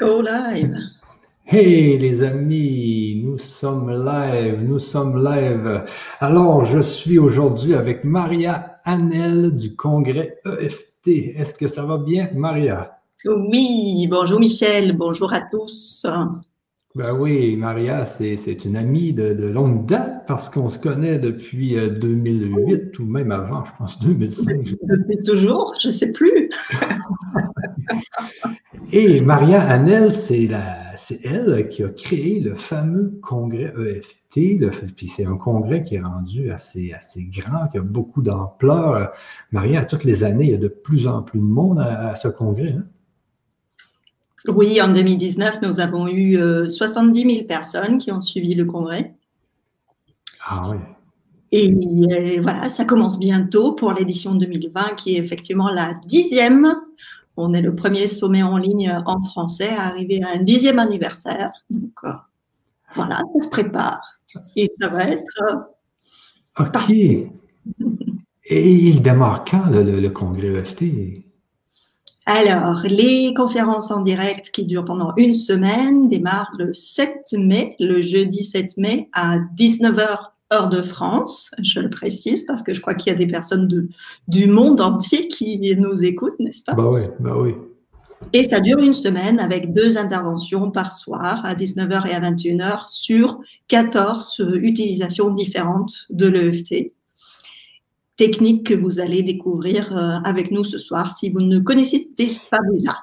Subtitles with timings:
[0.00, 0.78] Go live.
[1.44, 5.84] Hey les amis, nous sommes live, nous sommes live.
[6.20, 11.36] Alors, je suis aujourd'hui avec Maria Annel du congrès EFT.
[11.36, 12.98] Est-ce que ça va bien, Maria?
[13.26, 16.06] Oui, bonjour Michel, bonjour à tous.
[16.96, 22.72] Ben oui, Maria, c'est une amie de, longue date parce qu'on se connaît depuis 2008
[22.72, 24.74] euh, ou même avant, je pense 2005.
[24.82, 26.48] Depuis toujours, je ne sais plus.
[28.92, 30.48] Et Maria Annel, c'est
[31.22, 34.68] elle qui a créé le fameux congrès EFT.
[34.96, 39.12] puis c'est un congrès qui est rendu assez, assez grand, qui a beaucoup d'ampleur.
[39.52, 42.16] Maria, à toutes les années, il y a de plus en plus de monde à,
[42.16, 42.72] ce congrès.
[42.72, 42.86] Hein?
[44.48, 46.36] Oui, en 2019, nous avons eu
[46.68, 49.14] 70 euh, 000 personnes qui ont suivi le congrès.
[50.46, 50.78] Ah oui.
[51.52, 56.74] Et euh, voilà, ça commence bientôt pour l'édition 2020, qui est effectivement la dixième
[57.36, 61.50] on est le premier sommet en ligne en français à arriver à un dixième anniversaire.
[61.70, 62.12] Donc euh,
[62.94, 64.00] voilà, ça se prépare
[64.56, 65.42] et ça va être.
[66.60, 66.92] Euh, ok.
[66.92, 70.84] et il démarre quand le, congrès EFT
[72.32, 78.00] alors, les conférences en direct qui durent pendant une semaine démarrent le 7 mai, le
[78.00, 80.18] jeudi 7 mai à 19h
[80.50, 83.68] hors de France, je le précise, parce que je crois qu'il y a des personnes
[83.68, 83.88] de,
[84.28, 86.74] du monde entier qui nous écoutent, n'est-ce pas?
[86.74, 87.54] Bah oui, bah oui.
[88.32, 92.84] Et ça dure une semaine avec deux interventions par soir à 19h et à 21h
[92.88, 96.92] sur 14 utilisations différentes de l'EFT.
[98.20, 102.06] Technique que vous allez découvrir euh, avec nous ce soir si vous ne connaissez
[102.50, 102.94] pas déjà.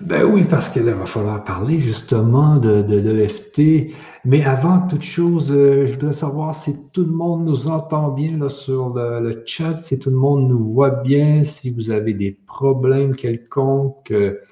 [0.00, 3.94] Ben oui, parce qu'il va falloir parler justement de, de l'EFT.
[4.26, 8.36] Mais avant toute chose, euh, je voudrais savoir si tout le monde nous entend bien
[8.36, 12.32] là, sur le, chat, si tout le monde nous voit bien, si vous avez des
[12.46, 14.42] problèmes quelconques, euh,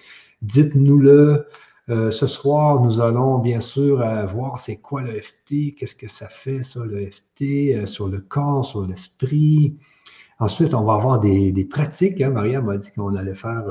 [0.40, 1.44] dites-nous-le.
[1.86, 6.80] Ce soir, nous allons bien sûr voir c'est quoi l'EFT, qu'est-ce que ça fait ça,
[6.86, 9.76] l'EFT, sur le corps, sur l'esprit.
[10.38, 12.20] Ensuite, on va avoir des, pratiques.
[12.20, 12.30] Hein.
[12.30, 13.64] Maria m'a dit qu'on allait faire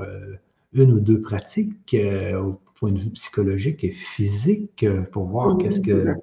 [0.74, 5.58] une ou deux pratiques euh, au point de vue psychologique et physique euh, pour voir
[5.58, 6.16] qu'est-ce que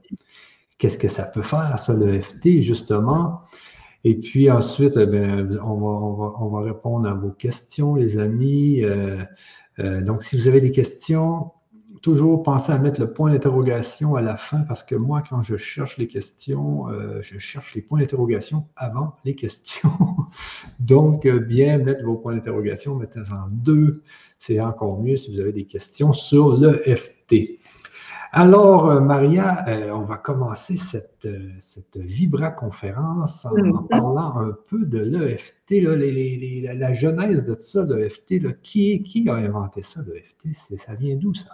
[0.79, 3.43] qu'est-ce que ça peut faire, ça, le FT, justement.
[4.03, 5.07] Et puis ensuite, eh
[5.63, 8.83] on, va, on, va, répondre à vos questions, les amis.
[8.83, 9.21] Euh,
[10.01, 11.51] donc, si vous avez des questions,
[12.03, 15.57] toujours pensez à mettre le point d'interrogation à la fin parce que moi, quand je
[15.57, 19.91] cherche les questions, euh, je cherche les points d'interrogation avant les questions.
[20.81, 24.03] Donc, euh, bien mettre vos points d'interrogation, mettez-en deux.
[24.39, 27.59] C'est encore mieux si vous avez des questions sur l'EFT.
[28.33, 31.29] Alors, euh, Maria, on va commencer cette,
[31.59, 33.89] cette Vibra-conférence en, mm-hmm.
[33.89, 35.83] parlant un peu de l'EFT,
[36.79, 38.61] la genèse de ça, l'EFT.
[38.63, 40.79] Qui, qui a inventé ça, l'EFT?
[40.79, 41.51] Ça vient d'où ça?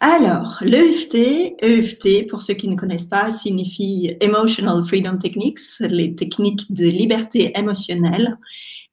[0.00, 6.72] Alors, l'EFT, EFT, pour ceux qui ne connaissent pas, signifie Emotional Freedom Techniques, les techniques
[6.72, 8.38] de liberté émotionnelle.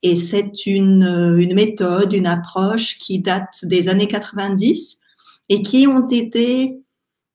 [0.01, 1.03] Et c'est une,
[1.37, 4.99] une méthode, une approche qui date des années 90
[5.49, 6.79] et qui ont été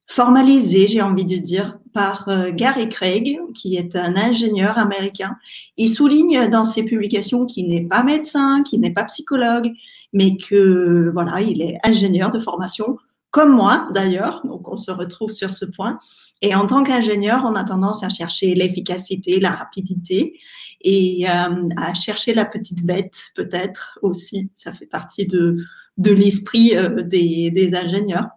[0.09, 5.37] formalisées, j'ai envie de dire, par euh, Gary Craig, qui est un ingénieur américain.
[5.77, 9.71] Il souligne dans ses publications qu'il n'est pas médecin, qu'il n'est pas psychologue,
[10.13, 12.99] mais que voilà, il est ingénieur de formation
[13.31, 15.99] comme moi d'ailleurs, donc on se retrouve sur ce point.
[16.43, 20.39] Et en tant qu'ingénieur, on a tendance à chercher l'efficacité, la rapidité
[20.81, 24.51] et euh, à chercher la petite bête peut-être aussi.
[24.57, 25.57] Ça fait partie de,
[25.99, 28.29] l'esprit euh, des, des, ingénieurs.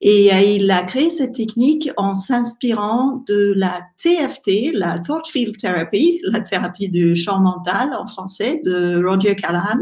[0.00, 5.56] Et euh, il a créé cette technique en s'inspirant de la TFT, la Thought Field
[5.58, 9.80] Therapy, la thérapie du champ mental en français de Roger Callahan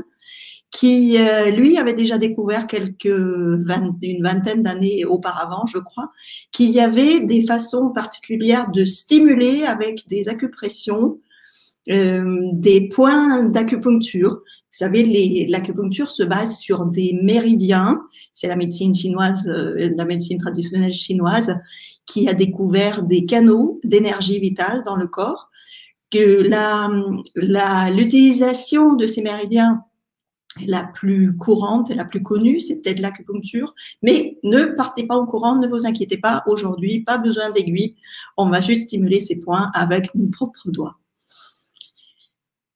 [0.77, 6.11] qui euh, lui avait déjà découvert quelques une vingtaine d'années auparavant, je crois,
[6.53, 11.19] qu'il y avait des façons particulières de stimuler avec des acupressions
[11.89, 14.33] euh, des points d'acupuncture.
[14.33, 18.03] Vous savez, l'acupuncture se base sur des méridiens.
[18.35, 21.57] C'est la médecine chinoise, euh, la médecine traditionnelle chinoise,
[22.05, 25.49] qui a découvert des canaux d'énergie vitale dans le corps.
[26.11, 26.43] Que
[27.35, 29.83] l'utilisation de ces méridiens
[30.65, 33.75] la plus courante et la plus connue, c'est peut-être l'acupuncture.
[34.03, 36.43] Mais ne partez pas au courant, ne vous inquiétez pas.
[36.47, 37.97] Aujourd'hui, pas besoin d'aiguille.
[38.37, 40.97] On va juste stimuler ces points avec nos propres doigts.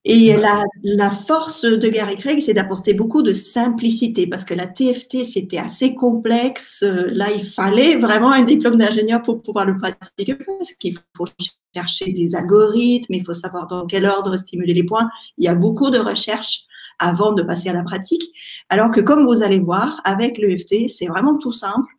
[0.07, 0.35] Et
[0.83, 5.59] la, force de Gary Craig, c'est d'apporter beaucoup de simplicité parce que la TFT, c'était
[5.59, 6.83] assez complexe.
[6.83, 11.27] Là, il fallait vraiment un diplôme d'ingénieur pour pouvoir le pratiquer parce qu'il faut
[11.75, 15.11] chercher des algorithmes, il faut savoir dans quel ordre stimuler les points.
[15.37, 16.63] Il y a beaucoup de recherches
[17.01, 18.23] avant de passer à la pratique.
[18.69, 21.91] Alors que comme vous allez voir, avec l'EFT, c'est vraiment tout simple.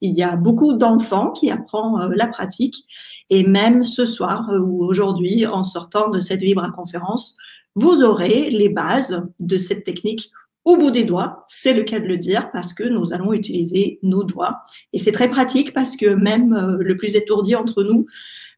[0.00, 2.84] Il y a beaucoup d'enfants qui apprennent la pratique.
[3.30, 7.36] Et même ce soir ou aujourd'hui, en sortant de cette Vibra conférence,
[7.74, 10.30] vous aurez les bases de cette technique
[10.64, 11.44] au bout des doigts.
[11.48, 14.60] C'est le cas de le dire parce que nous allons utiliser nos doigts.
[14.92, 18.06] Et c'est très pratique parce que même euh, le plus étourdi entre nous,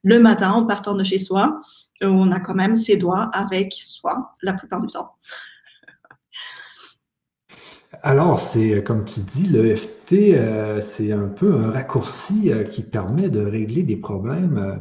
[0.02, 1.60] le matin, en partant de chez soi,
[2.02, 5.12] euh, on a quand même ses doigts avec soi la plupart du temps.
[8.02, 13.40] Alors, c'est comme tu dis, l'EFT, euh, c'est un peu un raccourci qui permet de
[13.40, 14.80] régler des problèmes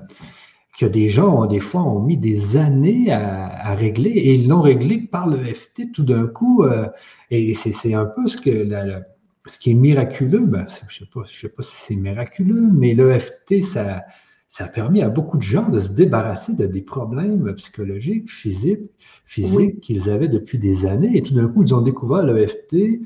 [0.79, 4.99] que des gens, des fois, ont mis des années à, régler et ils l'ont réglé
[4.99, 6.63] par le FT tout d'un coup.
[6.63, 6.87] Euh,
[7.31, 10.45] et c'est un peu ce, qui est miraculeux.
[10.45, 14.05] Ben, je ne sais, pas si c'est miraculeux, mais le FT, ça,
[14.49, 18.89] ça a permis à beaucoup de gens de se débarrasser de des problèmes psychologiques, physiques,
[19.25, 21.15] physiques qu'ils avaient depuis des années.
[21.15, 22.99] Et tout d'un coup, ils ont découvert le FT et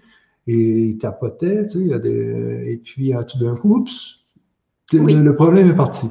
[0.48, 2.02] ils tapotaient, tu sais,
[2.66, 4.20] et puis euh, tout d'un coup, oups,
[4.94, 6.08] le problème est parti.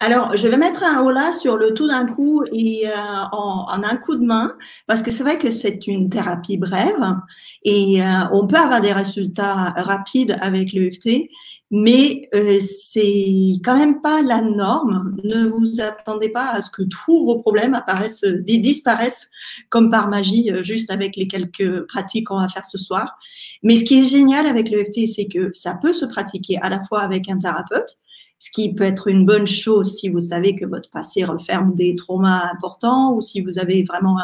[0.00, 2.92] Alors, je vais mettre un hola sur le tout d'un coup et euh,
[3.32, 4.54] en, un coup de main,
[4.86, 7.14] parce que c'est vrai que c'est une thérapie brève
[7.62, 11.28] et euh, on peut avoir des résultats rapides avec l'EFT,
[11.76, 15.16] mais euh, c'est quand même pas la norme.
[15.24, 19.28] Ne vous attendez pas à ce que tous vos problèmes apparaissent, disparaissent
[19.70, 23.18] comme par magie, juste avec les quelques pratiques qu'on va faire ce soir.
[23.64, 26.80] Mais ce qui est génial avec l'EFT, c'est que ça peut se pratiquer à la
[26.84, 27.98] fois avec un thérapeute,
[28.38, 31.96] ce qui peut être une bonne chose si vous savez que votre passé referme des
[31.96, 34.16] traumas importants ou si vous avez vraiment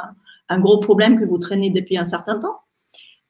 [0.48, 2.60] un, gros problème que vous traînez depuis un certain temps.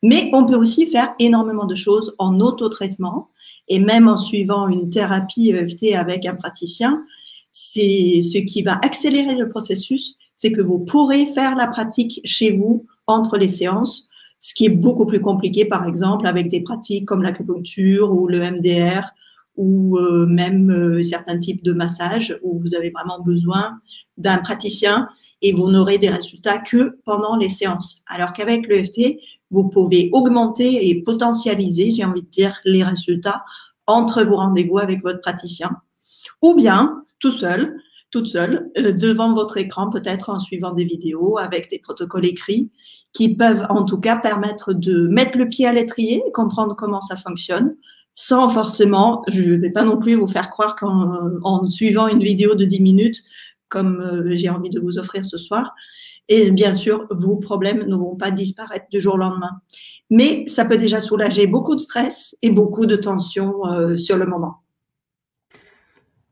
[0.02, 3.30] Mais on peut aussi faire énormément de choses en auto-traitement
[3.68, 7.04] et même en suivant une thérapie EFT avec un praticien.
[7.52, 12.52] C'est ce qui va accélérer le processus, c'est que vous pourrez faire la pratique chez
[12.52, 14.08] vous entre les séances,
[14.38, 18.38] ce qui est beaucoup plus compliqué, par exemple, avec des pratiques comme l'acupuncture ou le
[18.38, 19.12] MDR
[19.56, 23.78] ou euh, même euh, certains types de massages où vous avez vraiment besoin
[24.16, 25.08] d'un praticien
[25.42, 28.02] et vous n'aurez des résultats que pendant les séances.
[28.06, 29.18] Alors qu'avec l'EFT,
[29.50, 33.44] vous pouvez augmenter et potentialiser, j'ai envie de dire, les résultats
[33.86, 35.70] entre vos rendez-vous avec votre praticien.
[36.42, 37.76] Ou bien tout seul,
[38.10, 42.70] toute seule, euh, devant votre écran, peut-être en suivant des vidéos avec des protocoles écrits
[43.12, 47.00] qui peuvent en tout cas permettre de mettre le pied à l'étrier et comprendre comment
[47.00, 47.76] ça fonctionne,
[48.14, 52.54] sans forcément, je ne vais pas non plus vous faire croire qu'en suivant une vidéo
[52.54, 53.22] de 10 minutes,
[53.68, 55.74] comme euh, j'ai envie de vous offrir ce soir,
[56.30, 59.60] et bien sûr, vos problèmes ne vont pas disparaître du jour au lendemain.
[60.08, 64.24] Mais ça peut déjà soulager beaucoup de stress et beaucoup de tension euh, sur le
[64.24, 64.62] moment.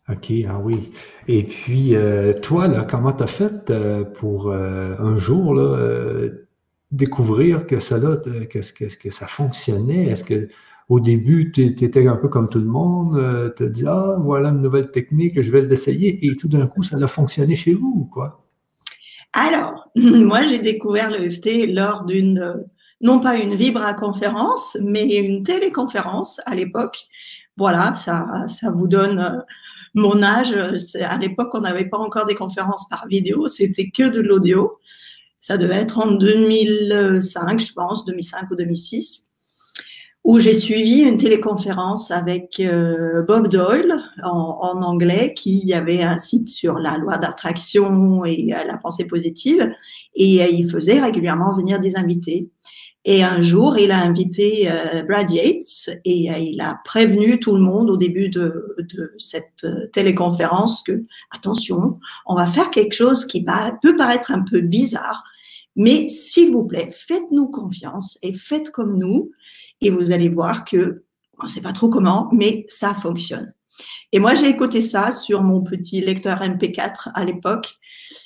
[0.08, 0.90] OK, ah oui.
[1.26, 3.70] Et puis, euh, toi, là, comment tu as fait
[4.14, 5.60] pour un jour
[6.90, 10.06] découvrir que ça, que, que ça fonctionnait?
[10.06, 10.48] Est-ce que
[10.88, 14.16] au début, tu étais un peu comme tout le monde, euh, tu te dis, ah,
[14.20, 17.74] voilà une nouvelle technique, je vais l'essayer, et tout d'un coup, ça a fonctionné chez
[17.74, 18.47] vous, ou quoi?
[19.32, 22.66] Alors, moi, j'ai découvert le FT lors d'une,
[23.00, 26.98] non pas une vibra-conférence, mais une téléconférence à l'époque.
[27.56, 29.40] Voilà, ça, ça vous donne euh,
[29.94, 30.52] mon âge.
[31.00, 34.78] À l'époque, on n'avait pas encore des conférences par vidéo, c'était que de l'audio.
[35.40, 39.27] Ça devait être en 2005, je pense, 2005 ou 2006
[40.28, 46.50] où j'ai suivi une téléconférence avec euh, Bob Doyle en, anglais, qui avait un site
[46.50, 49.66] sur la loi d'attraction et euh, la pensée positive,
[50.14, 52.50] et euh, il faisait régulièrement venir des invités.
[53.06, 54.70] Et un jour, il a invité
[55.08, 60.82] Brad Yates et il a prévenu tout le monde au début de, de cette téléconférence
[60.82, 63.46] que, attention, on va faire quelque chose qui
[63.80, 65.24] peut paraître un peu bizarre,
[65.74, 69.30] mais s'il vous plaît, faites-nous confiance et faites comme nous
[69.80, 71.04] et vous allez voir que
[71.40, 73.52] on ne sait pas trop comment, mais ça fonctionne.
[74.12, 77.74] Et moi, j'ai écouté ça sur mon petit lecteur MP4 à l'époque,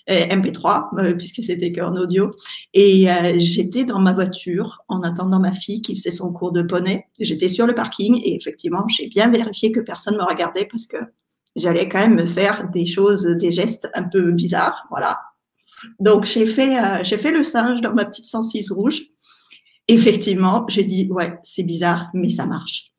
[0.09, 2.31] euh, MP3, euh, puisque c'était qu'en audio.
[2.73, 6.63] Et euh, j'étais dans ma voiture en attendant ma fille qui faisait son cours de
[6.63, 7.07] poney.
[7.19, 10.87] J'étais sur le parking et effectivement, j'ai bien vérifié que personne ne me regardait parce
[10.87, 10.99] que
[11.57, 14.87] j'allais quand même me faire des choses, des gestes un peu bizarres.
[14.91, 15.21] Voilà.
[15.99, 19.12] Donc, j'ai fait, j'ai fait le singe dans ma petite 106 rouge
[19.89, 22.93] effectivement, j'ai dit, ouais, c'est bizarre, mais ça marche.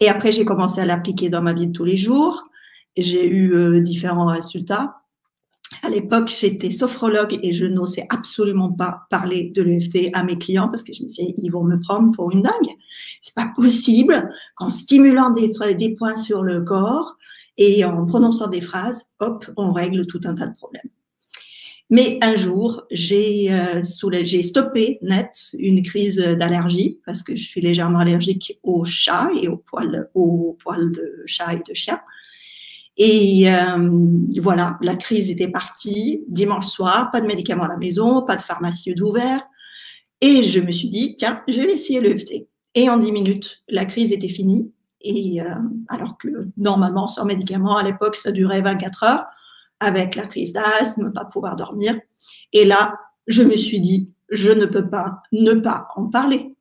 [0.00, 2.44] Et après, j'ai commencé à l'appliquer dans ma vie de tous les jours.
[2.96, 4.96] J'ai eu euh, différents résultats.
[5.82, 10.68] À l'époque, j'étais sophrologue et je n'osais absolument pas parler de l'EFT à mes clients
[10.68, 12.70] parce que je me disais, ils vont me prendre pour une dingue.
[13.20, 17.16] C'est pas possible qu'en stimulant des, des points sur le corps
[17.56, 20.88] et en prononçant des phrases, hop, on règle tout un tas de problèmes.
[21.88, 28.00] Mais un jour, j'ai euh, stoppé net une crise d'allergie parce que je suis légèrement
[28.00, 32.00] allergique aux chats et aux poils, aux poils de chat et de chien.
[32.96, 33.90] Et euh,
[34.40, 36.24] voilà, la crise était partie.
[36.28, 39.42] Dimanche soir, pas de médicaments à la maison, pas de pharmacie d'ouvert.
[40.20, 42.48] Et je me suis dit, tiens, je vais essayer l'EFT.
[42.74, 44.72] Et en 10 minutes, la crise était finie.
[45.02, 45.54] Et euh,
[45.88, 49.24] alors que normalement, sans médicaments, à l'époque, ça durait 24 heures,
[49.80, 51.98] avec la crise d'asthme, pas pouvoir dormir.
[52.52, 52.94] Et là,
[53.26, 56.54] je me suis dit, je ne peux pas ne pas en parler.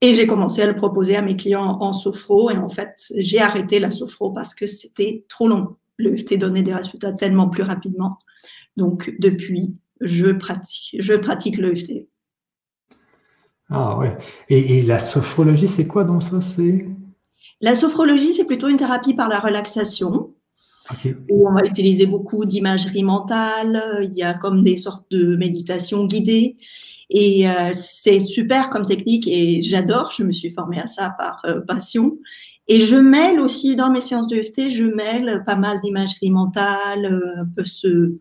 [0.00, 2.50] Et j'ai commencé à le proposer à mes clients en sophro.
[2.50, 5.76] Et en fait, j'ai arrêté la sophro parce que c'était trop long.
[5.96, 8.18] Le FT donnait des résultats tellement plus rapidement.
[8.76, 12.08] Donc, depuis, je pratique, je pratique le FT.
[13.70, 14.16] Ah ouais.
[14.48, 16.40] Et, la sophrologie, c'est quoi donc ça
[17.60, 20.34] La sophrologie, c'est plutôt une thérapie par la relaxation.
[21.30, 23.82] Où on va utiliser beaucoup d'imagerie mentale.
[24.02, 26.56] Il y a comme des sortes de méditation guidée.
[27.10, 30.12] Et euh, c'est super comme technique et j'adore.
[30.16, 32.18] Je me suis formée à ça par euh, passion.
[32.68, 37.04] Et je mêle aussi dans mes séances de FT, je mêle pas mal d'imagerie mentale,
[37.04, 38.14] euh, un peu ce,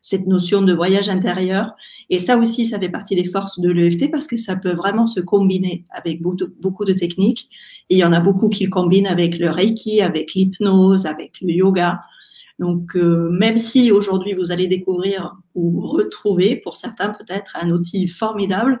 [0.00, 1.72] cette notion de voyage intérieur.
[2.08, 5.06] Et ça aussi, ça fait partie des forces de l'EFT parce que ça peut vraiment
[5.06, 7.50] se combiner avec beaucoup de techniques.
[7.88, 11.52] Il y en a beaucoup qui le combinent avec le Reiki, avec l'hypnose, avec le
[11.52, 12.00] yoga.
[12.58, 18.06] Donc, euh, même si aujourd'hui vous allez découvrir ou retrouver, pour certains peut-être, un outil
[18.06, 18.80] formidable,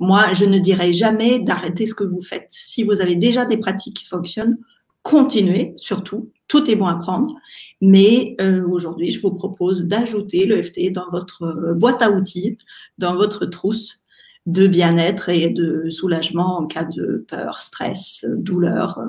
[0.00, 2.46] moi, je ne dirais jamais d'arrêter ce que vous faites.
[2.50, 4.58] Si vous avez déjà des pratiques qui fonctionnent,
[5.02, 6.30] continuez surtout.
[6.48, 7.34] Tout est bon à prendre.
[7.80, 12.58] Mais euh, aujourd'hui, je vous propose d'ajouter le FT dans votre euh, boîte à outils,
[12.98, 14.04] dans votre trousse
[14.46, 19.00] de bien-être et de soulagement en cas de peur, stress, douleur,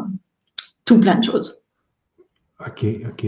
[0.84, 1.62] tout plein de choses.
[2.65, 3.25] OK, OK.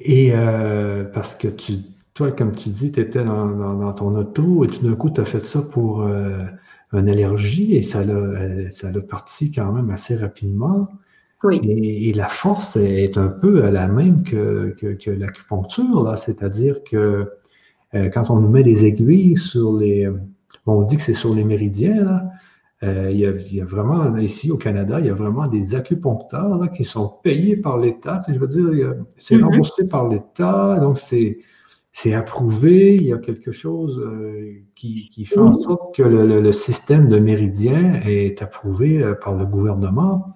[0.00, 1.78] Et euh, parce que tu,
[2.14, 5.24] toi, comme tu dis, tu étais dans, ton auto et tout d'un coup, tu as
[5.24, 6.44] fait ça pour euh,
[6.92, 10.88] une allergie et ça l'a, euh, parti quand même assez rapidement.
[11.44, 11.60] Oui.
[11.64, 17.30] Et, la force est un peu la même que, que, l'acupuncture, là, c'est-à-dire que
[17.92, 20.08] quand on nous met des aiguilles sur les.
[20.66, 22.32] on dit que c'est sur les méridiens, là,
[22.84, 26.84] euh, il, y a, vraiment, ici au Canada, il y a vraiment des acupuncteurs qui
[26.84, 28.20] sont payés par l'État.
[28.26, 29.44] je veux dire, c'est mm-hmm.
[29.44, 32.96] remboursé par l'État, donc c'est approuvé.
[32.96, 38.00] Il y a quelque chose euh, qui, fait en sorte que le, système de méridien
[38.04, 40.26] est approuvé euh, par le gouvernement.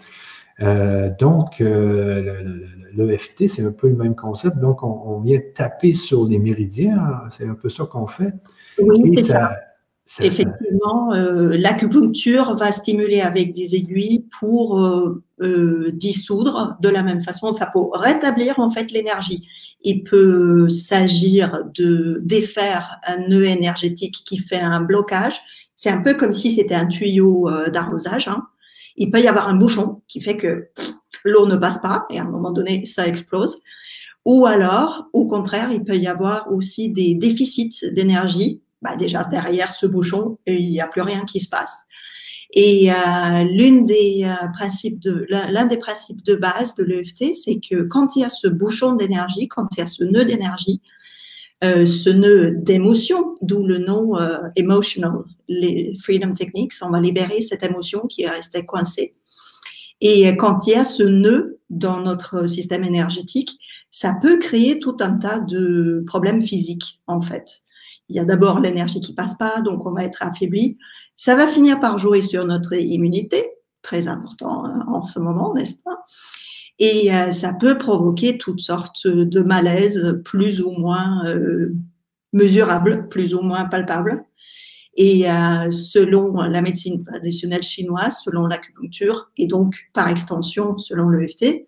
[0.59, 4.59] Donc, l'EFT, c'est un peu le même concept.
[4.59, 7.23] Donc, on, vient taper sur les méridiens.
[7.31, 8.33] C'est un peu ça qu'on fait.
[8.79, 9.51] Oui, c'est ça
[10.21, 17.21] Effectivement, euh, l'acupuncture va stimuler avec des aiguilles pour euh, euh, dissoudre de la même
[17.21, 19.49] façon, enfin pour rétablir en fait l'énergie.
[19.83, 25.41] Il peut s'agir de défaire un nœud énergétique qui fait un blocage.
[25.75, 28.29] C'est un peu comme si c'était un tuyau d'arrosage.
[28.29, 28.47] Hein.
[28.97, 30.69] Il peut y avoir un bouchon qui fait que
[31.25, 33.63] l'eau ne passe pas et à un moment donné ça explose.
[34.25, 39.73] Ou alors, au contraire, il peut y avoir aussi des déficits d'énergie bah, déjà derrière
[39.73, 41.85] ce bouchon, il n'y a plus rien qui se passe.
[42.53, 47.83] Et euh, l'une des euh, de l'un des principes de base de l'EFT, c'est que
[47.83, 50.81] quand il y a ce bouchon d'énergie, quand il y a ce nœud d'énergie,
[51.65, 54.15] euh, ce nœud d'émotion, d'où le nom
[54.57, 59.13] emotional, les freedom techniques, on va libérer cette émotion qui restait coincée.
[60.01, 63.59] Et quand il y a ce nœud dans notre système énergétique,
[63.91, 67.63] ça peut créer tout un tas de problèmes physiques, en fait.
[68.09, 70.79] Il y a d'abord l'énergie qui passe pas, donc on va être affaibli.
[71.17, 73.45] Ça va finir par jouer sur notre immunité,
[73.83, 76.05] très important hein, en ce moment, n'est-ce pas?
[76.79, 81.75] Et euh, ça peut provoquer toutes sortes de malaises plus ou moins euh,
[82.33, 84.25] mesurables, plus ou moins palpables.
[84.97, 91.67] Et euh, selon la médecine traditionnelle chinoise, selon l'acupuncture et donc par extension selon l'EFT,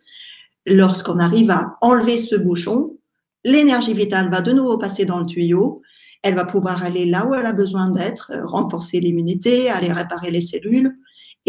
[0.66, 2.96] lorsqu'on arrive à enlever ce bouchon,
[3.44, 5.82] l'énergie vitale va de nouveau passer dans le tuyau
[6.22, 10.40] elle va pouvoir aller là où elle a besoin d'être, renforcer l'immunité, aller réparer les
[10.40, 10.96] cellules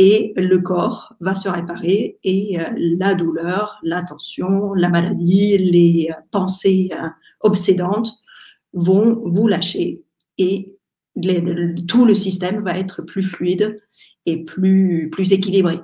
[0.01, 6.07] et le corps va se réparer et euh, la douleur, la tension, la maladie, les
[6.09, 6.89] euh, pensées
[7.41, 8.13] obsédantes
[8.71, 10.01] vont vous lâcher
[10.37, 10.73] et
[11.89, 13.81] tout le système va être plus fluide
[14.25, 15.81] et plus, plus équilibré.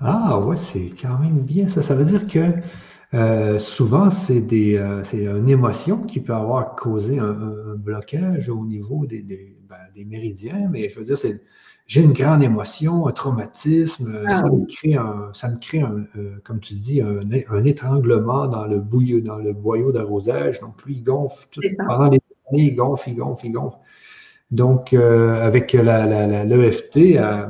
[0.00, 1.82] Ah ouais, c'est quand même bien ça.
[1.82, 2.62] Ça veut dire que
[3.14, 5.02] euh, souvent, c'est euh,
[5.38, 9.22] une émotion qui peut avoir causé un, blocage au niveau des,
[9.68, 11.42] ben, des, méridiens, mais je veux dire, c'est,
[11.86, 16.04] j'ai une grande émotion, un traumatisme, ah ça, me crée, un, ça me crée un,
[16.16, 20.60] euh, comme tu dis, un, étranglement dans le, bouillot, dans le boyau d'arrosage.
[20.60, 22.18] Donc, lui, il gonfle tout, pendant les
[22.52, 23.78] il gonfle, il gonfle, il gonfle.
[24.50, 27.46] Donc, euh, avec l'EFT, euh,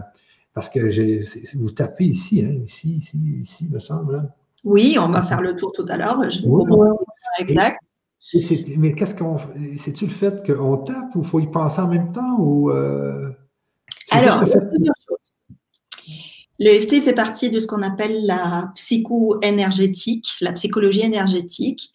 [0.54, 4.16] parce que vous tapez ici, hein, ici, ici, ici, me semble.
[4.16, 4.28] Hein.
[4.64, 6.18] Oui, on va faire le tour tout à l'heure.
[6.30, 6.40] Je
[7.38, 7.78] Exact.
[8.78, 9.36] mais qu'est-ce qu'on.
[9.76, 12.70] C'est-tu le fait qu'on tape ou il faut y penser en même temps ou.
[12.70, 13.30] Euh,
[14.10, 14.44] Alors,
[16.58, 21.92] L'EFT fait partie de ce qu'on appelle la psycho-énergétique, la psychologie énergétique.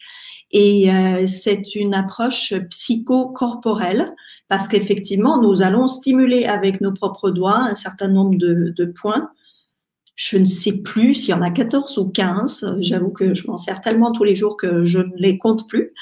[0.51, 4.13] Et euh, c'est une approche psychocorporelle
[4.49, 9.29] parce qu'effectivement, nous allons stimuler avec nos propres doigts un certain nombre de, de points.
[10.15, 12.77] Je ne sais plus s'il y en a 14 ou 15.
[12.81, 15.93] J'avoue que je m'en sers tellement tous les jours que je ne les compte plus.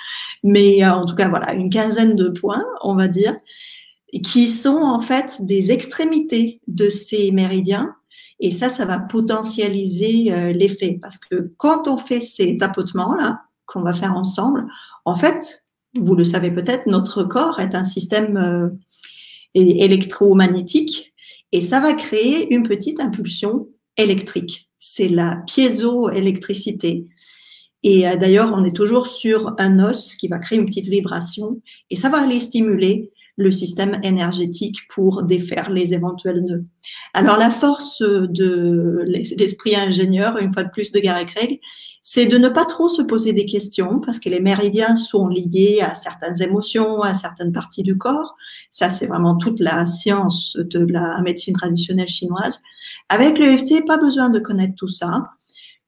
[0.44, 3.36] Mais euh, en tout cas, voilà, une quinzaine de points, on va dire,
[4.24, 7.96] qui sont en fait des extrémités de ces méridiens.
[8.40, 10.98] Et ça, ça va potentialiser euh, l'effet.
[11.02, 14.66] Parce que quand on fait ces tapotements-là, qu'on va faire ensemble,
[15.06, 18.70] en fait, vous le savez peut-être, notre corps est un système euh,
[19.54, 21.14] électromagnétique
[21.52, 24.70] et ça va créer une petite impulsion électrique.
[24.80, 27.08] C'est la piézoélectricité.
[27.84, 31.62] Et euh, d'ailleurs, on est toujours sur un os qui va créer une petite vibration
[31.90, 36.66] et ça va aller stimuler le système énergétique pour défaire les éventuels nœuds.
[37.14, 39.04] Alors la force de
[39.38, 41.62] l'esprit ingénieur, une fois de plus de Gary Craig,
[42.04, 45.80] c'est de ne pas trop se poser des questions parce que les méridiens sont liés
[45.82, 48.36] à certaines émotions, à certaines parties du corps.
[48.72, 52.60] Ça, c'est vraiment toute la science de la médecine traditionnelle chinoise.
[53.08, 55.30] Avec le FT, pas besoin de connaître tout ça.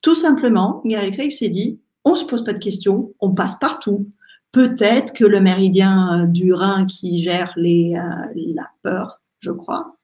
[0.02, 4.08] Tout simplement, Gary Craig s'est dit, on se pose pas de questions, on passe partout,
[4.52, 7.94] Peut-être que le méridien euh, du rein qui gère euh,
[8.36, 9.98] la peur, je crois.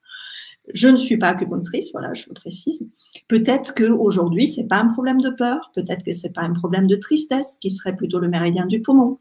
[0.74, 2.90] Je ne suis pas acupunctrice, voilà, je précise.
[3.28, 6.54] Peut-être qu'aujourd'hui, ce n'est pas un problème de peur, peut-être que ce n'est pas un
[6.54, 9.20] problème de tristesse, qui serait plutôt le méridien du poumon.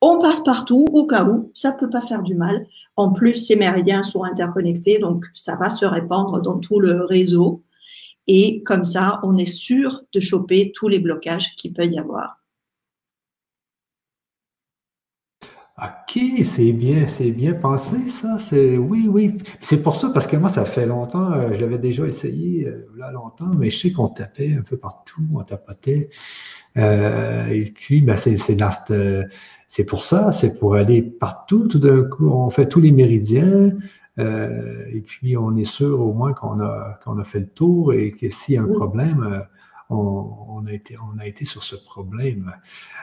[0.00, 2.66] On passe partout, au cas où, ça peut pas faire du mal.
[2.94, 7.64] En plus, ces méridiens sont interconnectés, donc ça va se répandre dans tout le réseau.
[8.28, 12.37] Et comme ça, on est sûr de choper tous les blocages qu'il peut y avoir.
[15.80, 18.38] OK, c'est bien, c'est bien pensé, ça.
[18.40, 19.36] C'est oui, oui.
[19.60, 22.88] C'est pour ça, parce que moi, ça fait longtemps, euh, je l'avais déjà essayé euh,
[22.96, 26.10] là longtemps, mais je sais qu'on tapait un peu partout, on tapotait.
[26.78, 28.36] Euh, et puis, ben, c'est
[29.68, 31.68] c'est pour ça, c'est pour aller partout.
[31.68, 33.72] Tout d'un coup, on fait tous les méridiens.
[34.18, 38.10] et puis, on est sûr au moins qu'on a, qu'on a fait le tour et
[38.12, 39.44] que s'il y a un problème,
[39.90, 42.52] on, a été, on a été sur ce problème.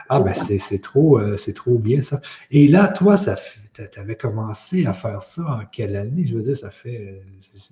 [0.08, 2.20] Ah, ben c'est trop, euh, c'est trop bien ça.
[2.50, 6.24] Et là, toi, tu avais commencé à faire ça en quelle année?
[6.26, 7.22] Je veux dire, ça fait.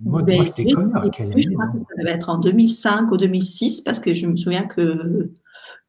[0.02, 1.42] Moi, ben, moi je t'ai connu en quelle année?
[1.42, 4.64] Je crois que ça devait être en 2005 ou 2006 parce que je me souviens
[4.64, 5.30] que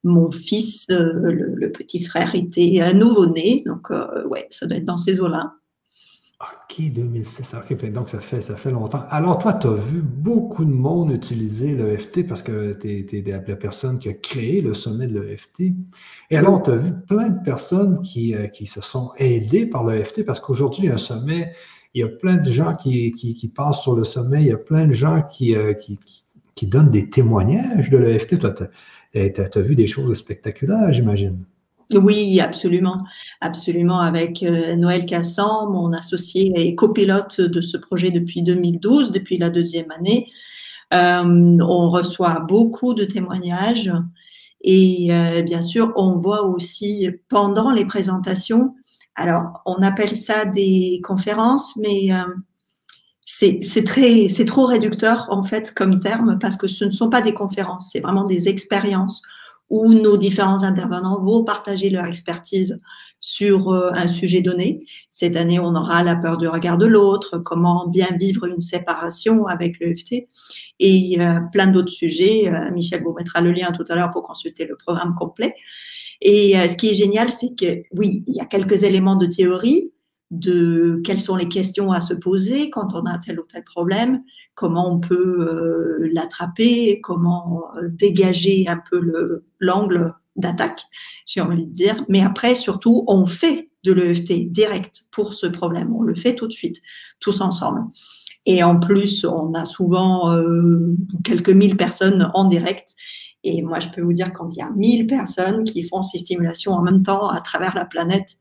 [0.04, 3.64] mon fils, euh, le, petit frère, était un nouveau-né.
[3.66, 5.54] Donc, euh, ouais, ça doit être dans ces eaux-là.
[6.46, 7.56] OK, 2006.
[7.56, 9.04] OK, donc ça fait, ça fait longtemps.
[9.10, 13.56] Alors, toi, tu as vu beaucoup de monde utiliser l'EFT parce que tu es, la
[13.56, 15.74] personne qui a créé le sommet de l'EFT.
[16.32, 19.86] Et alors, tu as vu plein de personnes qui, euh, qui se sont aidées par
[19.86, 21.54] l'EFT parce qu'aujourd'hui, un sommet,
[21.94, 24.58] il y a plein de gens qui, qui, passent sur le sommet, il y a
[24.58, 25.98] plein de gens qui, euh, qui,
[26.56, 28.38] qui donnent des témoignages de l'EFT.
[29.14, 31.46] Tu as vu des choses spectaculaires, j'imagine?
[31.94, 32.98] Oui, absolument,
[33.42, 34.00] absolument.
[34.00, 39.52] Avec euh, Noël Cassan, mon associé et copilote de ce projet depuis 2012, depuis la
[39.52, 40.28] deuxième année,
[40.94, 41.24] euh,
[41.62, 43.92] on reçoit beaucoup de témoignages
[44.62, 48.74] et euh, bien sûr, on voit aussi pendant les présentations.
[49.16, 52.10] Alors, on appelle ça des conférences, mais
[53.26, 57.90] c'est trop réducteur en fait comme terme parce que ce ne sont pas des conférences,
[57.92, 59.22] c'est vraiment des expériences
[59.70, 62.80] où nos différents intervenants vont partager leur expertise
[63.20, 64.86] sur euh, un sujet donné.
[65.10, 69.48] Cette année, on aura la peur du regard de l'autre, comment bien vivre une séparation
[69.48, 70.28] avec l'EFT
[70.80, 72.48] et euh, plein d'autres sujets.
[72.54, 75.56] Euh, Michel vous mettra le lien tout à l'heure pour consulter le programme complet.
[76.22, 79.92] Et ce qui est génial, c'est que oui, il y a quelques éléments de théorie,
[80.32, 84.24] de quelles sont les questions à se poser quand on a tel ou tel problème,
[84.56, 90.82] comment on peut euh, l'attraper, comment euh, dégager un peu l'angle d'attaque,
[91.26, 92.04] j'ai envie de dire.
[92.10, 95.94] Mais après, surtout, on fait de l'EFT direct pour ce problème.
[95.96, 96.82] On le fait tout de suite,
[97.20, 97.84] tous ensemble.
[98.46, 102.96] Et en plus, on a souvent euh, quelques mille personnes en direct.
[103.44, 106.20] Et moi, je peux vous dire, quand il y a mille personnes qui font ces
[106.20, 108.38] stimulations en même temps à travers la planète,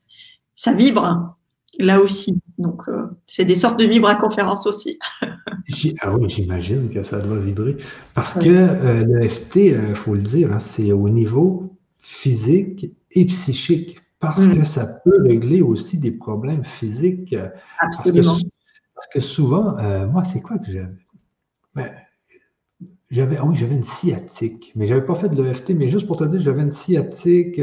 [0.55, 1.34] ça vibre
[1.79, 2.41] là aussi.
[2.59, 4.99] Donc, euh, c'est des sortes de vibra-conférences aussi.
[6.01, 7.77] ah oui, j'imagine que ça doit vibrer.
[8.15, 12.93] Parce que euh, le FT, il euh, faut le dire, hein, c'est au niveau physique
[13.13, 13.99] et psychique.
[14.21, 14.59] parce mm.
[14.59, 17.35] que ça peut régler aussi des problèmes physiques.
[17.81, 18.37] Absolument.
[18.95, 20.89] Parce que, souvent, moi, c'est quoi que j'avais?
[21.75, 21.91] Ben,
[23.11, 26.07] j'avais, ah oui, j'avais une sciatique, mais je n'avais pas fait de l'EFT, mais juste
[26.07, 27.61] pour te dire, j'avais une sciatique.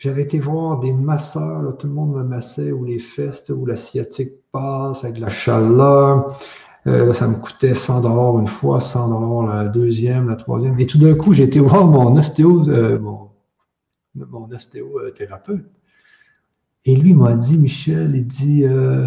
[0.00, 3.76] J'avais été voir des masseurs, tout le monde me massait, ou les fesses, où la
[3.76, 6.40] sciatique passe avec la chaleur.
[6.86, 10.80] Euh, ça me coûtait 100 dollars une fois, 100 dollars la deuxième, la troisième.
[10.80, 13.28] Et tout d'un coup, j'ai été voir mon ostéo, euh, mon,
[14.14, 15.66] mon ostéothérapeute.
[16.86, 19.06] Et lui m'a dit, Michel, il dit, euh,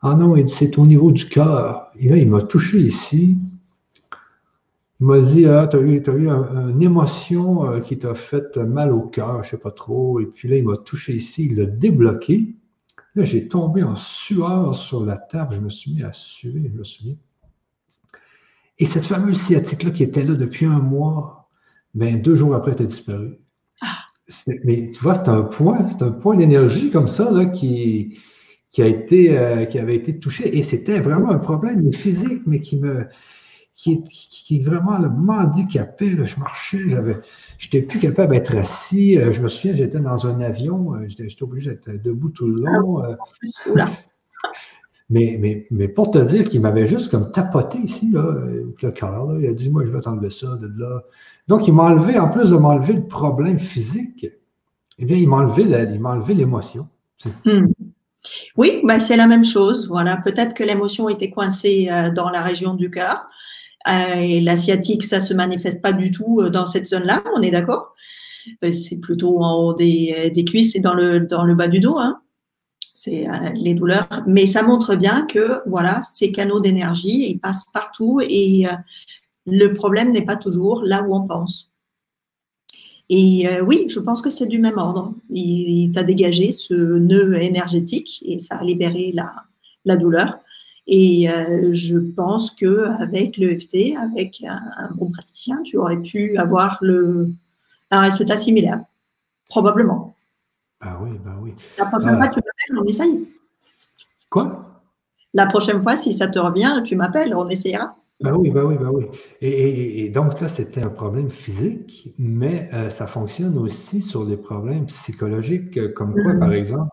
[0.00, 1.92] ah non, c'est au niveau du cœur.
[2.00, 3.38] Et là, il m'a touché ici.
[5.02, 9.42] Il m'a dit, ah, tu as eu, une émotion qui t'a fait mal au cœur,
[9.42, 10.20] je ne sais pas trop.
[10.20, 12.54] Et puis là, il m'a touché ici, il l'a débloqué.
[13.16, 16.78] Là, j'ai tombé en sueur sur la table, je me suis mis à suer, je
[16.78, 17.16] me souviens.
[18.78, 21.50] Et cette fameuse sciatique-là qui était là depuis un mois,
[21.94, 23.40] ben, deux jours après, elle a disparu.
[23.80, 23.98] Ah.
[24.62, 28.20] Mais tu vois, c'est un point, c'est un point d'énergie comme ça là, qui,
[28.70, 30.56] qui, a été, euh, qui avait été touché.
[30.56, 33.08] Et c'était vraiment un problème physique, mais qui me,
[33.74, 36.10] qui, qui, vraiment le handicapé.
[36.24, 37.16] je marchais, j'avais,
[37.58, 39.18] j'étais plus capable d'être assis.
[39.18, 42.62] Euh, je me souviens, j'étais dans un avion, euh, j'étais, obligé d'être debout tout le
[42.62, 43.02] long.
[43.02, 43.14] Euh.
[45.10, 48.22] mais, mais, mais, pour te dire qu'il m'avait juste comme tapoté ici, là,
[48.82, 51.02] le cœur, il a dit Moi, je vais t'enlever ça de là.
[51.48, 54.26] Donc, il m'a enlevé, en plus de m'enlever le problème physique,
[54.98, 56.88] eh bien, il m'a enlevé, il m'a enlevé l'émotion.
[57.44, 57.66] Hmm.
[58.56, 59.88] Oui, bah c'est la même chose.
[59.88, 63.26] Voilà, peut-être que l'émotion était coincée dans la région du cœur.
[63.88, 67.50] Euh, et l'asiatique, ça se manifeste pas du tout euh, dans cette zone-là, on est
[67.50, 67.94] d'accord?
[68.64, 71.80] Euh, C'est plutôt en haut des, des, cuisses et dans le, dans le bas du
[71.80, 71.98] dos.
[71.98, 72.20] Hein
[72.94, 78.20] c'est les douleurs, mais ça montre bien que voilà, ces canaux d'énergie, ils passent partout
[78.22, 78.66] et
[79.44, 81.72] le problème n'est pas toujours là où on pense.
[83.08, 85.14] Et oui, je pense que c'est du même ordre.
[85.30, 89.32] Il, t'a dégagé ce nœud énergétique et ça a libéré la,
[89.84, 90.38] la douleur.
[90.86, 96.78] Et euh, je pense que avec l'EFT, avec un, bon praticien, tu aurais pu avoir
[96.80, 97.30] le,
[97.90, 98.82] un résultat similaire,
[99.48, 100.14] probablement.
[100.80, 101.54] Ah oui, bah oui.
[101.78, 102.28] La prochaine fois, euh.
[102.28, 103.28] tu m'appelles, on essaye.
[104.28, 104.82] Quoi?
[105.34, 107.94] La prochaine fois, si ça te revient, tu m'appelles, on essayera.
[108.20, 109.06] Bah oui, bah oui, bah oui.
[109.40, 114.86] Et, donc là, c'était un problème physique, mais euh, ça fonctionne aussi sur des problèmes
[114.86, 116.38] psychologiques, comme quoi, mm-hmm.
[116.38, 116.90] par exemple,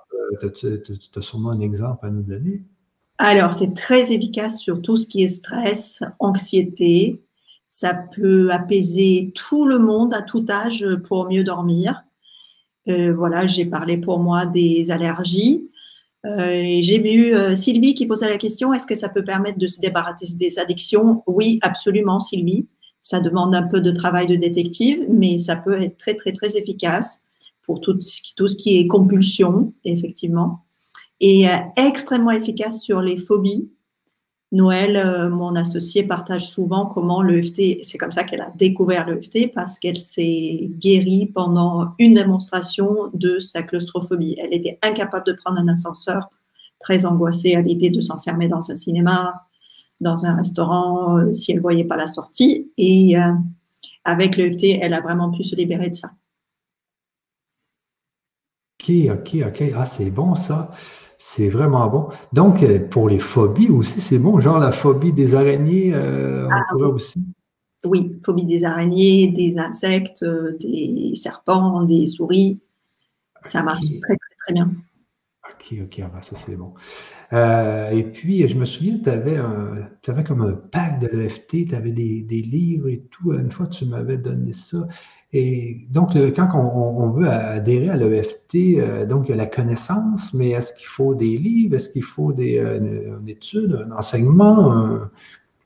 [0.55, 0.67] tu
[1.15, 2.63] as sûrement un exemple à nous donner?
[3.21, 7.21] Alors, c'est très efficace sur tout ce qui est stress, anxiété.
[7.67, 12.01] Ça peut apaiser tout le monde à tout âge pour mieux dormir.
[12.87, 15.69] Euh, voilà, j'ai parlé pour moi des allergies.
[16.25, 19.67] Euh, j'ai vu euh, Sylvie qui posait la question est-ce que ça peut permettre de
[19.67, 21.21] se débarrasser des addictions?
[21.27, 22.67] Oui, absolument, Sylvie.
[23.01, 26.57] Ça demande un peu de travail de détective, mais ça peut être très, très, très
[26.57, 27.19] efficace
[27.63, 27.99] pour tout,
[28.37, 30.63] tout ce qui est compulsion, effectivement
[31.19, 33.69] et euh, extrêmement efficace sur les phobies.
[34.51, 39.51] Noël, euh, mon associé, partage souvent comment l'EFT, c'est comme ça qu'elle a découvert l'EFT,
[39.53, 44.35] parce qu'elle s'est guérie pendant une démonstration de sa claustrophobie.
[44.39, 46.29] Elle était incapable de prendre un ascenseur,
[46.79, 49.45] très angoissée à l'idée de s'enfermer dans un cinéma,
[50.01, 52.71] dans un restaurant, euh, si elle voyait pas la sortie.
[52.77, 53.15] Et
[54.03, 56.11] avec l'EFT, elle a vraiment pu se libérer de ça.
[58.81, 59.63] Ok, ok, ok.
[59.75, 60.71] Ah, c'est bon ça.
[61.21, 62.07] C'est vraiment bon.
[62.31, 64.39] Donc, euh, pour les phobies aussi, c'est bon.
[64.39, 66.93] Genre la phobie des araignées, euh, on ah, pourrait oui.
[66.93, 67.19] aussi.
[67.83, 72.61] Oui, phobie des araignées, des insectes, euh, des serpents, des souris.
[73.43, 74.71] Ça marche très, très, très bien.
[75.43, 76.73] OK, OK, ah ben, ça c'est bon.
[77.33, 81.91] et puis, je me souviens, tu avais, avais, comme un pack de l'EFT, tu avais
[81.91, 83.33] des, des, livres et tout.
[83.33, 84.87] Une fois, tu m'avais donné ça.
[85.31, 90.33] Et donc, quand on, veut adhérer à l'EFT, euh, donc il y a la connaissance,
[90.33, 94.97] mais est-ce qu'il faut des livres, est-ce qu'il faut des, euh, une étude, un enseignement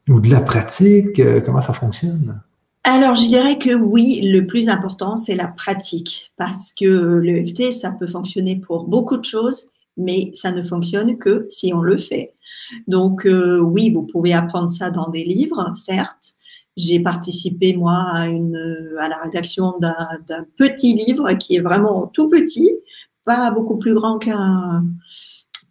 [0.09, 1.17] ou de la pratique?
[1.19, 2.41] Euh, comment ça fonctionne?
[2.83, 7.93] Alors, je dirais que oui, le plus important, c'est la pratique, parce que l'EFT, ça
[7.93, 12.33] peut fonctionner pour beaucoup de choses, mais ça ne fonctionne que si on le fait.
[12.89, 16.33] Donc, oui, vous pouvez apprendre ça dans des livres, certes,
[16.75, 22.69] j'ai participé, moi, à, la rédaction d'un petit livre qui est vraiment tout petit,
[23.25, 24.83] pas beaucoup plus grand qu'un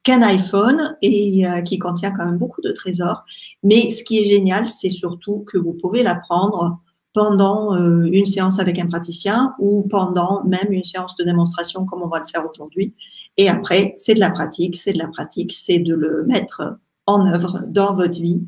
[0.02, 3.24] qu'un iPhone et euh, qui contient quand même beaucoup de trésors.
[3.62, 6.80] Mais ce qui est génial, c'est surtout que vous pouvez l'apprendre
[7.12, 12.02] pendant euh, une séance avec un praticien ou pendant même une séance de démonstration comme
[12.02, 12.94] on va le faire aujourd'hui.
[13.36, 17.26] Et après, c'est de la pratique, c'est de la pratique, c'est de le mettre en
[17.26, 18.42] œuvre dans votre vie,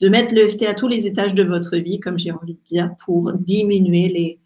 [0.00, 2.90] de mettre l'EFT à tous les étages de votre vie, comme j'ai envie de dire,
[3.04, 4.40] pour diminuer les,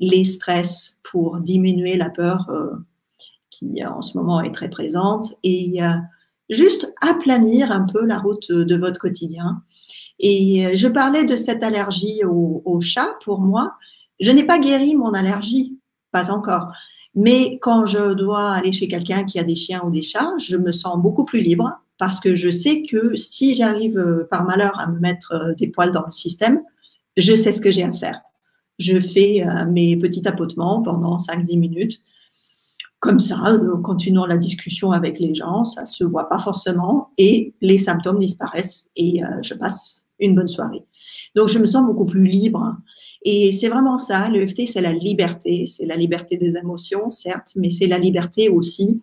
[0.00, 2.70] les stress, pour diminuer la peur euh,
[3.50, 5.78] qui en ce moment est très présente, et
[6.50, 9.62] juste aplanir un peu la route de votre quotidien.
[10.18, 13.74] Et je parlais de cette allergie au, au chat pour moi.
[14.18, 15.78] Je n'ai pas guéri mon allergie,
[16.10, 16.72] pas encore.
[17.14, 20.56] Mais quand je dois aller chez quelqu'un qui a des chiens ou des chats, je
[20.56, 24.78] me sens beaucoup plus libre parce que je sais que si j'arrive euh, par malheur
[24.80, 26.60] à me mettre euh, des poils dans le système,
[27.16, 28.20] je sais ce que j'ai à faire.
[28.78, 32.00] Je fais euh, mes petits tapotements pendant 5-10 minutes.
[32.98, 33.36] Comme ça,
[33.82, 38.90] continuant la discussion avec les gens, ça se voit pas forcément et les symptômes disparaissent
[38.96, 40.86] et je passe une bonne soirée.
[41.36, 42.78] Donc, je me sens beaucoup plus libre.
[43.22, 45.66] Et c'est vraiment ça, l'EFT, c'est la liberté.
[45.66, 49.02] C'est la liberté des émotions, certes, mais c'est la liberté aussi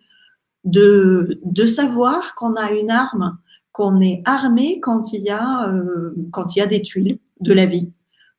[0.64, 3.38] de, de savoir qu'on a une arme,
[3.72, 7.52] qu'on est armé quand il, y a, euh, quand il y a des tuiles de
[7.52, 7.92] la vie,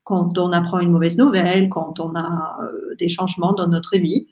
[0.03, 4.27] quand on apprend une mauvaise nouvelle, quand on a euh, des changements dans notre vie.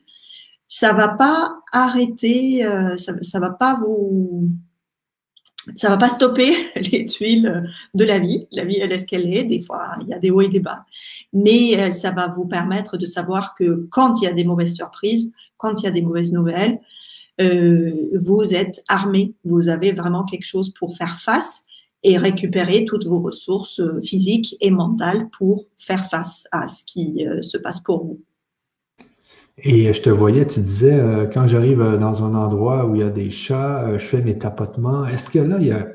[0.68, 4.50] Ça va pas arrêter, euh, ça, ça va pas vous
[5.76, 8.46] ça va pas stopper les tuiles de la vie.
[8.52, 9.44] La vie, elle est ce qu'elle est.
[9.44, 10.84] Des fois, il y a des hauts et des bas.
[11.32, 14.74] Mais euh, ça va vous permettre de savoir que quand il y a des mauvaises
[14.74, 16.80] surprises, quand il y a des mauvaises nouvelles,
[17.40, 17.90] euh,
[18.24, 19.34] vous êtes armé.
[19.44, 21.64] Vous avez vraiment quelque chose pour faire face
[22.02, 27.26] et récupérer toutes vos ressources euh, physiques et mentales pour faire face à ce qui
[27.42, 28.20] se passe pour vous.
[29.58, 33.02] Et je te voyais, tu disais, euh, quand j'arrive euh, dans un endroit où il
[33.02, 35.06] y a des chats, euh, je fais mes tapotements.
[35.06, 35.88] Est-ce que là, il y a,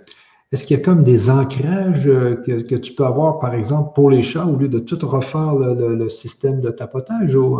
[0.51, 4.21] est-ce qu'il y a comme des ancrages que, tu peux avoir, par exemple, pour les
[4.21, 7.35] chats, au lieu de tout refaire le, système de tapotage?
[7.35, 7.59] Ou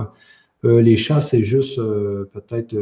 [0.63, 2.74] les chats, c'est juste peut-être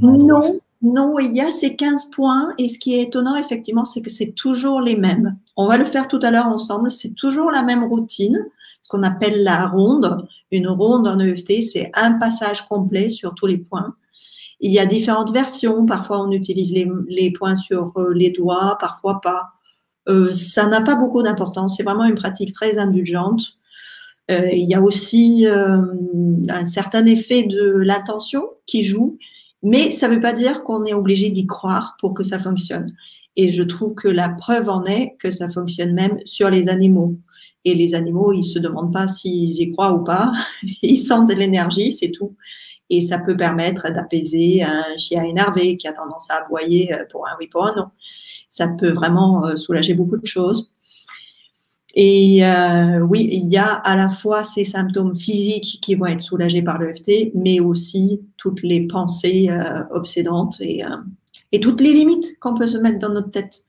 [0.00, 2.54] Non, non, il y a ces 15 points.
[2.58, 5.36] Et ce qui est étonnant, effectivement, c'est que c'est toujours les mêmes.
[5.56, 6.90] On va le faire tout à l'heure ensemble.
[6.90, 8.46] C'est toujours la même routine
[8.88, 10.26] ce qu'on appelle la ronde.
[10.50, 13.94] Une ronde en EFT, c'est un passage complet sur tous les points.
[14.60, 15.84] Il y a différentes versions.
[15.84, 19.48] Parfois, on utilise les, points sur euh, les doigts, parfois pas.
[20.08, 21.76] Euh, ça n'a pas beaucoup d'importance.
[21.76, 23.57] C'est vraiment une pratique très indulgente.
[24.30, 29.18] Euh, il y a aussi un certain effet de l'intention qui joue,
[29.62, 32.92] mais ça ne veut pas dire qu'on est obligé d'y croire pour que ça fonctionne.
[33.36, 37.16] Et je trouve que la preuve en est que ça fonctionne même sur les animaux.
[37.64, 40.32] Et les animaux, ils se demandent pas s'ils y croient ou pas.
[40.82, 42.34] Ils sentent de l'énergie, c'est tout.
[42.90, 47.28] Et ça peut permettre d'apaiser un chien énervé qui a tendance à aboyer euh, pour
[47.28, 47.88] un oui, pour un non.
[48.48, 50.72] Ça peut vraiment euh, soulager beaucoup de choses.
[52.00, 56.20] Et euh, oui, il y a à la fois ces symptômes physiques qui vont être
[56.20, 59.50] soulagés par l'EFT, mais aussi toutes les pensées
[59.90, 60.84] obsédantes et,
[61.50, 63.64] et toutes les limites qu'on peut se mettre dans notre tête.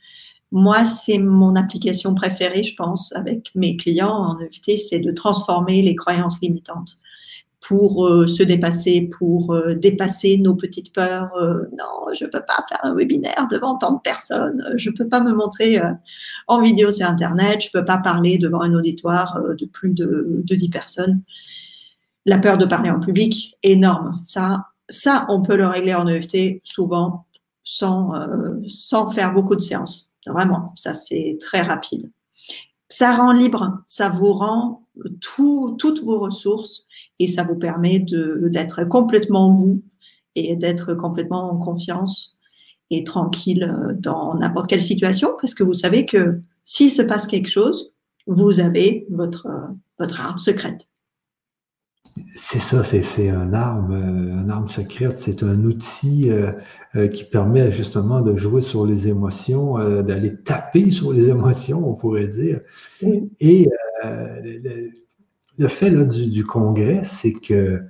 [0.52, 5.82] Moi, c'est mon application préférée, je pense, avec mes clients en EFT, c'est de transformer
[5.82, 7.00] les croyances limitantes
[7.70, 11.30] pour euh, se dépasser, pour euh, dépasser nos petites peurs.
[11.36, 14.96] Euh, non, je ne peux pas faire un webinaire devant tant de personnes, je ne
[14.96, 15.80] peux pas me montrer
[16.48, 20.42] en vidéo sur Internet, je ne peux pas parler devant un auditoire de plus de,
[20.44, 21.22] de 10 personnes.
[22.26, 24.20] La peur de parler en public, énorme.
[24.24, 27.28] Ça, ça, on peut le régler en EFT souvent
[27.64, 28.14] sans,
[28.68, 30.12] sans faire beaucoup de séances.
[30.26, 32.12] Vraiment, ça c'est très rapide.
[32.88, 34.88] Ça rend libre, ça vous rend
[35.22, 36.88] toutes vos ressources
[37.20, 39.82] et ça vous permet d'être complètement vous
[40.36, 42.38] et d'être complètement en confiance
[42.90, 47.50] et tranquille dans n'importe quelle situation parce que vous savez que s'il se passe quelque
[47.50, 47.94] chose,
[48.28, 49.48] vous avez votre,
[49.98, 50.90] votre arme secrète.
[52.36, 56.52] C'est ça, c'est un arme, euh, une arme secrète, c'est un outil euh,
[56.96, 61.94] euh, qui permet justement de jouer sur les émotions, d'aller taper sur les émotions, on
[61.94, 62.62] pourrait dire.
[63.40, 63.70] Et
[64.04, 64.92] le,
[65.68, 67.82] fait du, congrès, c'est que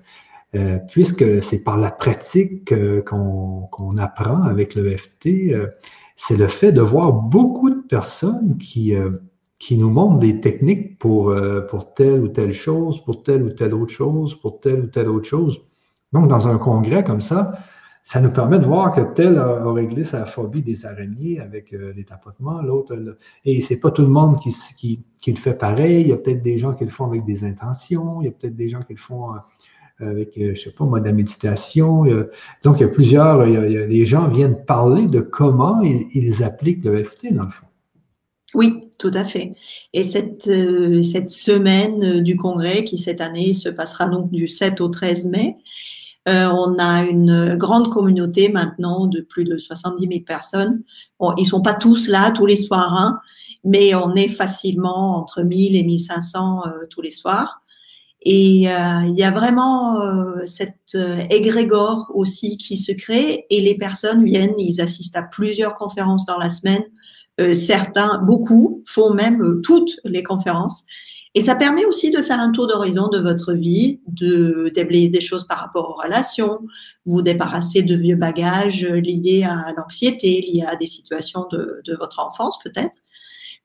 [0.88, 2.74] puisque c'est par la pratique
[3.06, 5.54] qu'on apprend avec le FT,
[6.16, 8.96] c'est le fait de voir beaucoup de personnes qui
[9.60, 13.50] qui nous montre des techniques pour, euh, pour telle ou telle chose, pour telle ou
[13.50, 15.62] telle autre chose, pour telle ou telle autre chose.
[16.14, 17.60] Donc, dans un congrès comme ça,
[18.10, 21.94] ça nous permet de voir que tel a, réglé sa phobie des araignées avec euh,
[21.96, 22.98] les tapotements, l'autre.
[23.46, 26.02] Et c'est pas tout le monde qui, le fait pareil.
[26.02, 28.32] Il y a peut-être des gens qui le font avec des intentions, il y a
[28.32, 29.36] peut-être des gens qui le font
[30.02, 32.06] euh, avec, je sais pas, mode de méditation.
[32.64, 37.32] donc, il y a plusieurs, les gens viennent parler de comment ils, appliquent le FT,
[37.32, 37.68] dans le fond.
[38.56, 39.52] Oui, tout à fait.
[39.94, 44.82] Et cette, euh, semaine euh, du congrès qui cette année se passera donc du 7
[44.82, 50.22] au 13 mai, euh, on a une grande communauté maintenant de plus de 70 000
[50.26, 50.84] personnes.
[51.20, 53.16] Bon, ils sont pas tous là tous les soirs, hein,
[53.64, 57.64] mais on est facilement entre 1000 et 1500 tous les soirs.
[58.24, 63.62] Et euh, il y a vraiment euh, cette euh, égrégore aussi qui se crée et
[63.62, 66.84] les personnes viennent, ils assistent à plusieurs conférences dans la semaine.
[67.54, 70.84] certains, beaucoup, font même toutes les conférences.
[71.36, 75.22] Et ça permet aussi de faire un tour d'horizon de votre vie, de déblayer des
[75.22, 76.60] choses par rapport aux relations,
[77.06, 82.58] vous débarrasser de vieux bagages liés à l'anxiété, liés à des situations de, votre enfance
[82.64, 82.96] peut-être.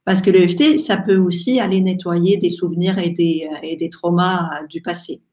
[0.03, 4.63] Parce que l'EFT, ça peut aussi aller nettoyer des souvenirs et des, et des traumas
[4.69, 5.23] du passé.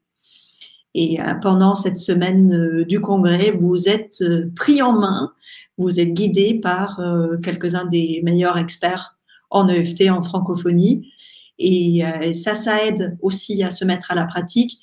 [0.94, 5.32] Et euh, pendant cette semaine euh, du congrès, vous êtes euh, pris en main,
[5.78, 7.00] vous êtes guidé par
[7.42, 9.16] quelques-uns des meilleurs experts
[9.50, 11.10] en EFT, en francophonie.
[11.58, 12.02] Et
[12.34, 14.80] ça, ça aide aussi à se mettre à la pratique.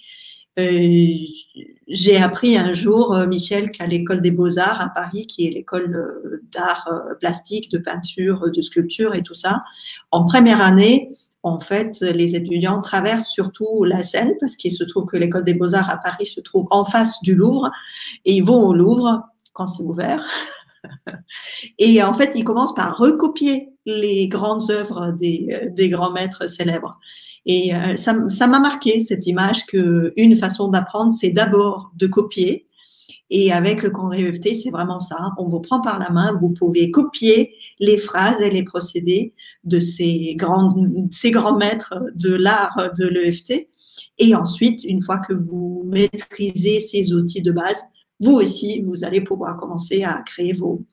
[0.59, 1.15] Euh,
[1.87, 5.95] j'ai appris un jour, euh, Michel, qu'à l'école des beaux-arts à Paris, qui est l'école
[5.95, 9.63] euh, d'art plastique, de peinture, de sculpture et tout ça,
[10.11, 11.11] en première année,
[11.43, 15.53] en fait, les étudiants traversent surtout la Seine parce qu'il se trouve que l'école des
[15.53, 17.71] beaux-arts à Paris se trouve en face du Louvre
[18.25, 20.27] et ils vont au Louvre quand c'est ouvert.
[21.79, 26.99] et en fait, ils commencent par recopier les grandes œuvres des, des grands maîtres célèbres.
[27.45, 32.67] Et euh, ça m'a marqué cette image que une façon d'apprendre, c'est d'abord de copier.
[33.31, 35.31] Et avec le congrès EFT, c'est vraiment ça.
[35.37, 39.79] On vous prend par la main, vous pouvez copier les phrases et les procédés de
[39.79, 40.69] ces grands,
[41.11, 43.69] ces grands maîtres de l'art de l'EFT.
[44.17, 47.83] Et ensuite, une fois que vous maîtrisez ces outils de base,
[48.19, 50.83] vous aussi, vous allez pouvoir commencer à créer vos,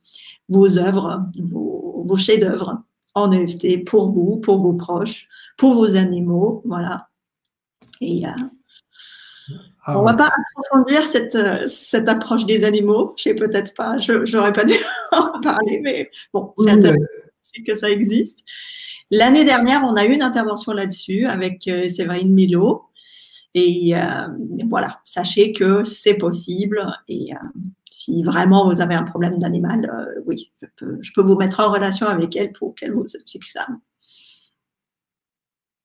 [0.48, 2.82] vos œuvres, vos, vos chefs-d'œuvre
[3.14, 6.62] en EFT pour vous, pour vos proches, pour vos animaux.
[6.64, 7.09] Voilà.
[8.00, 8.30] Et euh,
[9.85, 13.14] ah on ne va pas approfondir cette, cette approche des animaux.
[13.16, 14.74] Je sais peut-être pas, je n'aurais pas dû
[15.12, 17.04] en parler, mais bon, c'est intéressant
[17.64, 18.40] que ça existe.
[19.11, 22.87] L'année dernière, on a eu une intervention là-dessus avec euh, Séverine Milo.
[23.54, 24.26] Et euh,
[24.68, 26.85] voilà, sachez que c'est possible.
[27.09, 27.30] Et
[27.96, 32.06] si vraiment vous avez un problème d'animal, euh, oui, je peux, vous mettre en relation
[32.06, 33.66] avec elle pour qu'elle vous explique ça.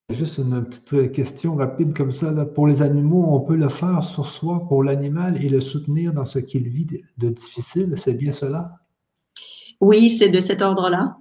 [0.09, 2.33] Juste une petite question rapide comme ça.
[2.47, 6.25] Pour les animaux, on peut le faire sur soi pour l'animal et le soutenir dans
[6.25, 6.85] ce qu'il vit
[7.17, 7.93] de difficile.
[7.95, 8.81] C'est bien cela?
[9.79, 11.17] Oui, c'est de cet ordre-là.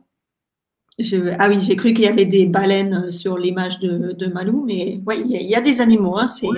[1.38, 5.22] ah oui, j'ai cru qu'il y avait des baleines sur l'image de, Malou, mais oui,
[5.24, 6.18] il y, a des animaux.
[6.18, 6.48] Hein, c'est,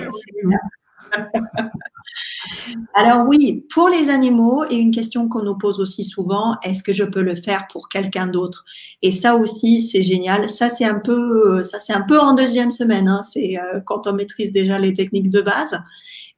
[2.93, 6.93] Alors oui, pour les animaux, et une question qu'on nous pose aussi souvent, est-ce que
[6.93, 8.65] je peux le faire pour quelqu'un d'autre?
[9.01, 10.49] Et ça aussi, c'est génial.
[10.49, 11.61] Ça, c'est un peu,
[12.07, 13.07] peu en deuxième semaine.
[13.07, 13.23] Hein.
[13.23, 15.81] C'est euh, quand on maîtrise déjà les techniques de base,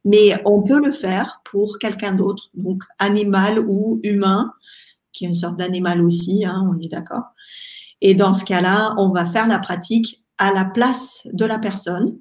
[0.04, 4.54] mais on peut le faire pour quelqu'un d'autre, donc animal ou humain,
[5.12, 6.46] qui est une sorte d'animal aussi.
[6.46, 7.24] Hein, on est d'accord.
[8.02, 12.18] Et dans ce cas-là, on va faire la pratique à la place de la personne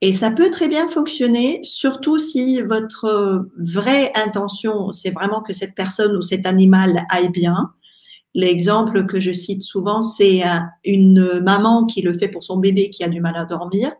[0.00, 5.74] et ça peut très bien fonctionner, surtout si votre vraie intention, c'est vraiment que cette
[5.74, 7.72] personne ou cet animal aille bien.
[8.34, 10.44] L'exemple que je cite souvent, c'est
[10.84, 13.92] une maman qui le fait pour son bébé qui a du mal à dormir.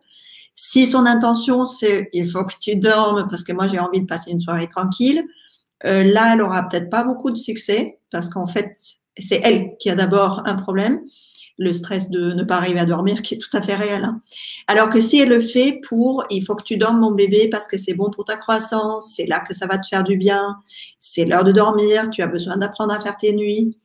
[0.54, 4.06] Si son intention, c'est il faut que tu dormes parce que moi j'ai envie de
[4.06, 5.24] passer une soirée tranquille,
[5.84, 8.72] euh, là, elle aura peut-être pas beaucoup de succès parce qu'en fait,
[9.16, 11.00] c'est elle qui a d'abord un problème
[11.58, 14.04] le stress de ne pas arriver à dormir qui est tout à fait réel.
[14.04, 14.20] Hein.
[14.68, 17.66] Alors que si elle le fait pour il faut que tu dormes mon bébé parce
[17.66, 20.56] que c'est bon pour ta croissance, c'est là que ça va te faire du bien,
[20.98, 23.76] c'est l'heure de dormir, tu as besoin d'apprendre à faire tes nuits.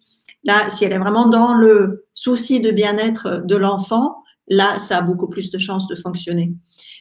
[0.43, 5.01] Là, si elle est vraiment dans le souci de bien-être de l'enfant, là, ça a
[5.01, 6.53] beaucoup plus de chances de fonctionner.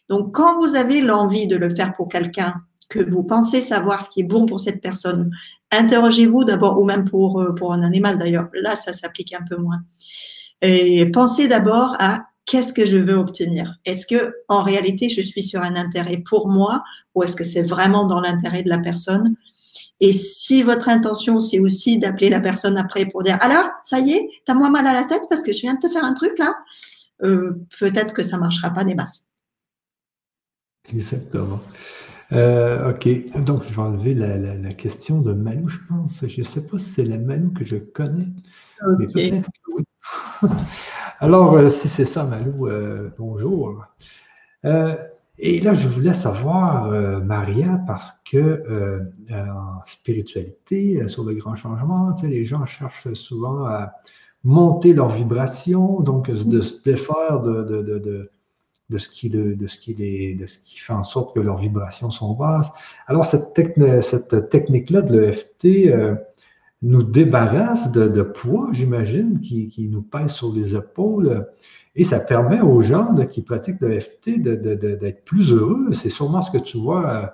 [0.08, 2.54] Donc, quand vous avez l'envie de le faire pour quelqu'un,
[2.92, 5.30] que vous pensez savoir ce qui est bon pour cette personne,
[5.70, 8.48] interrogez-vous d'abord, ou même pour, euh, pour un animal d'ailleurs.
[8.52, 9.80] Là, ça s'applique un peu moins.
[10.62, 15.42] Et pensez d'abord à qu'est-ce que je veux obtenir Est-ce que en réalité je suis
[15.42, 19.34] sur un intérêt pour moi ou est-ce que c'est vraiment dans l'intérêt de la personne?
[20.00, 24.12] Et si votre intention c'est aussi d'appeler la personne après pour dire alors ça y
[24.12, 26.14] est, t'as moins mal à la tête parce que je viens de te faire un
[26.14, 26.54] truc là,
[27.22, 29.24] euh, peut-être que ça marchera pas des masses.
[30.92, 31.60] Exactement.
[32.32, 36.24] Euh, ok, donc je vais enlever la, question de Malou, je pense.
[36.26, 38.28] Je ne sais pas si c'est la Malou que je connais,
[38.98, 39.84] mais peut-être que oui.
[41.18, 43.84] Alors, euh, si c'est ça, Malou, euh, bonjour.
[44.64, 44.96] Euh,
[45.38, 46.90] et là, je voulais savoir,
[47.22, 49.02] Maria, parce que
[49.32, 53.92] en spiritualité, sur le grand changement, les gens cherchent souvent à
[54.44, 57.62] monter leur vibration, donc de se défaire de,
[58.90, 59.94] de, ce qui, de, ce qui
[60.36, 62.70] de ce qui fait en sorte que leurs vibrations sont basses.
[63.08, 63.58] Alors, cette,
[64.02, 65.92] cette technique-là de l'EFT,
[66.82, 71.46] nous débarrasse de, poids, j'imagine, qui, qui, nous pèse sur les épaules.
[71.94, 75.92] Et ça permet aux gens qui pratiquent le FT d'être plus heureux.
[75.92, 77.26] C'est sûrement ce que tu vois euh,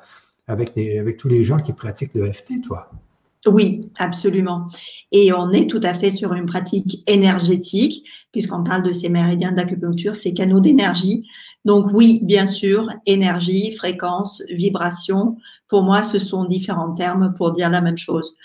[0.48, 2.90] avec, avec tous les gens qui pratiquent le FT, toi.
[3.46, 4.66] Oui, absolument.
[5.12, 9.52] Et on est tout à fait sur une pratique énergétique, puisqu'on parle de ces méridiens
[9.52, 11.24] d'acupuncture, ces canaux d'énergie.
[11.64, 15.36] Donc oui, bien sûr, énergie, fréquence, vibration,
[15.68, 18.36] pour moi, ce sont différents termes pour dire la même chose.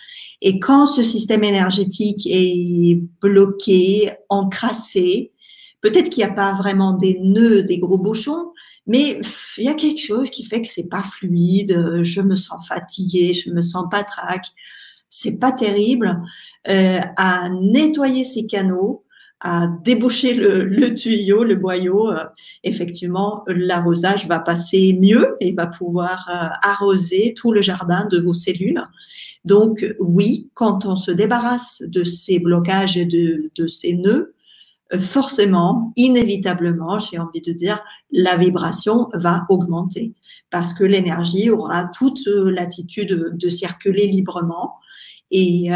[0.45, 5.31] Et quand ce système énergétique est bloqué, encrassé,
[5.79, 8.51] peut-être qu'il n'y a pas vraiment des nœuds, des gros bouchons,
[8.85, 9.21] mais
[9.57, 13.33] il y a quelque chose qui fait que c'est pas fluide, je me sens fatiguée,
[13.33, 14.45] je me sens pas trac,
[15.07, 16.21] c'est pas terrible.
[16.67, 19.02] Euh, à nettoyer ces canaux,
[19.43, 22.23] à déboucher le, tuyau, le boyau, euh,
[22.63, 28.31] effectivement, l'arrosage va passer mieux et va pouvoir euh, arroser tout le jardin de vos
[28.31, 28.81] cellules.
[29.43, 34.33] Donc oui, quand on se débarrasse de ces blocages et de, de ces nœuds,
[34.93, 40.13] euh, forcément, inévitablement, j'ai envie de dire, la vibration va augmenter
[40.51, 44.75] parce que l'énergie aura toute l'attitude de circuler librement.
[45.31, 45.69] Et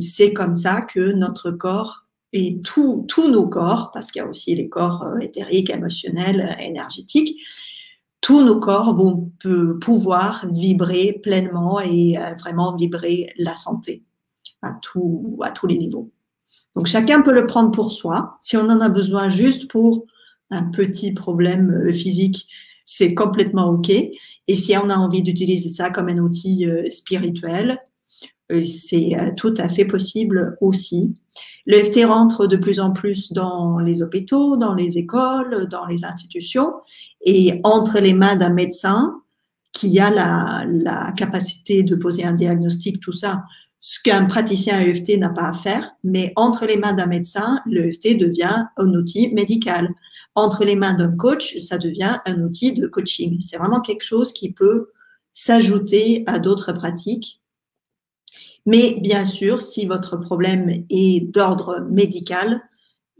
[0.00, 4.54] c'est comme ça que notre corps et tous nos corps, parce qu'il y a aussi
[4.54, 7.40] les corps euh, éthériques, émotionnels, énergétiques,
[8.20, 9.30] tous nos corps vont
[9.80, 14.02] pouvoir vibrer pleinement et euh, vraiment vibrer la santé
[14.60, 16.10] à, tout, à tous les niveaux.
[16.74, 18.38] Donc chacun peut le prendre pour soi.
[18.42, 20.04] Si on en a besoin juste pour
[20.50, 22.46] un petit problème euh, physique,
[22.84, 23.90] c'est complètement OK.
[23.90, 27.78] Et si on a envie d'utiliser ça comme un outil spirituel,
[28.64, 31.12] c'est tout à fait possible aussi.
[31.66, 36.72] L'EFT rentre de plus en plus dans les hôpitaux, dans les écoles, dans les institutions
[37.20, 39.20] et entre les mains d'un médecin
[39.72, 43.44] qui a la, capacité de poser un diagnostic, tout ça,
[43.80, 48.18] ce qu'un praticien EFT n'a pas à faire, mais entre les mains d'un médecin, l'EFT
[48.18, 49.94] devient un outil médical.
[50.34, 53.40] Entre les mains d'un coach, ça devient un outil de coaching.
[53.40, 54.88] C'est vraiment quelque chose qui peut
[55.34, 57.37] s'ajouter à d'autres pratiques
[58.68, 62.60] mais bien sûr, si votre problème est d'ordre médical,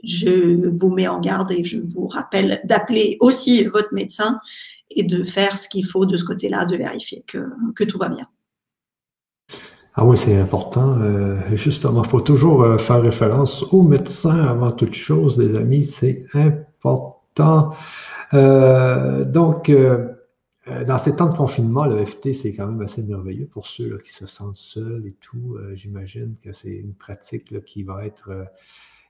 [0.04, 4.40] je vous mets en garde et je vous rappelle d'appeler aussi votre médecin
[4.90, 8.26] et de faire ce qu'il faut de ce côté-là, de vérifier que, tout va bien.
[9.94, 11.00] Ah oui, c'est important.
[11.00, 15.86] Euh, justement, il faut toujours euh, faire référence au médecin avant toute chose, les amis,
[15.86, 17.72] c'est important.
[18.34, 19.72] Euh, donc,
[20.86, 24.12] dans ces temps de confinement, le FT, c'est quand même assez merveilleux pour ceux qui
[24.12, 25.56] se sentent seuls et tout.
[25.56, 28.44] Euh, j'imagine que c'est une pratique qui va être euh,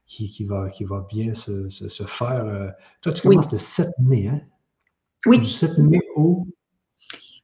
[0.07, 1.69] qui, va, qui va bien se,
[2.07, 2.75] faire.
[3.03, 4.41] toi, tu commences le 7 mai, hein?
[5.27, 5.41] Oui.
[5.41, 6.47] Du 7 mai au?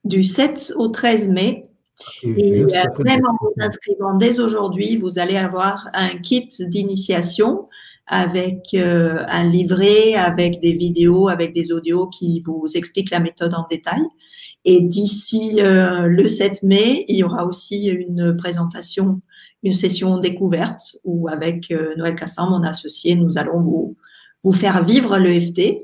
[0.05, 1.69] Du 7 au 13 mai.
[2.23, 2.65] Et,
[3.05, 7.69] même en vous inscrivant dès aujourd'hui, vous allez avoir un kit d'initiation
[8.07, 13.55] avec euh, un livret, avec des vidéos, avec des audios qui vous expliquent la méthode
[13.55, 14.03] en détail.
[14.65, 19.21] Et d'ici euh, le 7 mai, il y aura aussi une présentation,
[19.63, 23.97] une session découverte où avec euh, Noël Cassan, mon associé, nous allons vous,
[24.43, 25.83] vous faire vivre le FT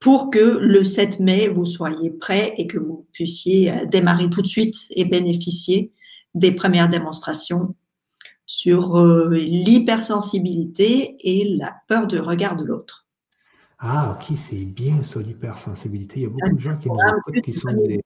[0.00, 4.46] pour que le 7 mai, vous soyez prêts et que vous puissiez démarrer tout de
[4.46, 5.92] suite et bénéficier
[6.34, 7.74] des premières démonstrations
[8.48, 13.06] sur euh, l'hypersensibilité et la peur de regard de l'autre.
[13.78, 16.20] Ah, ok, c'est bien ça, l'hypersensibilité.
[16.20, 18.00] Il y a beaucoup de gens qui nous écoutent qui sont Il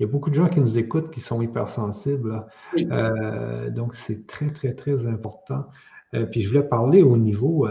[0.00, 2.46] y a beaucoup de gens qui nous écoutent qui sont hypersensibles.
[2.90, 5.66] Euh, donc, c'est très, très, très important.
[6.14, 7.68] Euh, puis, je voulais parler au niveau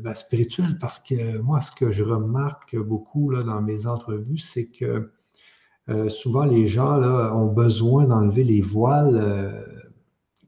[0.00, 4.68] ben, spirituel parce que moi, ce que je remarque beaucoup là, dans mes entrevues, c'est
[4.68, 5.10] que
[6.08, 9.82] souvent les gens là, ont besoin d'enlever les voiles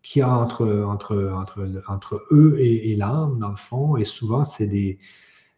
[0.07, 3.97] qu'il y a entre, entre, entre, entre eux et, l'âme, dans le fond.
[3.97, 5.01] Et souvent, c'est des,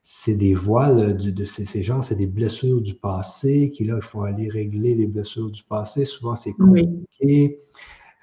[0.03, 4.23] c'est des voiles de, ces, gens, c'est des blessures du passé, qui là, il faut
[4.23, 6.07] aller régler les blessures du passé.
[6.07, 7.61] Souvent, c'est compliqué.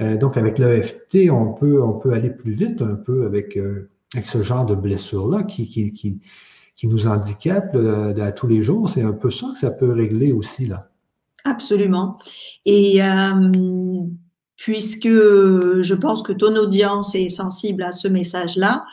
[0.02, 3.92] Euh, donc, avec l'EFT, on peut, on peut aller plus vite un peu avec, euh,
[4.16, 6.20] avec ce genre de blessures-là qui, qui, qui,
[6.76, 8.90] qui, nous handicape à tous les jours.
[8.90, 10.90] C'est un peu ça que ça peut régler aussi, là.
[11.44, 12.18] Absolument.
[12.66, 13.52] Et euh,
[14.56, 18.86] puisque je pense que ton audience est sensible à ce message-là.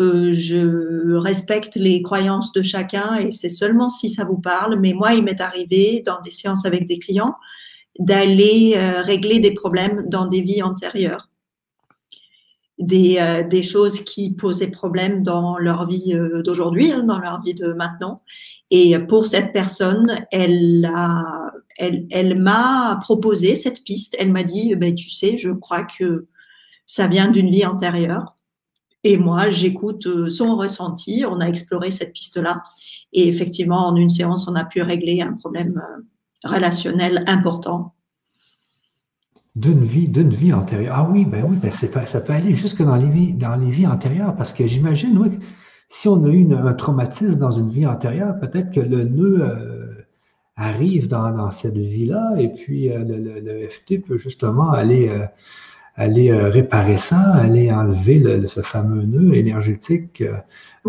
[0.00, 4.78] Euh, je respecte les croyances de chacun et c'est seulement si ça vous parle.
[4.78, 7.34] Mais moi, il m'est arrivé dans des séances avec des clients
[7.98, 11.27] d'aller euh, régler des problèmes dans des vies antérieures.
[12.78, 16.14] Des, euh, des, choses qui posaient problème dans leur vie
[16.44, 18.22] d'aujourd'hui, hein, dans leur vie de maintenant.
[18.70, 20.88] Et pour cette personne, elle
[21.78, 24.14] elle, elle m'a proposé cette piste.
[24.18, 26.26] Elle m'a dit, ben, tu sais, je crois que
[26.86, 28.34] ça vient d'une vie antérieure.
[29.04, 31.24] Et moi, j'écoute euh, son ressenti.
[31.26, 32.62] On a exploré cette piste-là.
[33.12, 35.80] Et effectivement, en une séance, on a pu régler un problème
[36.44, 37.94] euh, relationnel important.
[39.58, 40.94] D'une vie, d'une vie antérieure.
[40.96, 43.86] Ah oui, ben oui, ben ça peut aller jusque dans les vies, dans les vies
[43.86, 45.30] antérieures, parce que j'imagine, oui,
[45.88, 50.06] si on a eu un traumatisme dans une vie antérieure, peut-être que le nœud euh,
[50.56, 55.10] arrive dans, cette vie-là, et puis le, FT peut justement aller
[55.98, 60.36] aller euh, réparer ça, aller enlever ce fameux nœud énergétique euh,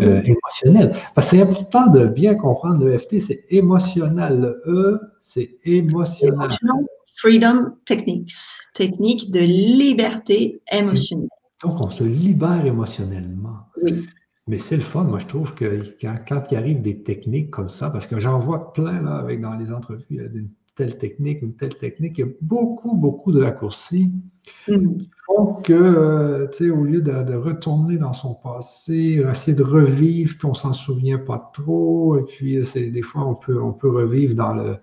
[0.00, 0.94] euh, émotionnel.
[1.14, 4.40] Parce que c'est important de bien comprendre l'EFT, c'est émotionnel.
[4.40, 6.50] Le E, c'est émotionnel.
[7.20, 8.32] Freedom Techniques,
[8.72, 11.28] technique de liberté émotionnelle.
[11.62, 13.58] Donc, on se libère émotionnellement.
[13.82, 14.06] Oui.
[14.46, 17.90] Mais c'est le fun, moi, je trouve que quand, il arrive des techniques comme ça,
[17.90, 21.76] parce que j'en vois plein là, avec, dans les entrevues, d'une telle technique, une telle
[21.76, 24.10] technique, il y a beaucoup, beaucoup de raccourcis.
[24.66, 30.46] Donc, euh, tu sais, au lieu de, retourner dans son passé, essayer de revivre, puis
[30.46, 34.54] on s'en souvient pas trop, et puis des fois, on peut, on peut revivre dans
[34.54, 34.76] le,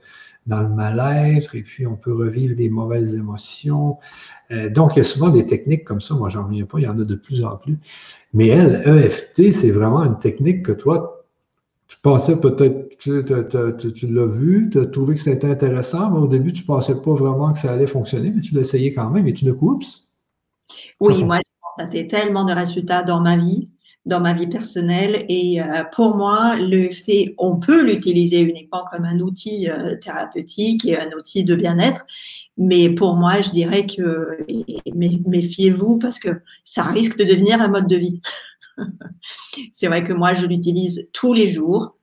[0.47, 3.97] dans le mal-être, et puis on peut revivre des mauvaises émotions.
[4.51, 6.83] Euh, donc, il y a souvent des techniques comme ça, moi, j'en reviens pas, il
[6.83, 7.77] y en a de plus en plus.
[8.33, 11.25] Mais elle, EFT, c'est vraiment une technique que toi,
[11.87, 13.23] tu pensais peut-être, tu,
[13.93, 16.95] tu, l'as vu, tu as trouvé que c'était intéressant, mais au début, tu ne pensais
[17.01, 19.51] pas vraiment que ça allait fonctionner, mais tu l'as essayé quand même et tu ne
[19.51, 19.83] coupes.
[20.99, 23.69] Oui, moi, j'ai constaté tellement de résultats dans ma vie,
[24.07, 25.25] dans ma vie personnelle.
[25.29, 30.97] Et euh, pour moi, l'EFT, on peut l'utiliser uniquement comme un outil euh, thérapeutique et
[30.97, 32.05] un outil de bien-être.
[32.57, 34.37] Mais pour moi, je dirais que
[34.95, 38.21] méfiez-vous parce que ça risque de devenir un mode de vie.
[39.73, 41.97] c'est vrai que moi, je l'utilise tous les jours.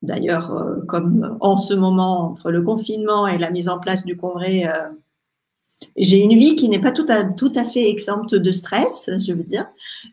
[0.00, 4.16] D'ailleurs, euh, comme en ce moment, entre le confinement et la mise en place du
[4.16, 4.64] congrès,
[5.96, 9.32] j'ai une vie qui n'est pas tout à, tout à fait exempte de stress, je
[9.32, 9.66] veux dire.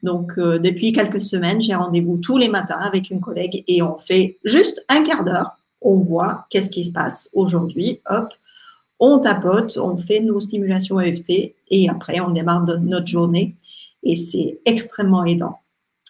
[0.04, 3.98] Donc, euh, depuis quelques semaines, j'ai rendez-vous tous les matins avec une collègue et on
[3.98, 5.52] fait juste un quart d'heure.
[5.82, 8.02] On voit qu'est-ce qui se passe aujourd'hui.
[8.10, 8.30] Hop,
[9.00, 13.56] on tapote, on fait nos stimulations EFT et après, on démarre notre journée.
[14.04, 15.60] Et c'est extrêmement aidant.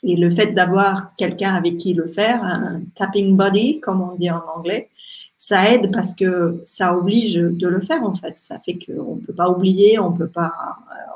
[0.03, 4.30] Et le fait d'avoir quelqu'un avec qui le faire, un tapping body, comme on dit
[4.30, 4.89] en anglais,
[5.38, 8.38] ça aide parce que ça oblige de le faire en fait.
[8.38, 10.54] Ça fait qu'on ne peut pas oublier, on peut pas,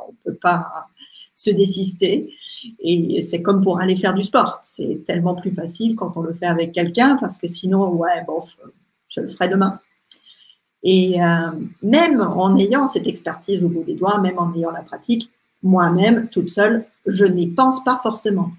[0.07, 0.87] on peut pas
[1.33, 2.33] se désister.
[2.79, 4.59] Et c'est comme pour aller faire du sport.
[4.61, 8.41] C'est tellement plus facile quand on le fait avec quelqu'un parce que sinon, ouais, bon,
[9.07, 9.79] je le ferai demain.
[10.83, 11.51] Et euh,
[11.81, 15.29] même en ayant cette expertise au bout des doigts, même en ayant la pratique,
[15.63, 18.51] moi-même, toute seule, je n'y pense pas forcément.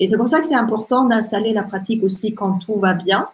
[0.00, 3.28] Et c'est pour ça que c'est important d'installer la pratique aussi quand tout va bien,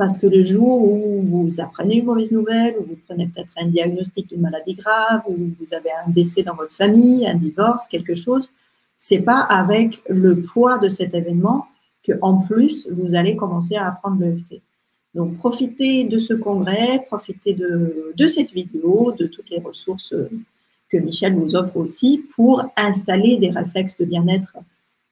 [0.00, 3.66] parce que le jour où vous apprenez une mauvaise nouvelle, ou vous prenez peut-être un
[3.66, 8.14] diagnostic d'une maladie grave, ou vous avez un décès dans votre famille, un divorce, quelque
[8.14, 8.48] chose,
[8.96, 11.66] c'est pas avec le poids de cet événement
[12.02, 14.62] que en plus vous allez commencer à apprendre l'EFT.
[15.14, 20.14] Donc profitez de ce congrès, profitez de, cette vidéo, de toutes les ressources
[20.88, 24.56] que Michel vous offre aussi pour installer des réflexes de bien-être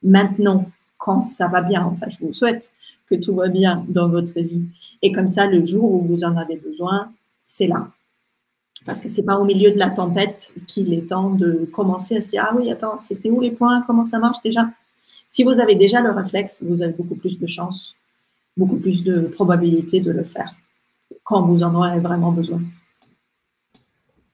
[0.02, 1.84] maintenant quand ça va bien.
[1.84, 2.72] Enfin, je vous souhaite
[3.08, 4.62] que tout va bien dans votre vie.
[5.02, 7.10] Et comme ça, le jour où vous en avez besoin,
[7.46, 7.88] c'est là.
[8.86, 12.20] Parce que c'est pas au milieu de la tempête qu'il est temps de commencer à
[12.20, 13.82] se dire, ah oui, attends, c'était où les points?
[13.86, 14.68] Comment ça marche déjà?
[15.28, 17.94] Si vous avez déjà le réflexe, vous avez beaucoup plus de chance,
[18.56, 20.54] beaucoup plus de probabilité de le faire
[21.24, 22.60] quand vous en aurez vraiment besoin.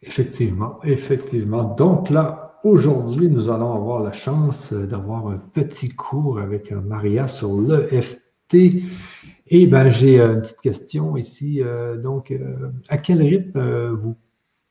[0.02, 1.74] Effectivement, effectivement.
[1.74, 7.60] Donc là, Aujourd'hui, nous allons avoir la chance d'avoir un petit cours avec Maria sur
[7.60, 8.23] l'EFT.
[8.52, 11.60] Et ben, j'ai une petite question ici.
[11.60, 14.16] Euh, donc, euh, à quel rythme euh, vous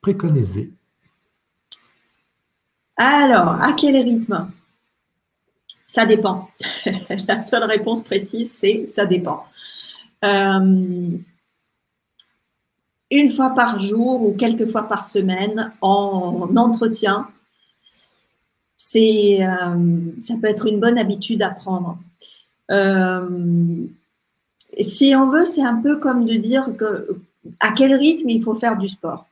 [0.01, 0.71] préconisez?
[2.95, 4.51] Alors, à quel rythme?
[5.87, 6.49] Ça dépend.
[7.27, 9.45] la seule réponse précise, c'est ça dépend.
[10.21, 11.23] une
[13.29, 17.27] fois par jour ou quelques fois par semaine en entretien,
[18.85, 21.97] c'est, euh, ça peut être une bonne habitude à prendre.
[22.71, 23.85] Euh,
[24.79, 27.07] si on veut, c'est un peu comme de dire que,
[27.59, 29.25] à quel rythme il faut faire du sport.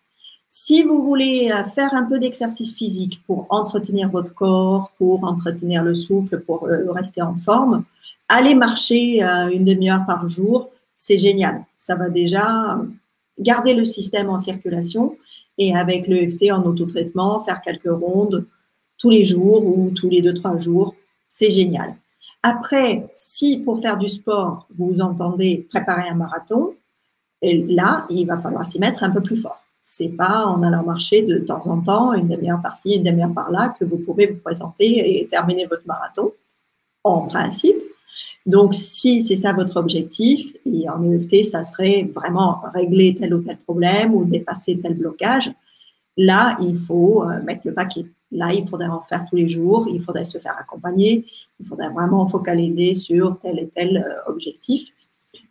[0.50, 5.84] Si vous voulez euh, faire un peu d'exercice physique pour entretenir votre corps, pour entretenir
[5.84, 7.84] le souffle, pour rester en forme,
[8.28, 11.66] allez marcher une demi-heure par jour, c'est génial.
[11.76, 12.80] Ça va déjà
[13.40, 15.18] garder le système en circulation
[15.58, 18.46] et avec l'EFT en autotraitement, faire quelques rondes,
[18.98, 20.96] tous les jours ou tous les deux, trois jours.
[21.28, 21.96] C'est génial.
[22.44, 26.74] Après, si pour faire du sport, vous entendez préparer un marathon,
[27.44, 29.60] là, il va falloir s'y mettre un peu plus fort.
[29.84, 33.76] C'est pas en allant marcher de temps en temps, une demi-heure par-ci, une demi-heure par-là,
[33.80, 36.32] que vous pouvez vous présenter et terminer votre marathon,
[37.04, 37.78] en principe.
[38.46, 43.42] Donc, si c'est ça votre objectif, et en EFT, ça serait vraiment régler tel ou
[43.42, 45.52] tel problème ou dépasser tel blocage,
[46.18, 48.06] là, il faut euh, mettre le paquet.
[48.32, 51.26] Là, il faudrait en faire tous les jours, il faudrait se faire accompagner,
[51.60, 54.90] il faudrait vraiment focaliser sur tel et tel euh, objectif.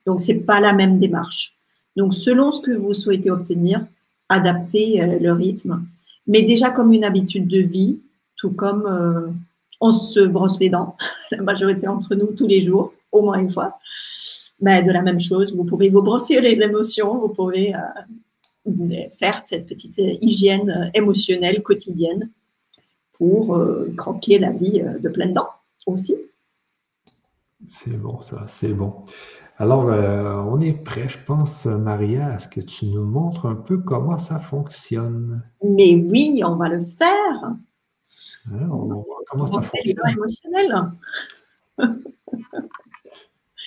[0.07, 1.55] Donc, ce n'est pas la même démarche.
[1.97, 3.87] Donc, selon ce que vous souhaitez obtenir,
[4.29, 5.85] adaptez euh, le rythme.
[6.27, 7.99] Mais déjà comme une habitude de vie,
[8.37, 9.35] tout comme
[9.81, 10.97] on se brosse les dents,
[11.31, 13.79] la majorité d'entre nous, tous les jours, au moins une fois.
[14.61, 19.43] Mais de la même chose, vous pouvez vous brosser les émotions, vous pouvez euh, faire
[19.47, 22.29] cette petite hygiène émotionnelle quotidienne
[23.21, 25.51] pour euh, croquer la vie euh, de plein dents
[25.85, 26.17] aussi.
[27.67, 29.05] C'est bon, ça, c'est bon.
[29.59, 29.85] Alors,
[30.49, 34.17] on est prêt, je pense, Maria, à ce que tu nous montres un peu comment
[34.17, 35.43] ça fonctionne?
[35.63, 37.53] Mais oui, on va le faire.
[38.51, 40.91] Hein, on, comment ça émotionnel.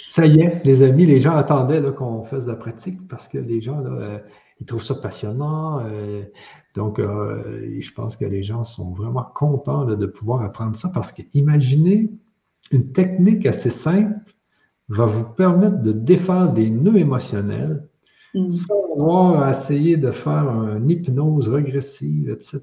[0.07, 3.37] ça y est, les amis, les gens attendaient qu'on fasse de la pratique parce que
[3.37, 4.17] les gens, euh,
[4.59, 5.79] ils trouvent ça passionnant.
[5.85, 6.23] Euh,
[6.75, 11.11] donc, euh, je pense que les gens sont vraiment contents de pouvoir apprendre ça parce
[11.11, 12.11] qu'imaginez
[12.71, 14.15] une technique assez simple
[14.89, 17.87] va vous permettre de défaire des nœuds émotionnels
[18.33, 18.49] Mm.
[18.49, 22.61] Sans avoir essayer de faire une hypnose régressive, etc.,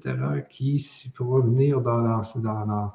[0.49, 0.85] qui
[1.15, 2.93] pourra venir dans, dans,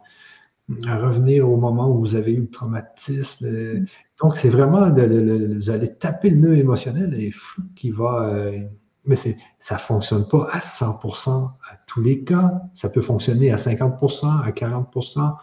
[0.68, 3.46] revenir au moment où vous avez eu le traumatisme.
[3.46, 3.86] Mm.
[4.20, 8.30] Donc, c'est vraiment, vous allez taper le nœud émotionnel et fou qui va.
[8.30, 8.60] Euh,
[9.06, 12.62] mais ça ne fonctionne pas à 100% à tous les cas.
[12.74, 15.34] Ça peut fonctionner à 50%, à 40%,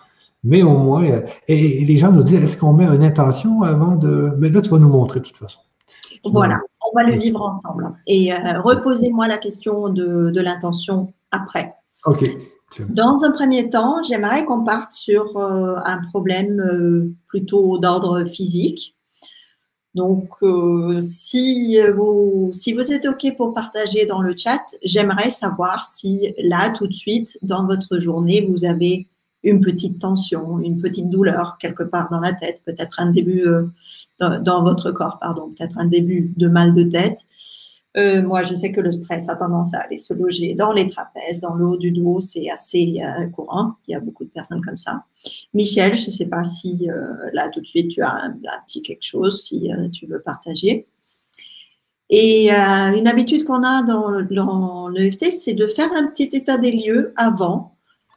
[0.44, 1.04] mais au moins.
[1.06, 4.34] Euh, et, les gens nous disent est-ce qu'on met une intention avant de.
[4.38, 5.60] Mais là, tu vas nous montrer de toute façon.
[6.26, 6.60] Voilà
[6.94, 7.94] on va le vivre ensemble.
[8.08, 11.76] Et euh, reposez-moi la question de, l'intention après.
[12.06, 12.24] OK.
[12.90, 18.96] Dans un premier temps, j'aimerais qu'on parte sur euh, un problème euh, plutôt d'ordre physique.
[19.96, 20.30] Donc,
[21.02, 26.72] si, vous, si vous êtes OK pour partager dans le chat, j'aimerais savoir si là,
[26.72, 29.08] tout de suite, dans votre journée, vous avez
[29.44, 33.64] une petite tension, une petite douleur quelque part dans la tête, peut-être un début euh,
[34.20, 37.28] dans, votre corps, pardon, peut-être un début de mal de tête.
[37.96, 40.88] Euh, moi, je sais que le stress a tendance à aller se loger dans les
[40.88, 43.74] trapèzes, dans le haut du dos, c'est assez euh, courant.
[43.88, 45.04] Il y a beaucoup de personnes comme ça.
[45.54, 46.88] Michel, je ne sais pas si
[47.34, 48.36] là tout de suite tu as un,
[48.66, 50.88] petit quelque chose, si tu veux partager.
[52.10, 56.72] Et une habitude qu'on a dans, dans l'EFT, c'est de faire un petit état des
[56.72, 57.74] lieux avant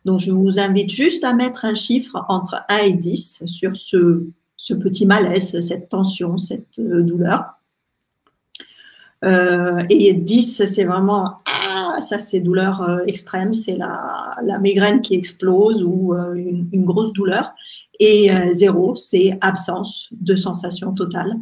[0.06, 4.22] donc, je vous invite juste à mettre un chiffre entre 1 et 10 sur ce,
[4.74, 7.55] petit malaise, cette tension, cette euh, douleur.
[9.24, 15.14] Euh, et 10, c'est vraiment, ah, ça c'est douleur euh, extrême, c'est la, migraine qui
[15.14, 17.54] explose ou une, une, grosse douleur.
[17.98, 21.32] Et 0, c'est absence de sensation totale.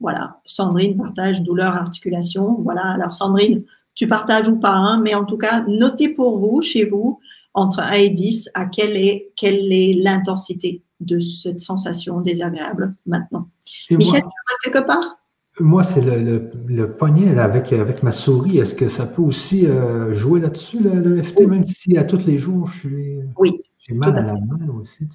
[0.00, 2.58] Voilà, Sandrine partage douleur, articulation.
[2.62, 3.64] Voilà, alors Sandrine,
[3.94, 7.18] tu partages ou pas, hein, mais en tout cas, notez pour vous, chez vous,
[7.52, 13.48] entre 1 et 10, à quelle est quelle est l'intensité de cette sensation désagréable maintenant.
[13.90, 15.17] Michel, tu vois quelque part?
[15.60, 18.58] Moi, c'est le, le, poignet avec, avec ma souris.
[18.58, 22.38] Est-ce que ça peut aussi euh, jouer là-dessus, le, FT, même si à tous les
[22.38, 25.06] jours, je suis, oui, j'ai mal à, la main aussi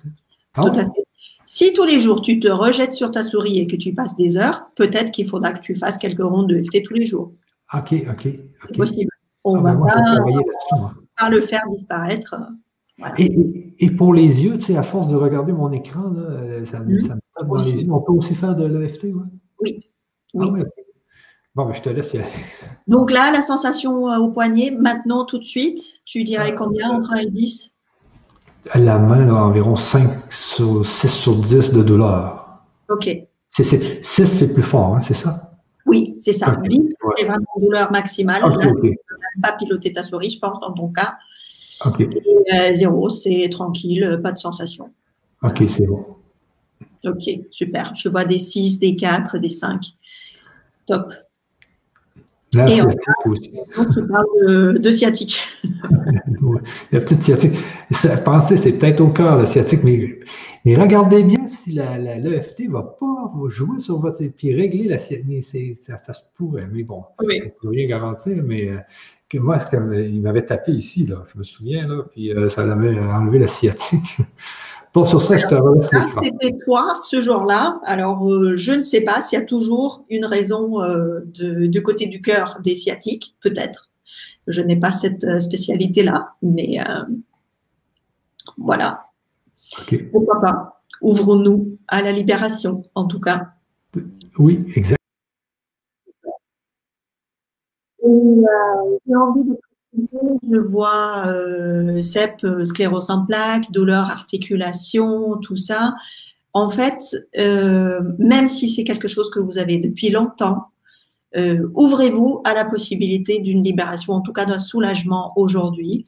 [0.55, 1.03] Tout à fait.
[1.45, 4.37] Si tous les jours tu te rejettes sur ta souris et que tu passes des
[4.37, 7.33] heures, peut-être qu'il faudra que tu fasses quelques rondes de FT tous les jours.
[7.73, 8.27] Ok, ok.
[8.67, 9.11] C'est possible.
[9.43, 9.85] On ah, va ben
[10.69, 12.35] pas par le faire disparaître.
[13.17, 16.99] Et, pour les yeux, tu sais, à force de regarder mon écran, euh, ça, me,
[16.99, 17.91] tape dans les yeux.
[17.91, 19.23] On peut aussi faire de l'EFT, ouais?
[19.61, 19.92] Oui.
[20.39, 20.61] Ah oui.
[21.55, 22.15] Bon, ben, je te laisse.
[22.87, 26.89] Donc là, la sensation euh, au poignet, maintenant, tout de suite, tu dirais euh, combien
[26.89, 27.71] entre 1 et 10
[28.71, 32.63] À la main, environ 5 sur, 6 sur 10 de douleur.
[32.89, 33.09] OK.
[33.51, 35.51] 6, c'est plus fort, hein, c'est ça?
[35.85, 36.55] Oui, c'est ça.
[36.55, 36.79] 10,
[37.17, 38.43] c'est vraiment douleur maximale.
[38.45, 38.95] Okay, ne peux
[39.41, 41.15] pas piloter ta souris, je pense, dans ton cas.
[41.99, 44.89] Et 0, euh, c'est tranquille, pas de sensation.
[45.43, 46.03] Ok, c'est bon.
[47.05, 47.93] Ok, super.
[47.95, 49.93] Je vois des 6, des 4, des 5.
[50.87, 51.13] Top.
[52.53, 52.81] La et
[53.25, 53.51] aussi.
[53.93, 55.39] Tu parles de, sciatique.
[56.91, 57.53] la petite sciatique.
[58.23, 60.19] Pensez, c'est peut-être au cœur, la sciatique, mais
[60.65, 64.23] et regardez bien si l'EFT ne va pas jouer sur votre.
[64.25, 67.41] Puis régler la ça, ça se pourrait, mais bon, oui.
[67.43, 68.77] ne peut rien garantir, mais euh,
[69.27, 69.57] que moi,
[69.93, 73.47] il m'avait tapé ici, là, je me souviens, là, puis euh, ça l'avait enlevé la
[73.47, 74.17] sciatique.
[74.93, 75.89] Bon, sur ça, je te remercie.
[76.23, 77.79] C'était toi ce jour-là.
[77.83, 82.21] Alors, euh, je ne sais pas s'il y a toujours une raison de, côté du
[82.21, 83.89] cœur des sciatiques, peut-être.
[84.47, 87.03] Je n'ai pas cette euh, spécialité-là, mais euh,
[88.57, 89.05] voilà.
[90.11, 90.83] Pourquoi pas?
[91.01, 93.47] Ouvrons-nous à la libération, en tout cas.
[94.37, 94.99] Oui, exact.
[98.01, 99.57] J'ai envie de
[99.95, 105.95] je vois euh, CEP, sclérose en plaques, douleur, articulation, tout ça.
[106.53, 107.01] En fait,
[107.37, 110.67] euh, même si c'est quelque chose que vous avez depuis longtemps,
[111.35, 116.05] euh, ouvrez-vous à la possibilité d'une libération, en tout cas d'un soulagement aujourd'hui.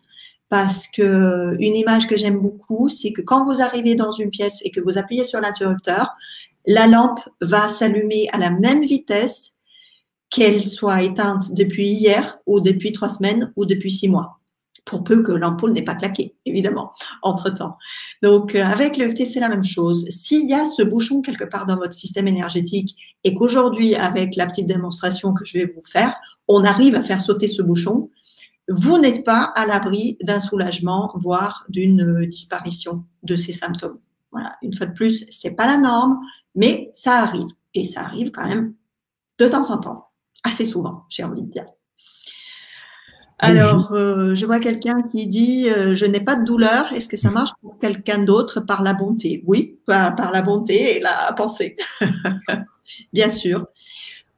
[0.50, 4.62] Parce que une image que j'aime beaucoup, c'est que quand vous arrivez dans une pièce
[4.64, 6.16] et que vous appuyez sur l'interrupteur,
[6.68, 9.55] la lampe va s'allumer à la même vitesse
[10.30, 14.40] qu'elle soit éteinte depuis hier ou depuis trois semaines ou depuis six mois
[14.86, 16.92] pour peu que l'ampoule n'ait pas claqué, évidemment,
[17.24, 17.76] entre-temps.
[18.22, 20.06] Donc, euh, avec l'EFT, c'est la même chose.
[20.10, 24.46] S'il y a ce bouchon quelque part dans votre système énergétique et qu'aujourd'hui, avec la
[24.46, 26.16] petite démonstration que je vais vous faire,
[26.48, 28.10] on arrive à faire sauter ce bouchon,
[28.68, 33.98] vous n'êtes pas à l'abri d'un soulagement, voire d'une euh, disparition de ces symptômes.
[34.32, 36.20] Voilà, une fois de plus, c'est pas la norme,
[36.56, 37.48] mais ça arrive.
[37.74, 38.74] Et ça arrive quand même
[39.38, 40.08] de temps en temps,
[40.46, 41.66] assez souvent, j'ai envie de dire.
[43.40, 46.94] Alors, euh, je vois quelqu'un qui dit euh, Je n'ai pas de douleur.
[46.94, 49.44] Est-ce que ça marche pour quelqu'un d'autre par la bonté?
[49.46, 51.76] Oui, par, la bonté et la pensée.
[53.14, 53.68] Bien sûr.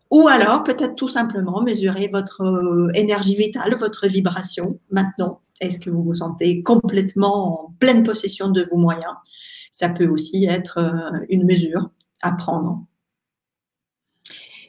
[0.09, 5.41] Ou alors, peut-être tout simplement mesurer votre euh, énergie vitale, votre vibration maintenant.
[5.59, 9.13] Est-ce que vous vous sentez complètement en pleine possession de vos moyens?
[9.71, 10.79] Ça peut aussi être
[11.29, 11.89] une mesure
[12.21, 12.85] à prendre.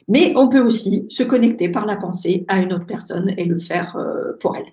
[0.09, 3.59] Mais on peut aussi se connecter par la pensée à une autre personne et le
[3.59, 4.65] faire euh, pour elle.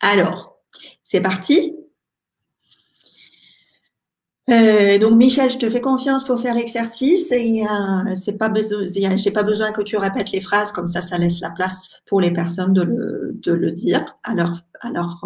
[0.00, 0.58] Alors,
[1.04, 1.76] c'est parti.
[4.50, 9.30] Euh, donc Michel, je te fais confiance pour faire l'exercice et euh, c'est pas j'ai
[9.30, 12.30] pas besoin que tu répètes les phrases comme ça, ça laisse la place pour les
[12.30, 12.82] personnes de
[13.52, 15.24] le, dire à leur, à leur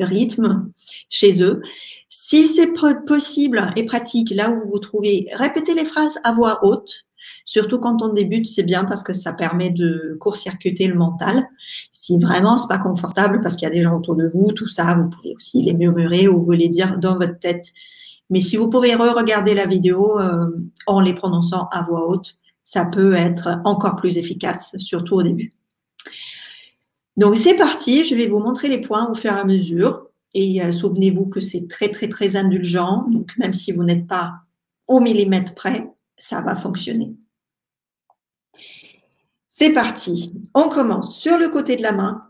[0.00, 0.70] rythme
[1.08, 1.62] chez eux.
[2.10, 2.74] Si c'est
[3.06, 7.06] possible et pratique là où vous vous trouvez, répétez les phrases à voix haute
[7.44, 11.46] Surtout quand on débute, c'est bien parce que ça permet de court-circuiter le mental.
[11.92, 14.68] Si vraiment c'est pas confortable parce qu'il y a des gens autour de vous, tout
[14.68, 17.72] ça, vous pouvez aussi les murmurer ou vous les dire dans votre tête.
[18.30, 20.48] Mais si vous pouvez re-regarder la vidéo euh,
[20.86, 25.52] en les prononçant à voix haute, ça peut être encore plus efficace, surtout au début.
[27.16, 30.06] Donc c'est parti, je vais vous montrer les points au fur et à mesure.
[30.34, 33.06] Et euh, souvenez-vous que c'est très très très indulgent.
[33.10, 34.32] Donc même si vous n'êtes pas
[34.88, 35.90] au millimètre près,
[36.22, 37.16] ça va fonctionner.
[39.48, 40.32] C'est parti.
[40.54, 42.22] On commence sur le côté de la main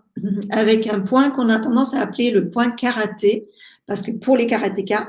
[0.50, 3.48] avec un point qu'on a tendance à appeler le point karaté
[3.86, 5.08] parce que pour les karatékas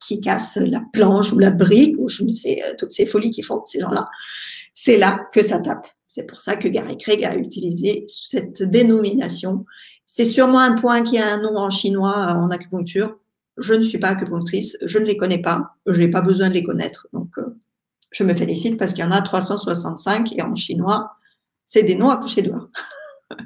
[0.00, 3.30] qui cassent la planche ou la brique ou je ne sais euh, toutes ces folies
[3.30, 4.08] qu'ils font ces gens-là,
[4.74, 5.86] c'est là que ça tape.
[6.08, 9.66] C'est pour ça que Gary Craig a utilisé cette dénomination.
[10.06, 13.18] C'est sûrement un point qui a un nom en chinois en acupuncture.
[13.58, 16.54] Je ne suis pas acupunctrice, je ne les connais pas, je n'ai pas besoin de
[16.54, 17.08] les connaître.
[18.20, 21.12] Euh, je me félicite parce qu'il y en a 365 et en chinois,
[21.64, 22.68] c'est des noms à coucher dehors.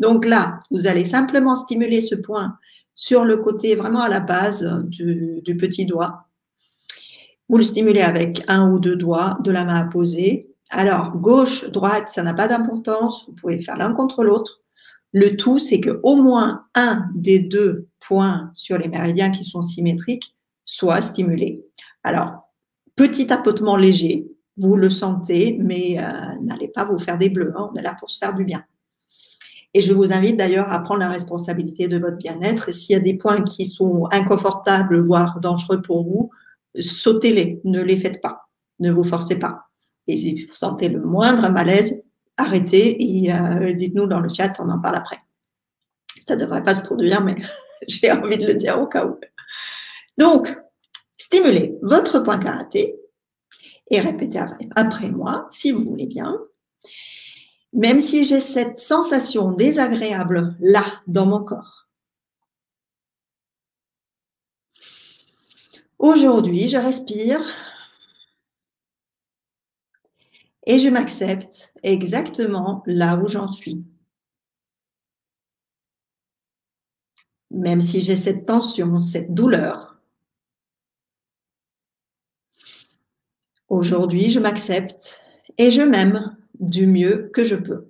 [0.00, 2.56] Donc là, vous allez simplement stimuler ce point
[2.94, 6.28] sur le côté vraiment à la base du, petit doigt.
[7.48, 10.48] Vous le stimulez avec un ou deux doigts de la main à.
[10.70, 13.26] Alors, gauche, droite, ça n'a pas d'importance.
[13.26, 14.60] Vous pouvez faire l'un contre l'autre.
[15.12, 19.62] Le tout, c'est que au moins un des deux points sur les méridiens qui sont
[19.62, 21.64] symétriques soit stimulé.
[22.02, 22.43] Alors,
[22.96, 24.26] Petit tapotement léger,
[24.56, 27.52] vous le sentez, mais euh, n'allez pas vous faire des bleus.
[27.56, 28.64] Hein, on est là pour se faire du bien.
[29.74, 32.72] Et je vous invite d'ailleurs à prendre la responsabilité de votre bien-être.
[32.72, 36.30] S'il y a des points qui sont inconfortables, voire dangereux pour vous,
[36.78, 39.64] sautez-les, ne les faites pas, ne vous forcez pas.
[40.06, 42.02] Et si vous sentez le moindre malaise,
[42.36, 45.18] arrêtez et euh, dites-nous dans le chat, on en parle après.
[46.20, 47.36] Ça ne devrait pas se produire, mais
[47.88, 49.18] j'ai envie de le dire au cas où.
[50.16, 50.56] Donc,
[51.16, 52.98] Stimulez votre point karaté
[53.90, 54.40] et répétez
[54.74, 56.38] après moi, si vous voulez bien.
[57.72, 61.88] Même si j'ai cette sensation désagréable là, dans mon corps.
[65.98, 67.40] Aujourd'hui, je respire
[70.66, 73.84] et je m'accepte exactement là où j'en suis.
[77.50, 79.93] Même si j'ai cette tension, cette douleur,
[83.68, 85.22] Aujourd'hui, je m'accepte
[85.58, 87.88] et je m'aime du mieux que je peux.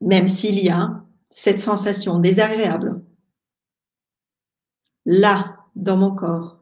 [0.00, 3.02] Même s'il y a cette sensation désagréable
[5.06, 6.60] là dans mon corps.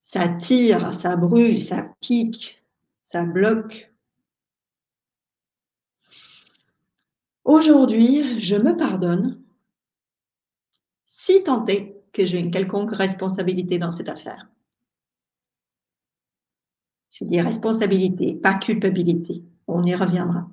[0.00, 2.64] Ça tire, ça brûle, ça pique,
[3.04, 3.92] Ça bloque.
[7.44, 9.42] Aujourd'hui, je me pardonne
[11.28, 11.62] si tant
[12.12, 14.48] que j'ai une quelconque responsabilité dans cette affaire.
[17.10, 19.42] J'ai dit responsabilité, pas culpabilité.
[19.66, 20.48] On y reviendra.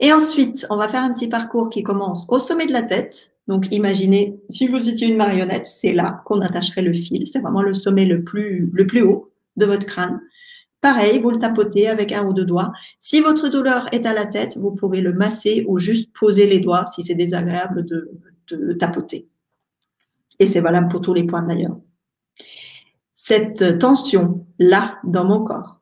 [0.00, 3.34] Et ensuite, on va faire un petit parcours qui commence au sommet de la tête.
[3.48, 7.26] Donc, imaginez, si vous étiez une marionnette, c'est là qu'on attacherait le fil.
[7.26, 10.20] C'est vraiment le sommet le plus, le plus haut de votre crâne.
[10.82, 12.72] Pareil, vous le tapotez avec un ou deux doigts.
[13.00, 16.60] Si votre douleur est à la tête, vous pouvez le masser ou juste poser les
[16.60, 18.10] doigts si c'est désagréable de,
[18.50, 19.26] de tapoter.
[20.38, 21.76] Et c'est valable pour tous les points d'ailleurs.
[23.12, 25.80] Cette tension là dans mon corps,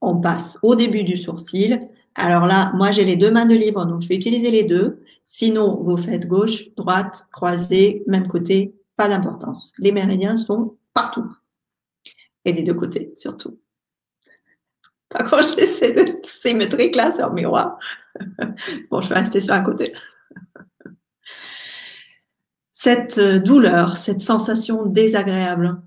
[0.00, 1.88] on passe au début du sourcil.
[2.14, 5.02] Alors là, moi j'ai les deux mains de libre, donc je vais utiliser les deux.
[5.26, 9.72] Sinon, vous faites gauche, droite, croisée, même côté, pas d'importance.
[9.78, 11.26] Les méridiens sont partout.
[12.44, 13.58] Et des deux côtés, surtout.
[15.08, 17.78] Pas quand j'essaie de symétrique là sur le miroir.
[18.90, 19.92] bon, je vais rester sur un côté.
[22.80, 25.82] Cette douleur, cette sensation désagréable,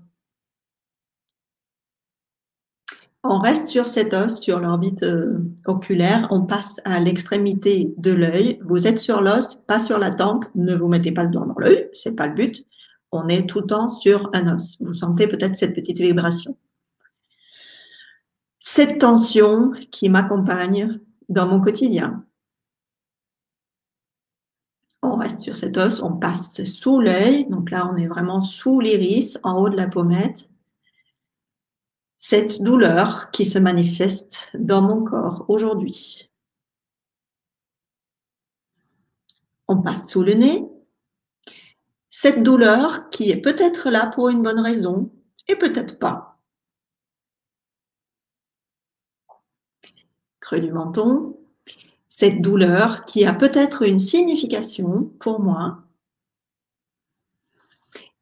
[3.24, 6.26] On reste sur cet os, sur l'orbite euh, oculaire.
[6.30, 8.58] On passe à l'extrémité de l'œil.
[8.64, 10.44] Vous êtes sur l'os, pas sur la tempe.
[10.56, 12.66] Ne vous mettez pas le doigt dans l'œil, c'est pas le but.
[13.12, 14.76] On est tout le temps sur un os.
[14.80, 16.58] Vous sentez peut-être cette petite vibration.
[18.58, 22.26] Cette tension qui m'accompagne dans mon quotidien.
[25.28, 27.46] Sur cet os, on passe sous l'œil.
[27.46, 30.52] Donc là, on est vraiment sous l'iris, en haut de la pommette
[32.22, 36.30] cette douleur qui se manifeste dans mon corps aujourd'hui.
[39.66, 40.64] On passe sous le nez.
[42.10, 45.12] Cette douleur qui est peut-être là pour une bonne raison
[45.48, 46.38] et peut-être pas.
[50.38, 51.36] Creux du menton.
[52.22, 55.78] Cette douleur qui a peut-être une signification pour moi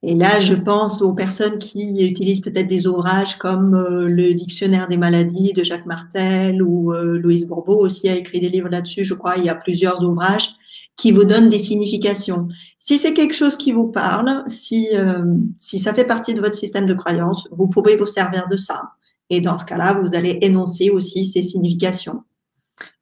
[0.03, 4.89] et là, je pense aux personnes qui utilisent peut-être des ouvrages comme euh, le Dictionnaire
[4.89, 9.05] des maladies de Jacques Martel ou euh, Louise Bourbeau aussi a écrit des livres là-dessus.
[9.05, 10.49] Je crois il y a plusieurs ouvrages
[10.97, 12.49] qui vous donnent des significations.
[12.79, 15.23] Si c'est quelque chose qui vous parle, si, euh,
[15.59, 18.81] si ça fait partie de votre système de croyance, vous pouvez vous servir de ça.
[19.29, 22.23] Et dans ce cas-là, vous allez énoncer aussi ces significations.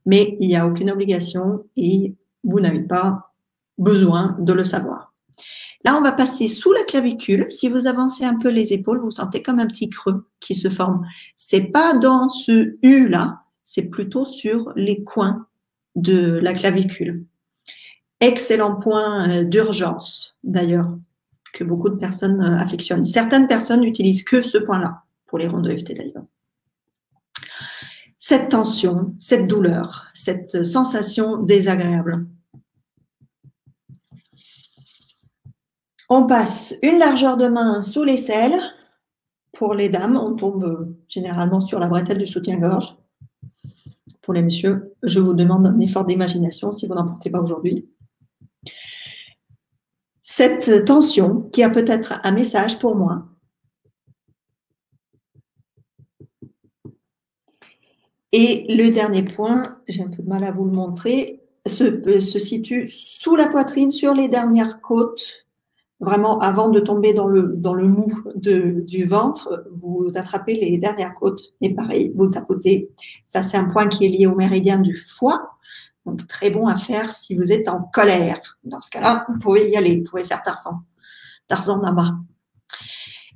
[0.09, 3.34] Mais il n'y a aucune obligation et vous n'avez pas
[3.76, 5.12] besoin de le savoir.
[5.84, 7.46] Là, on va passer sous la clavicule.
[7.50, 10.70] Si vous avancez un peu les épaules, vous sentez comme un petit creux qui se
[10.70, 11.06] forme.
[11.36, 15.46] C'est pas dans ce U là, c'est plutôt sur les coins
[15.94, 17.26] de la clavicule.
[18.20, 20.88] Excellent point euh, d'urgence, d'ailleurs,
[21.52, 23.04] que beaucoup de personnes euh, affectionnent.
[23.04, 26.24] Certaines personnes n'utilisent que ce point-là pour les rondes de FT d'ailleurs.
[28.19, 32.27] Cette tension, cette douleur, cette sensation désagréable,
[36.11, 38.59] On passe une largeur de main sous l'aisselle.
[39.53, 42.97] Pour les dames, on tombe généralement sur la bretelle du soutien-gorge.
[44.23, 47.91] Pour les messieurs, je vous demande un effort d'imagination si vous n'en portez pas aujourd'hui.
[50.23, 53.27] Cette tension qui a peut-être un message pour moi.
[58.33, 62.39] Et le dernier point, j'ai un peu de mal à vous le montrer, se, se
[62.39, 65.47] situe sous la poitrine, sur les dernières côtes
[66.01, 70.79] vraiment avant de tomber dans le, dans le mou de, du ventre, vous attrapez les
[70.79, 72.91] dernières côtes et pareil, vous tapotez.
[73.24, 75.51] Ça, c'est un point qui est lié au méridien du foie.
[76.07, 78.59] Donc, très bon à faire si vous êtes en colère.
[78.64, 79.99] Dans ce cas-là, vous pouvez y aller.
[79.99, 80.81] Vous pouvez faire Tarzan.
[81.49, 82.14] Tarzan là-bas.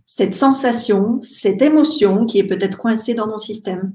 [0.07, 3.95] Cette sensation, cette émotion qui est peut-être coincée dans mon système.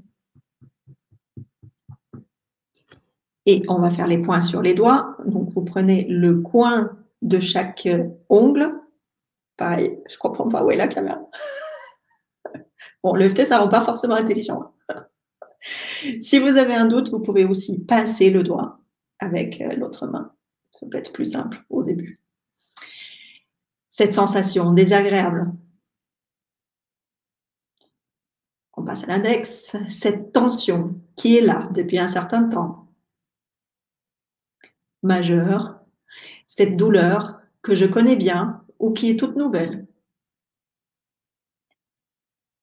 [3.50, 5.16] Et on va faire les points sur les doigts.
[5.24, 7.88] Donc, vous prenez le coin de chaque
[8.28, 8.78] ongle.
[9.56, 11.18] Pareil, je comprends pas où est la caméra.
[13.02, 14.74] bon, le FT, ça rend pas forcément intelligent.
[16.20, 18.80] si vous avez un doute, vous pouvez aussi pincer le doigt
[19.18, 20.34] avec euh, l'autre main.
[20.78, 22.20] Ça peut être plus simple au début.
[23.88, 25.50] Cette sensation désagréable.
[28.76, 29.74] On passe à l'index.
[29.88, 32.87] Cette tension qui est là depuis un certain temps.
[35.02, 35.80] Majeure,
[36.46, 39.86] cette douleur que je connais bien ou qui est toute nouvelle.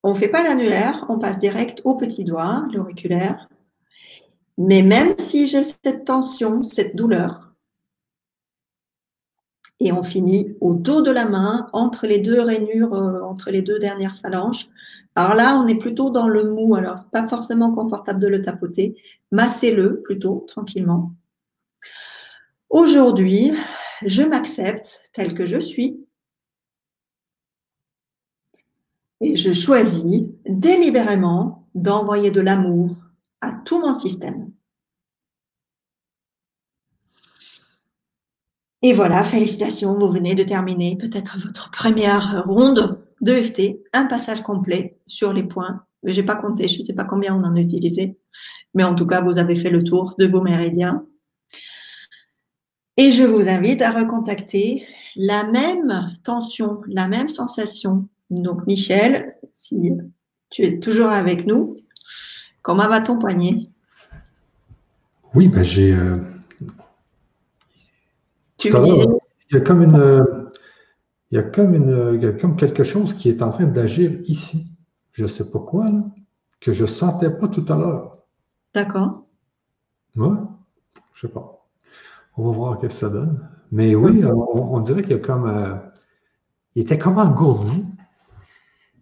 [0.03, 3.49] On ne fait pas l'annulaire, on passe direct au petit doigt, l'auriculaire.
[4.57, 7.45] Mais même si j'ai cette tension, cette douleur,
[9.79, 13.61] et on finit au dos de la main, entre les deux rainures, euh, entre les
[13.61, 14.69] deux dernières phalanges.
[15.15, 18.41] Alors là, on est plutôt dans le mou, alors c'est pas forcément confortable de le
[18.41, 18.95] tapoter.
[19.31, 21.11] Massez-le plutôt tranquillement.
[22.75, 23.53] Aujourd'hui,
[24.05, 26.05] je m'accepte tel que je suis
[29.21, 32.97] et je choisis délibérément d'envoyer de l'amour
[33.39, 34.51] à tout mon système.
[38.81, 44.41] Et voilà, félicitations, vous venez de terminer peut-être votre première ronde de FT, un passage
[44.41, 45.85] complet sur les points.
[46.03, 48.19] Je n'ai pas compté, je ne sais pas combien on en a utilisé,
[48.73, 51.05] mais en tout cas, vous avez fait le tour de vos méridiens.
[52.97, 54.85] Et je vous invite à recontacter
[55.15, 58.07] la même tension, la même sensation.
[58.29, 59.91] Donc, Michel, si
[60.49, 61.75] tu es toujours avec nous,
[62.61, 63.69] comment va ton poignet?
[65.33, 65.93] Oui, ben j'ai.
[65.93, 66.17] Euh,
[68.57, 69.05] tu me disais.
[69.51, 70.47] Il y a comme une.
[71.31, 73.65] Il y a comme, une, il y a comme quelque chose qui est en train
[73.65, 74.67] d'agir ici.
[75.11, 76.03] Je ne sais pas quoi, là,
[76.61, 78.19] que je ne sentais pas tout à l'heure.
[78.73, 79.25] D'accord.
[80.15, 80.29] Oui,
[81.13, 81.54] je ne sais pas.
[82.37, 83.39] On va voir ce que ça donne.
[83.71, 85.47] Mais oui, on, dirait qu'il y a comme.
[85.47, 85.75] Euh,
[86.75, 87.83] il était comme engourdi.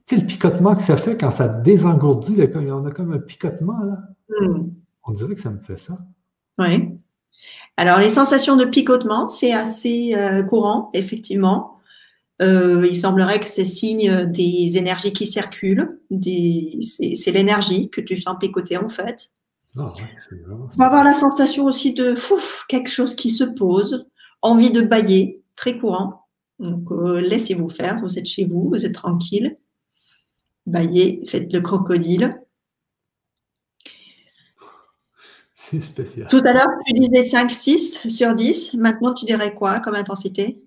[0.05, 3.79] Tu sais, le picotement que ça fait quand ça désengourdit, on a comme un picotement,
[3.79, 3.99] là.
[4.29, 4.69] Hmm.
[5.05, 5.97] On dirait que ça me fait ça.
[6.59, 6.89] Oui.
[7.77, 11.79] Alors, les sensations de picotement, c'est assez euh, courant, effectivement.
[12.41, 15.99] Euh, il semblerait que c'est signe des énergies qui circulent.
[16.11, 19.31] C'est l'énergie que tu sens picoter, en fait.
[19.75, 19.91] On
[20.77, 22.15] va avoir la sensation aussi de
[22.67, 24.07] quelque chose qui se pose,
[24.41, 26.27] envie de bailler, très courant.
[26.59, 29.55] Donc, euh, laissez-vous faire, vous êtes chez vous, vous êtes tranquille.
[30.65, 32.29] Baillez, faites le crocodile.
[35.81, 36.27] spécial.
[36.27, 38.75] Tout à l'heure, tu disais 5-6 sur 10.
[38.75, 40.61] Maintenant, tu dirais quoi comme intensité?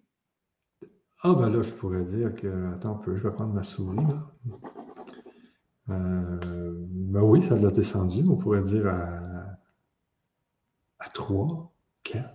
[1.22, 2.74] Ah, ben là, je pourrais dire que.
[2.74, 3.98] Attends un peu, je vais prendre ma souris.
[5.88, 6.38] Euh,
[7.16, 8.22] ben oui, ça l'a descendu.
[8.28, 9.08] On pourrait dire à,
[10.98, 12.28] à 3, 4.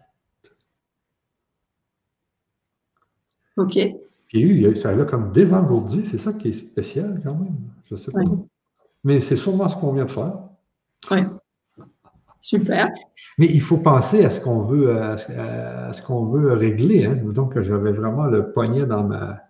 [3.58, 3.78] OK.
[4.28, 6.04] Puis ça l'a comme désengourdi.
[6.04, 7.58] C'est ça qui est spécial quand même.
[7.86, 8.22] Je ne sais pas.
[9.04, 10.34] Mais c'est sûrement ce qu'on vient de faire.
[11.12, 11.20] Oui.
[12.40, 12.90] Super.
[13.38, 15.16] Mais il faut penser à ce qu'on veut, à
[15.94, 17.06] ce, qu'on veut régler.
[17.06, 17.18] Hein.
[17.18, 19.44] Donc, j'avais vraiment le poignet dans ma.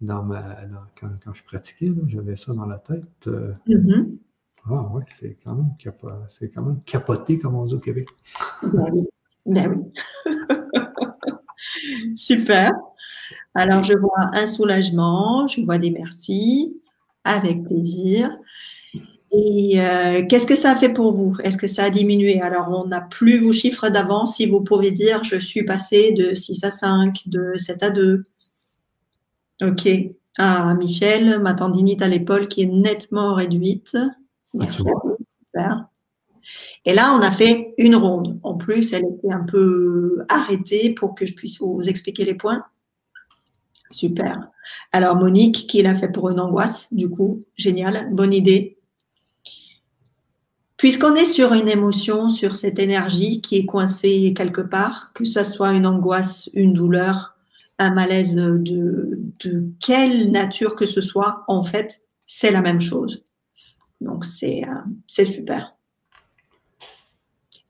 [0.00, 0.56] Dans ma
[0.98, 3.26] quand, je pratiquais, j'avais ça dans la tête.
[3.26, 3.52] Euh.
[3.68, 4.16] Mm-hmm.
[4.70, 5.70] Ah oui, c'est quand, même
[6.28, 8.08] c'est quand même capoté, comme on dit au Québec.
[8.62, 9.06] Ben oui.
[9.44, 10.82] Ben oui.
[12.16, 12.72] Super.
[13.54, 16.82] Alors, je vois un soulagement, je vois des merci,
[17.24, 18.30] avec plaisir.
[19.32, 21.36] Et euh, qu'est-ce que ça a fait pour vous?
[21.42, 22.40] Est-ce que ça a diminué?
[22.40, 24.26] Alors, on n'a plus vos chiffres d'avant.
[24.26, 28.22] Si vous pouvez dire, je suis passé de 6 à 5, de 7 à 2.
[29.62, 29.88] OK.
[30.38, 33.96] Ah, Michel, ma tendinite à l'épaule qui est nettement réduite.
[34.54, 34.82] Merci.
[35.44, 35.88] Super.
[36.84, 38.38] Et là, on a fait une ronde.
[38.42, 42.64] En plus, elle était un peu arrêtée pour que je puisse vous expliquer les points.
[43.90, 44.50] Super.
[44.92, 48.78] Alors, Monique, qui l'a fait pour une angoisse, du coup, génial, bonne idée.
[50.76, 55.42] Puisqu'on est sur une émotion, sur cette énergie qui est coincée quelque part, que ce
[55.42, 57.36] soit une angoisse, une douleur,
[57.78, 59.18] un malaise de,
[59.80, 63.23] quelle nature que ce soit, en fait, c'est la même chose.
[64.00, 65.76] Donc, c'est euh, super.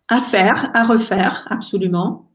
[0.09, 2.31] À faire, à refaire, absolument.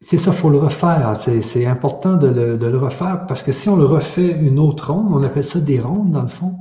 [0.00, 1.16] C'est ça, il faut le refaire.
[1.16, 4.92] C'est important de le, de le, refaire parce que si on le refait une autre
[4.92, 6.56] ronde, on appelle ça des rondes dans le fond.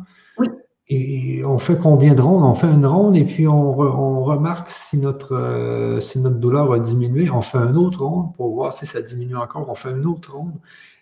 [0.93, 2.43] Et on fait combien de rondes?
[2.43, 6.79] On fait une ronde et puis on, remarque si notre, euh, si notre douleur a
[6.79, 7.29] diminué.
[7.29, 9.69] On fait une autre ronde pour voir si ça diminue encore.
[9.69, 10.59] On fait une autre ronde.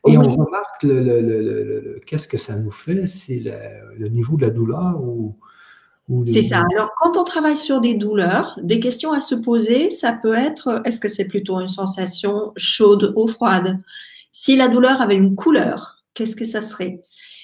[0.08, 3.44] Et on remarque le, qu'est-ce que ça nous fait, c'est
[3.98, 5.36] le, niveau de la douleur ou.
[6.26, 6.64] C'est ça.
[6.74, 10.82] Alors, quand on travaille sur des douleurs, des questions à se poser, ça peut être
[10.86, 13.78] est-ce que c'est plutôt une sensation chaude ou froide?
[14.32, 17.02] Si la douleur avait une couleur, qu'est-ce que ça serait?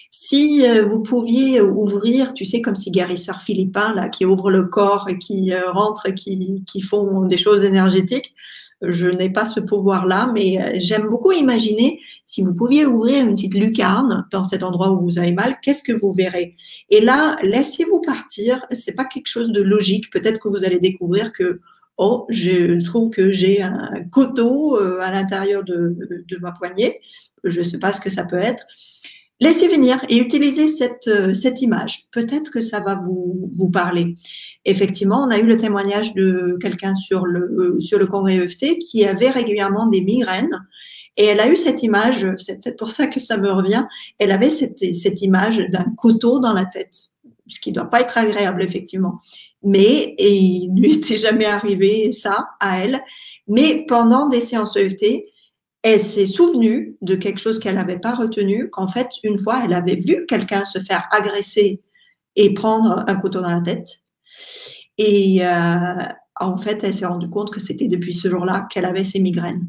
[0.09, 4.63] Si euh, vous pouviez ouvrir, tu sais, comme ces guérisseurs philippins là, qui ouvrent le
[4.63, 8.33] corps et qui euh, rentrent, qui, qui font des choses énergétiques,
[8.81, 13.35] je n'ai pas ce pouvoir-là, mais euh, j'aime beaucoup imaginer si vous pouviez ouvrir une
[13.35, 16.55] petite lucarne dans cet endroit où vous avez mal, qu'est-ce que vous verrez?
[16.89, 18.65] Et là, laissez-vous partir.
[18.71, 20.09] C'est pas quelque chose de logique.
[20.11, 21.59] Peut-être que vous allez découvrir que
[21.97, 25.95] oh, je trouve que j'ai un coteau à l'intérieur de,
[26.41, 26.99] ma poignée.
[27.43, 28.65] Je ne sais pas ce que ça peut être.
[29.41, 32.05] Laissez venir et utilisez cette, euh, image.
[32.11, 34.15] Peut-être que ça va vous, vous parler.
[34.63, 38.79] Effectivement, on a eu le témoignage de quelqu'un sur le, euh, sur le congrès EFT
[38.79, 40.65] qui avait régulièrement des migraines
[41.17, 43.85] Et elle a eu cette image, c'est peut-être pour ça que ça me revient,
[44.19, 44.81] elle avait cette,
[45.21, 46.95] image d'un couteau dans la tête,
[47.47, 49.19] ce qui ne doit pas être agréable, effectivement.
[49.63, 53.01] Mais et il lui était jamais arrivé ça à elle.
[53.47, 55.23] Mais pendant des séances EFT,
[55.81, 59.73] elle s'est souvenue de quelque chose qu'elle n'avait pas retenu, qu'en fait, une fois, elle
[59.73, 61.81] avait vu quelqu'un se faire agresser
[62.35, 63.99] et prendre un couteau dans la tête.
[64.97, 66.03] Et euh,
[66.39, 69.67] en fait, elle s'est rendue compte que c'était depuis ce jour-là qu'elle avait ses migraines.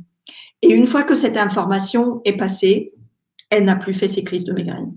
[0.66, 2.92] Et une fois que cette information est passée,
[3.50, 4.92] elle n'a plus fait ses crises de migraine.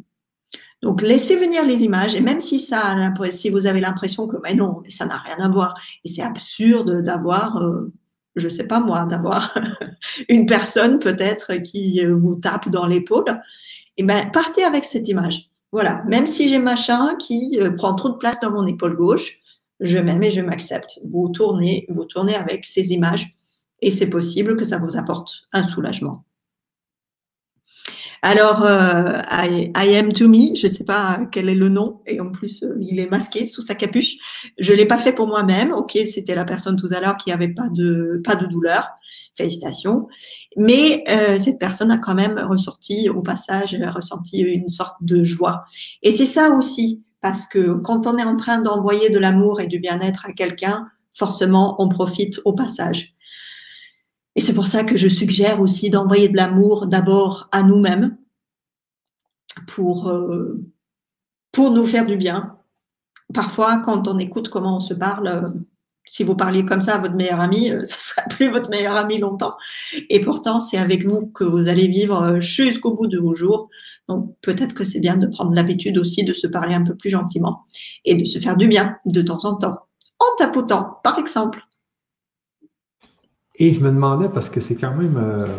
[0.82, 2.96] Donc, laissez venir les images, et même si ça,
[3.30, 7.04] si vous avez l'impression que, mais non, ça n'a rien à voir, et c'est absurde
[7.04, 7.92] d'avoir, euh,
[8.36, 9.54] je sais pas moi, d'avoir
[10.30, 15.52] une personne peut-être qui vous tape dans l'épaule, et eh ben, partez avec cette image.
[15.72, 19.40] Voilà, même si j'ai machin qui euh, prend trop de place dans mon épaule gauche,
[19.82, 21.00] je m'aime et je m'accepte.
[21.06, 23.36] Vous tournez, vous tournez avec ces images
[23.82, 26.26] et c'est possible que ça vous apporte un soulagement.
[28.22, 32.20] Alors, euh, I, am to me, je ne sais pas quel est le nom, et
[32.20, 34.18] en plus, euh, il est masqué sous sa capuche.
[34.58, 35.72] Je ne l'ai pas fait pour moi-même.
[35.72, 38.90] Ok, c'était la personne tout à l'heure qui n'avait pas de, pas de douleur.
[39.38, 40.10] Félicitations.
[40.58, 44.98] Mais euh, cette personne a quand même ressorti, au passage, elle a ressenti une sorte
[45.02, 45.64] de joie.
[46.04, 49.68] Et c'est ça aussi, parce que quand on est en train d'envoyer de l'amour et
[49.68, 53.16] du bien-être à quelqu'un, forcément, on profite au passage.
[54.36, 58.18] Et c'est pour ça que je suggère aussi d'envoyer de l'amour d'abord à nous-mêmes
[59.68, 60.64] pour, euh,
[61.52, 62.58] pour nous faire du bien.
[63.34, 65.48] Parfois, quand on écoute comment on se parle, euh,
[66.06, 68.70] si vous parliez comme ça à votre meilleur ami, ce euh, ne sera plus votre
[68.70, 69.56] meilleur ami longtemps.
[70.10, 73.70] Et pourtant, c'est avec vous que vous allez vivre jusqu'au bout de vos jours.
[74.08, 77.10] Donc, peut-être que c'est bien de prendre l'habitude aussi de se parler un peu plus
[77.10, 77.66] gentiment
[78.06, 79.76] et de se faire du bien de temps en temps,
[80.20, 81.60] en tapotant, par exemple.
[83.60, 85.58] Et je me demandais, parce que c'est quand même, euh,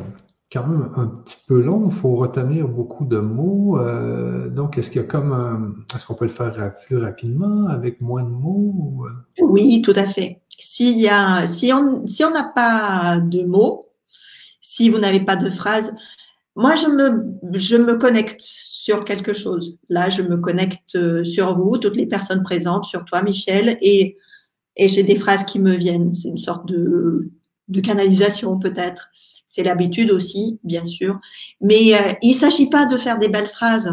[0.51, 3.79] quand même un petit peu long, il faut retenir beaucoup de mots.
[3.79, 8.01] Euh, donc, est-ce qu'il y a comme est-ce qu'on peut le faire plus rapidement avec
[8.01, 9.07] moins de mots?
[9.41, 10.41] Oui, tout à fait.
[10.59, 13.87] S'il y a, si on si on n'a pas de mots,
[14.63, 15.95] si vous n'avez pas de phrase,
[16.57, 19.79] moi je me je me connecte sur quelque chose.
[19.91, 24.17] Là, je me connecte euh, sur vous, toutes les personnes présentes, sur toi, Michel, et
[24.77, 26.13] et j'ai des phrases qui me viennent.
[26.15, 27.31] C'est une sorte de
[27.71, 29.09] de canalisation peut-être.
[29.47, 31.19] C'est l'habitude aussi, bien sûr.
[31.61, 33.93] Mais euh, il ne s'agit pas de faire des belles phrases.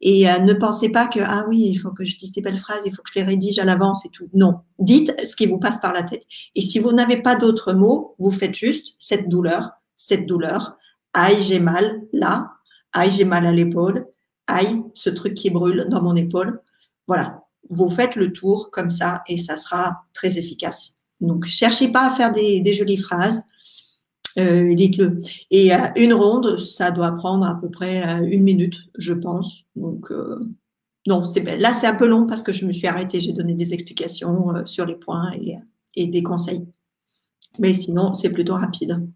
[0.00, 2.58] Et euh, ne pensez pas que, ah oui, il faut que je dise des belles
[2.58, 4.28] phrases, il faut que je les rédige à l'avance et tout.
[4.34, 6.22] Non, dites ce qui vous passe par la tête.
[6.54, 10.76] Et si vous n'avez pas d'autres mots, vous faites juste cette douleur, cette douleur.
[11.14, 12.52] Aïe, j'ai mal là.
[12.92, 14.06] Aïe, j'ai mal à l'épaule.
[14.46, 16.60] Aïe, ce truc qui brûle dans mon épaule.
[17.06, 17.42] Voilà.
[17.68, 20.95] Vous faites le tour comme ça et ça sera très efficace.
[21.20, 23.42] Donc, cherchez pas à faire des, jolies phrases.
[24.38, 25.22] Euh, dites-le.
[25.50, 29.64] Et euh, une ronde, ça doit prendre à peu près euh, une minute, je pense.
[29.76, 30.12] Donc,
[31.06, 31.22] non,
[31.58, 33.20] là, c'est un peu long parce que je me suis arrêtée.
[33.20, 35.30] J'ai donné des explications sur les points
[35.94, 36.66] et, des conseils.
[37.58, 39.08] Mais sinon, c'est plutôt rapide.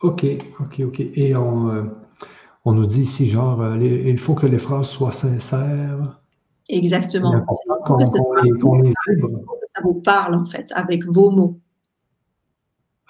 [0.00, 0.24] OK,
[0.58, 1.00] OK, OK.
[1.00, 1.92] Et on,
[2.64, 6.18] on nous dit ici, genre, il faut que les phrases soient sincères.
[6.68, 7.44] Exactement.
[9.68, 11.60] ça vous parle en fait avec vos mots.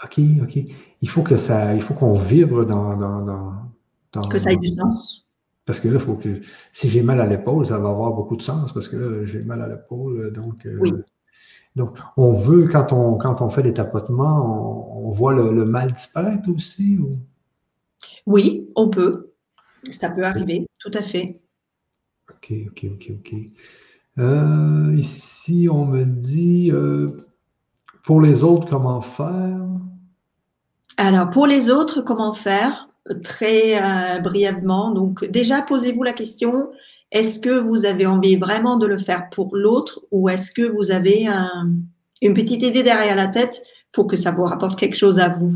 [0.03, 0.59] OK, OK.
[1.01, 5.27] Il faut que ça, il faut qu'on vibre dans, dans, Que ça ait du sens.
[5.67, 6.41] Parce que là, il faut que
[6.73, 9.43] si j'ai mal à l'épaule, ça va avoir beaucoup de sens parce que là, j'ai
[9.45, 10.33] mal à l'épaule.
[10.33, 11.05] Donc, euh,
[11.77, 16.49] donc, on veut, quand on, quand on fait des tapotements, on, voit le, mal disparaître
[16.51, 16.99] aussi?
[16.99, 17.19] Ou?
[18.27, 19.33] Oui, on peut.
[19.91, 21.41] Ça peut arriver, tout à fait.
[22.45, 23.35] OK, OK, OK, OK.
[24.19, 27.07] Euh, ici, on me dit euh,
[28.05, 29.61] pour les autres, comment faire?
[30.97, 32.89] Alors, pour les autres, comment faire?
[33.23, 34.91] Très euh, brièvement.
[34.91, 36.69] Donc, déjà, posez-vous la question
[37.11, 40.91] est-ce que vous avez envie vraiment de le faire pour l'autre ou est-ce que vous
[40.91, 41.29] avez
[42.21, 43.62] une petite idée derrière la tête
[43.93, 45.55] pour que ça vous rapporte quelque chose à vous?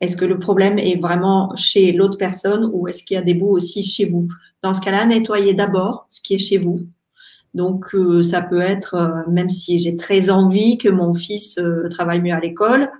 [0.00, 3.34] Est-ce que le problème est vraiment chez l'autre personne ou est-ce qu'il y a des
[3.34, 4.28] bouts aussi chez vous?
[4.62, 6.86] Dans ce cas-là, nettoyez d'abord ce qui est chez vous
[7.56, 11.88] donc, euh, ça peut être, euh, même si j'ai très envie que mon fils euh,
[11.88, 12.90] travaille mieux à l'école,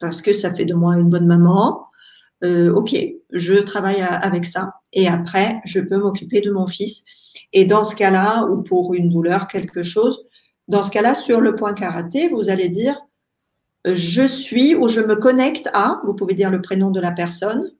[0.00, 1.86] parce que ça fait de moi une bonne maman,
[2.44, 2.96] ok,
[3.30, 4.74] je travaille avec ça.
[4.92, 7.04] Et après, je peux m'occuper de mon fils.
[7.52, 10.24] Et dans ce cas-là, ou pour une douleur, quelque chose,
[10.66, 13.00] dans ce cas-là, sur le point karaté, vous allez dire,
[13.84, 17.70] je suis ou je me connecte à, vous pouvez dire le prénom de la personne,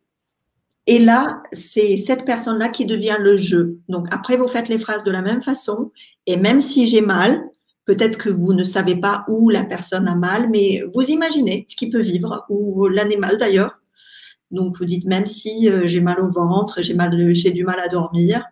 [0.86, 3.78] et là, c'est cette personne-là qui devient le jeu.
[3.88, 5.92] Donc après, vous faites les phrases de la même façon.
[6.26, 7.44] Et même si j'ai mal,
[7.84, 11.76] peut-être que vous ne savez pas où la personne a mal, mais vous imaginez ce
[11.76, 13.78] qui peut vivre, ou l'animal d'ailleurs.
[14.50, 16.96] Donc, vous dites, même si euh, j'ai mal au ventre, j'ai
[17.34, 18.44] j'ai du mal à dormir,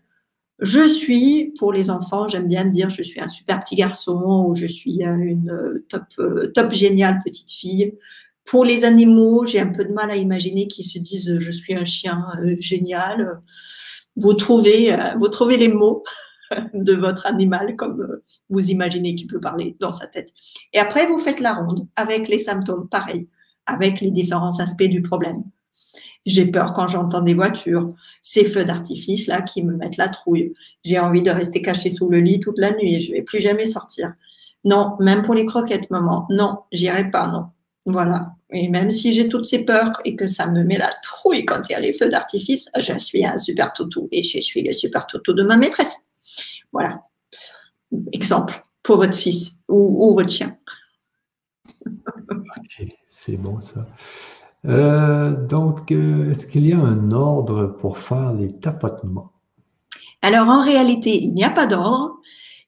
[0.60, 4.54] je suis, pour les enfants, j'aime bien dire, je suis un super petit garçon ou
[4.54, 6.04] je suis une top,
[6.54, 7.94] top géniale petite fille.
[8.44, 11.74] Pour les animaux, j'ai un peu de mal à imaginer qu'ils se disent, je suis
[11.74, 12.24] un chien
[12.58, 13.40] génial.
[14.16, 16.02] Vous trouvez, vous trouvez les mots
[16.74, 20.32] de votre animal comme euh, vous imaginez qu'il peut parler dans sa tête.
[20.72, 23.28] Et après, vous faites la ronde avec les symptômes, pareil,
[23.66, 25.44] avec les différents aspects du problème.
[26.26, 27.88] J'ai peur quand j'entends des voitures,
[28.20, 30.52] ces feux d'artifice là qui me mettent la trouille.
[30.84, 33.40] J'ai envie de rester caché sous le lit toute la nuit et je vais plus
[33.40, 34.12] jamais sortir.
[34.64, 36.26] Non, même pour les croquettes, maman.
[36.28, 37.46] Non, j'irai pas, non.
[37.86, 38.34] Voilà.
[38.52, 41.68] Et même si j'ai toutes ces peurs et que ça me met la trouille quand
[41.68, 44.72] il y a les feux d'artifice, je suis un super toutou et je suis le
[44.72, 45.96] super toutou de ma maîtresse.
[46.72, 47.02] Voilà.
[48.12, 50.56] Exemple pour votre fils ou, votre chien.
[53.08, 53.86] c'est bon ça.
[54.66, 59.32] Euh, donc, euh, est-ce qu'il y a un ordre pour faire les tapotements?
[60.22, 62.18] Alors, en réalité, il n'y a pas d'ordre,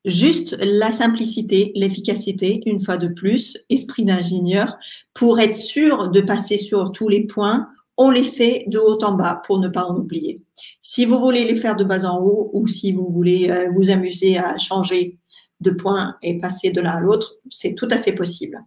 [0.04, 4.76] juste la simplicité, l'efficacité, une fois de plus, esprit d'ingénieur,
[5.14, 9.14] pour être sûr de passer sur tous les points on les fait de haut en
[9.14, 10.42] bas pour ne pas en oublier.
[10.80, 13.90] Si vous voulez les faire de bas en haut ou si vous voulez euh, vous
[13.90, 15.18] amuser à changer
[15.60, 18.58] de point et passer de l'un à l'autre, c'est tout à fait possible.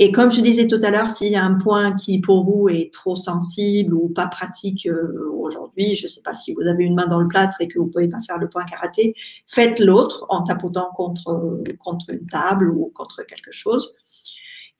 [0.00, 2.68] Et comme je disais tout à l'heure, s'il y a un point qui pour vous
[2.68, 6.84] est trop sensible ou pas pratique euh, aujourd'hui, je ne sais pas si vous avez
[6.84, 9.14] une main dans le plâtre et que vous ne pouvez pas faire le point karaté,
[9.48, 13.92] faites l'autre en tapotant contre, contre une table ou contre quelque chose.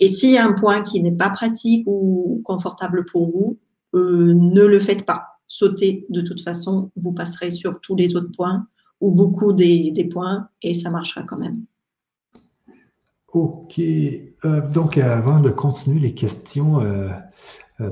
[0.00, 3.58] Et s'il y a un point qui n'est pas pratique ou confortable pour vous,
[3.94, 5.24] euh, ne le faites pas.
[5.48, 8.68] Sautez de toute façon, vous passerez sur tous les autres points
[9.00, 11.64] ou beaucoup des, points et ça marchera quand même.
[13.32, 13.78] OK.
[13.78, 17.08] Euh, donc, avant de continuer les questions, euh,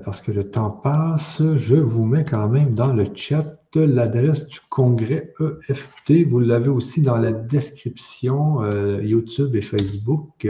[0.05, 4.59] parce que le temps passe, je vous mets quand même dans le chat l'adresse du
[4.71, 5.35] congrès
[5.69, 6.27] EFT.
[6.29, 8.65] Vous l'avez aussi dans la description
[9.03, 10.49] YouTube et Facebook.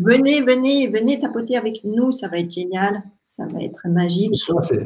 [0.00, 4.34] Venez, venez, venez tapoter avec nous, ça va être génial, ça va être magique.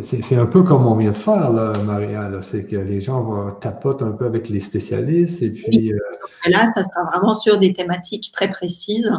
[0.02, 2.30] C'est un peu comme on vient de faire, là, Maria.
[2.42, 5.94] C'est que les gens vont tapoter un peu avec les spécialistes et puis.
[5.94, 5.98] Euh,
[6.46, 9.10] là, ça sera vraiment sur des thématiques très précises.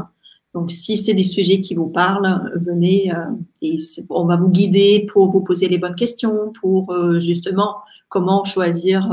[0.54, 3.26] Donc, si c'est des sujets qui vous parlent, venez euh,
[3.62, 3.78] et
[4.10, 7.76] on va vous guider pour vous poser les bonnes questions, pour euh, justement
[8.10, 9.08] comment choisir,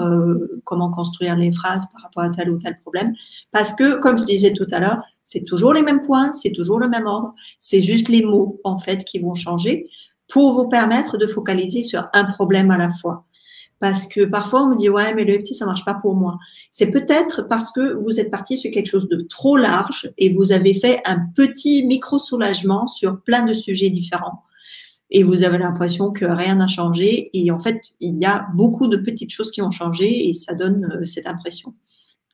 [0.65, 3.13] comment construire les phrases par rapport à tel ou tel problème.
[3.53, 6.79] Parce que, comme je disais tout à l'heure, c'est toujours les mêmes points, c'est toujours
[6.79, 7.35] le même ordre.
[7.61, 9.87] C'est juste les mots, en fait, qui vont changer
[10.29, 13.27] pour vous permettre de focaliser sur un problème à la fois.
[13.79, 16.39] Parce que parfois, on me dit, ouais, mais le FT, ça marche pas pour moi.
[16.73, 20.53] C'est peut-être parce que vous êtes parti sur quelque chose de trop large et vous
[20.53, 24.43] avez fait un petit micro-soulagement sur plein de sujets différents.
[25.11, 27.31] Et vous avez l'impression que rien n'a changé.
[27.35, 30.55] Et en fait, il y a beaucoup de petites choses qui ont changé et ça
[30.55, 31.75] donne euh, cette impression.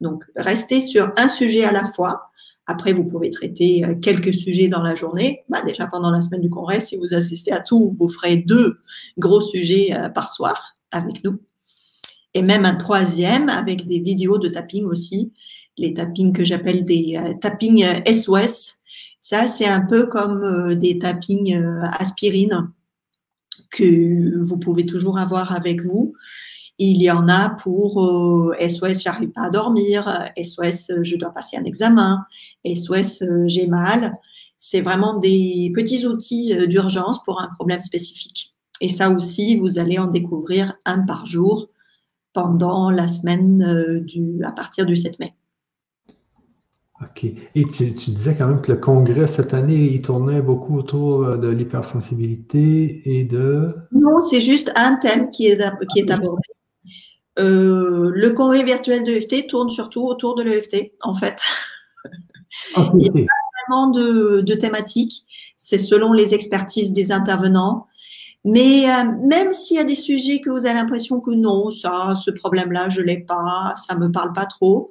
[0.01, 2.32] Donc, restez sur un sujet à la fois
[2.66, 5.43] après, vous pouvez traiter euh, quelques sujets dans la journée.
[5.48, 8.78] Bah, déjà pendant la semaine du congrès, si vous assistez à tout, vous ferez deux
[9.19, 11.40] gros sujets euh, par soir avec nous.
[12.35, 15.32] Et même un troisième avec des vidéos de tapping aussi.
[15.78, 18.77] Les tappings que j'appelle des euh, tappings SOS.
[19.20, 21.55] Ça, c'est un peu comme des tappings
[21.93, 22.70] aspirine
[23.70, 26.14] que vous pouvez toujours avoir avec vous.
[26.78, 27.93] Il y en a pour
[28.59, 32.24] SOS, euh, j'arrive pas à dormir, SOS, je dois passer un examen,
[32.64, 34.14] SOS, euh, j'ai mal.
[34.59, 38.52] C'est vraiment des petits outils euh, d'urgence pour un problème spécifique.
[38.83, 41.71] Et ça aussi, vous allez en découvrir un par jour
[42.35, 45.33] pendant la semaine du, à partir du 7 mai.
[47.01, 47.25] OK.
[47.25, 51.49] Et tu, disais quand même que le congrès cette année, il tournait beaucoup autour de
[51.49, 53.69] l'hypersensibilité et de.
[53.93, 55.61] Non, c'est juste un thème qui est,
[55.93, 56.43] qui est abordé.
[57.39, 61.41] Euh, le congrès virtuel de l'EFT tourne surtout autour de l'EFT, en fait.
[62.77, 65.25] Il n'y a pas vraiment de, thématiques.
[65.57, 67.87] C'est selon les expertises des intervenants.
[68.44, 72.14] Mais euh, même s'il y a des sujets que vous avez l'impression que non, ça,
[72.20, 74.90] ce problème-là, je l'ai pas, ça me parle pas trop,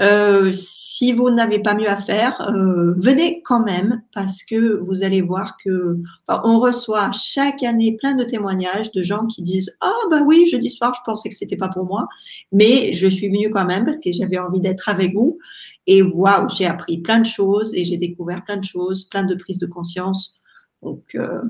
[0.00, 5.04] euh, si vous n'avez pas mieux à faire, euh, venez quand même parce que vous
[5.04, 5.98] allez voir que
[6.28, 10.68] on reçoit chaque année plein de témoignages de gens qui disent ah bah oui jeudi
[10.68, 12.04] soir je pensais que c'était pas pour moi
[12.50, 15.38] mais je suis venue quand même parce que j'avais envie d'être avec vous.
[15.86, 19.36] Et waouh j'ai appris plein de choses et j'ai découvert plein de choses plein de
[19.36, 20.34] prises de conscience.
[20.82, 21.40] Donc euh,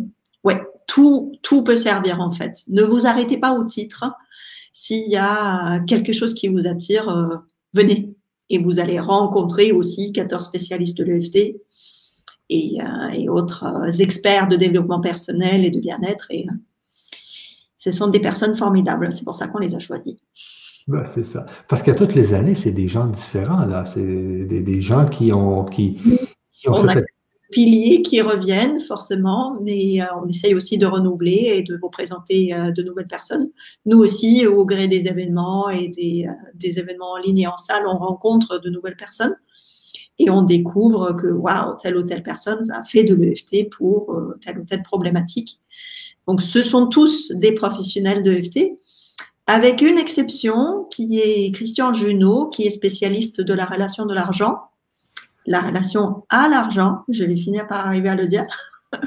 [0.45, 4.13] ouais tout tout peut servir en fait ne vous arrêtez pas au titre
[4.73, 7.37] s'il y a quelque chose qui vous attire euh,
[7.73, 8.15] venez
[8.51, 11.57] et vous allez rencontrer aussi 14 spécialistes de l'EFT
[12.51, 16.27] et, euh, et, autres euh, experts de développement personnel et de bien-être.
[16.31, 16.47] Et,
[17.77, 19.11] Ce sont des personnes formidables.
[19.13, 20.15] C'est pour ça qu'on les a choisis.
[20.87, 21.47] Ben, c'est ça.
[21.69, 23.87] Parce qu'à toutes les années, c'est des gens différents, là.
[23.87, 25.97] C'est des, gens qui ont, qui,
[26.67, 27.07] ont cette
[27.51, 32.55] piliers qui reviennent forcément, mais euh, on essaye aussi de renouveler et de vous présenter
[32.55, 33.51] euh, de nouvelles personnes.
[33.87, 37.57] Nous aussi, au gré des événements et des, euh, des, événements en ligne et en
[37.57, 39.37] salle, on rencontre de nouvelles personnes
[40.19, 44.61] et on découvre que waouh, telle ou telle personne a fait de l'EFT pour telle
[44.61, 45.61] ou telle problématique.
[46.29, 48.41] Donc, ce sont tous des professionnels de
[49.47, 54.61] avec une exception qui est Christian Junot, qui est spécialiste de la relation de l'argent
[55.47, 57.05] la relation à l'argent.
[57.09, 58.47] Je vais finir par arriver à le dire.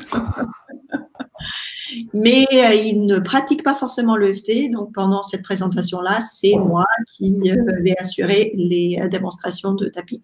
[2.14, 4.72] Mais euh, il ne pratique pas forcément l'EFT.
[4.72, 10.24] Donc, pendant cette présentation-là, c'est moi qui euh, vais assurer les euh, démonstrations de tapis.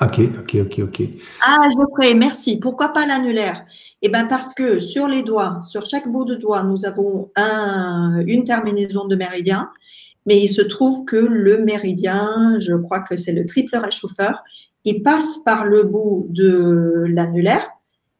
[0.00, 1.02] Ok, ok, ok, ok.
[1.44, 2.56] Ah, Geoffrey, merci.
[2.58, 3.64] Pourquoi pas l'annulaire?
[4.00, 8.44] Eh bien, parce que sur les doigts, sur chaque bout de doigt, nous avons une
[8.44, 9.70] terminaison de méridien
[10.26, 14.42] mais il se trouve que le méridien, je crois que c'est le triple réchauffeur,
[14.84, 17.68] il passe par le bout de l'annulaire,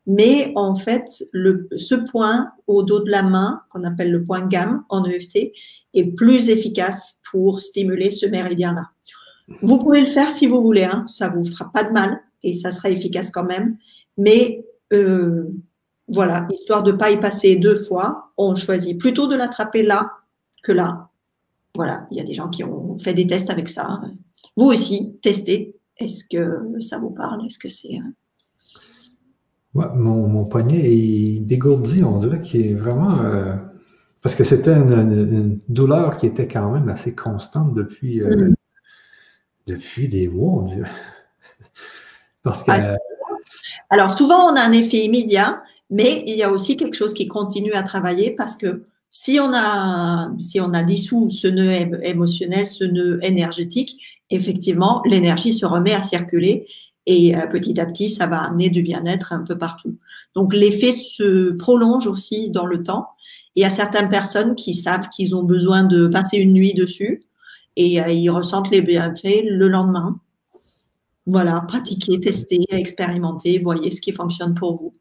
[0.06, 4.84] mais en fait, ce point au dos de la main, qu'on appelle le point gamme
[4.88, 5.52] en EFT,
[5.94, 8.90] est plus efficace pour stimuler ce méridien-là.
[9.60, 12.54] Vous pouvez le faire si vous voulez, hein, ça vous fera pas de mal et
[12.54, 13.76] ça sera efficace quand même,
[14.18, 15.48] mais euh,
[16.08, 20.10] voilà, histoire de pas y passer deux fois, on choisit plutôt de l'attraper là
[20.62, 21.08] que là
[21.74, 24.00] voilà, il y a des gens qui ont fait des tests avec ça.
[24.56, 25.74] Vous aussi, testez.
[25.96, 27.46] Est-ce que ça vous parle?
[27.46, 27.98] Est-ce que c'est.
[29.74, 33.20] Ouais, mon, poignet est dégourdi, on dirait qu'il est vraiment.
[33.20, 33.56] Euh,
[34.20, 38.54] parce que c'était une, douleur qui était quand même assez constante depuis, euh, mm.
[39.66, 40.90] depuis des mois, on dirait.
[42.42, 42.72] Parce que.
[43.90, 47.28] Alors, souvent, on a un effet immédiat, mais il y a aussi quelque chose qui
[47.28, 51.70] continue à travailler parce que si on a, si on a dissous ce nœud
[52.02, 56.66] émotionnel, ce nœud énergétique, effectivement, l'énergie se remet à circuler
[57.04, 59.98] et euh, petit à petit, ça va amener du bien-être un peu partout.
[60.34, 63.08] Donc, l'effet se prolonge aussi dans le temps.
[63.54, 67.22] Il y a certaines personnes qui savent qu'ils ont besoin de passer une nuit dessus
[67.76, 70.18] et euh, ils ressentent les bienfaits le lendemain.
[71.26, 74.94] Voilà, pratiquez, testez, expérimentez, voyez ce qui fonctionne pour vous.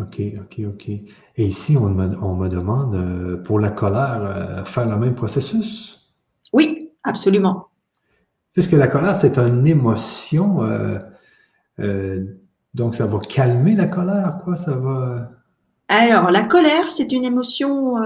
[0.00, 0.88] OK, OK, OK.
[0.88, 6.00] Et ici, on me, demande, euh, pour la colère, euh, faire le même processus?
[6.52, 7.66] Oui, absolument.
[8.52, 10.62] Puisque la colère, c'est une émotion,
[11.78, 12.24] euh,
[12.74, 15.30] donc ça va calmer la colère, quoi, ça va...
[15.88, 17.96] Alors, la colère, c'est une émotion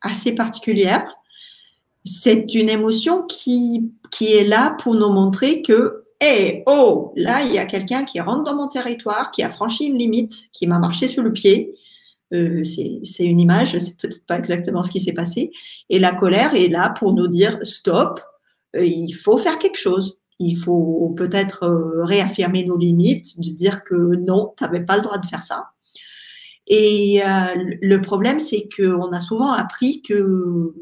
[0.00, 1.04] assez particulière.
[2.06, 7.52] C'est une émotion qui, qui est là pour nous montrer que et oh, là, il
[7.52, 10.78] y a quelqu'un qui rentre dans mon territoire, qui a franchi une limite, qui m'a
[10.78, 11.74] marché sur le pied.
[12.34, 15.50] Euh, c'est une image, c'est peut-être pas exactement ce qui s'est passé.
[15.88, 18.20] Et la colère est là pour nous dire stop,
[18.76, 20.18] euh, il faut faire quelque chose.
[20.38, 25.02] Il faut peut-être euh, réaffirmer nos limites, de dire que non, tu n'avais pas le
[25.02, 25.70] droit de faire ça.
[26.66, 27.20] Et
[27.82, 30.72] le problème, c'est qu'on a souvent appris que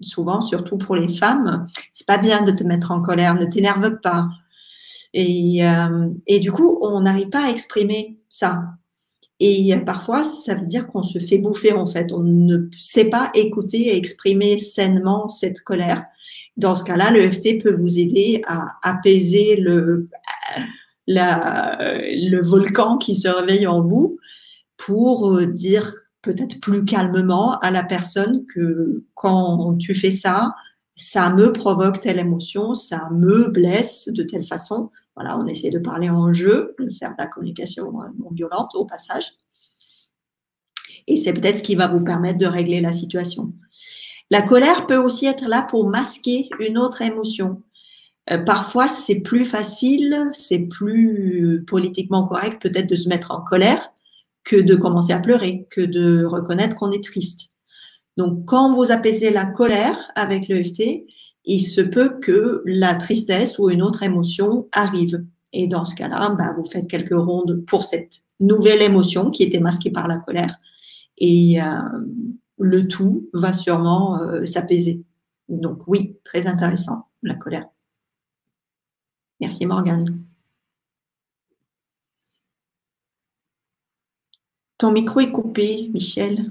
[0.00, 4.00] souvent, surtout pour les femmes, c'est pas bien de te mettre en colère, ne t'énerve
[4.00, 4.28] pas,
[5.16, 8.62] euh, et, du coup, on n'arrive pas à exprimer ça.
[9.38, 12.10] Et parfois, ça veut dire qu'on se fait bouffer en fait.
[12.10, 16.04] On ne sait pas écouter et exprimer sainement cette colère.
[16.56, 20.08] Dans ce cas-là, le FT peut vous aider à apaiser le,
[21.06, 24.18] le volcan qui se réveille en vous
[24.78, 30.54] pour euh, dire peut-être plus calmement à la personne que quand tu fais ça,
[30.96, 34.90] ça me provoque telle émotion, ça me blesse de telle façon.
[35.16, 38.84] Voilà, on essaie de parler en jeu, de faire de la communication non violente au
[38.84, 39.32] passage.
[41.06, 43.52] Et c'est peut-être ce qui va vous permettre de régler la situation.
[44.30, 47.62] La colère peut aussi être là pour masquer une autre émotion.
[48.30, 53.92] Euh, parfois, c'est plus facile, c'est plus politiquement correct peut-être de se mettre en colère
[54.44, 57.50] que de commencer à pleurer, que de reconnaître qu'on est triste.
[58.16, 61.06] Donc, quand vous apaisez la colère avec l'EFT,
[61.46, 65.24] il se peut que la tristesse ou une autre émotion arrive.
[65.52, 69.60] Et dans ce cas-là, bah, vous faites quelques rondes pour cette nouvelle émotion qui était
[69.60, 70.58] masquée par la colère.
[71.18, 71.80] Et euh,
[72.58, 75.04] le tout va sûrement euh, s'apaiser.
[75.48, 77.66] Donc oui, très intéressant, la colère.
[79.40, 80.24] Merci Morgane.
[84.78, 86.50] Ton micro est coupé, Michel.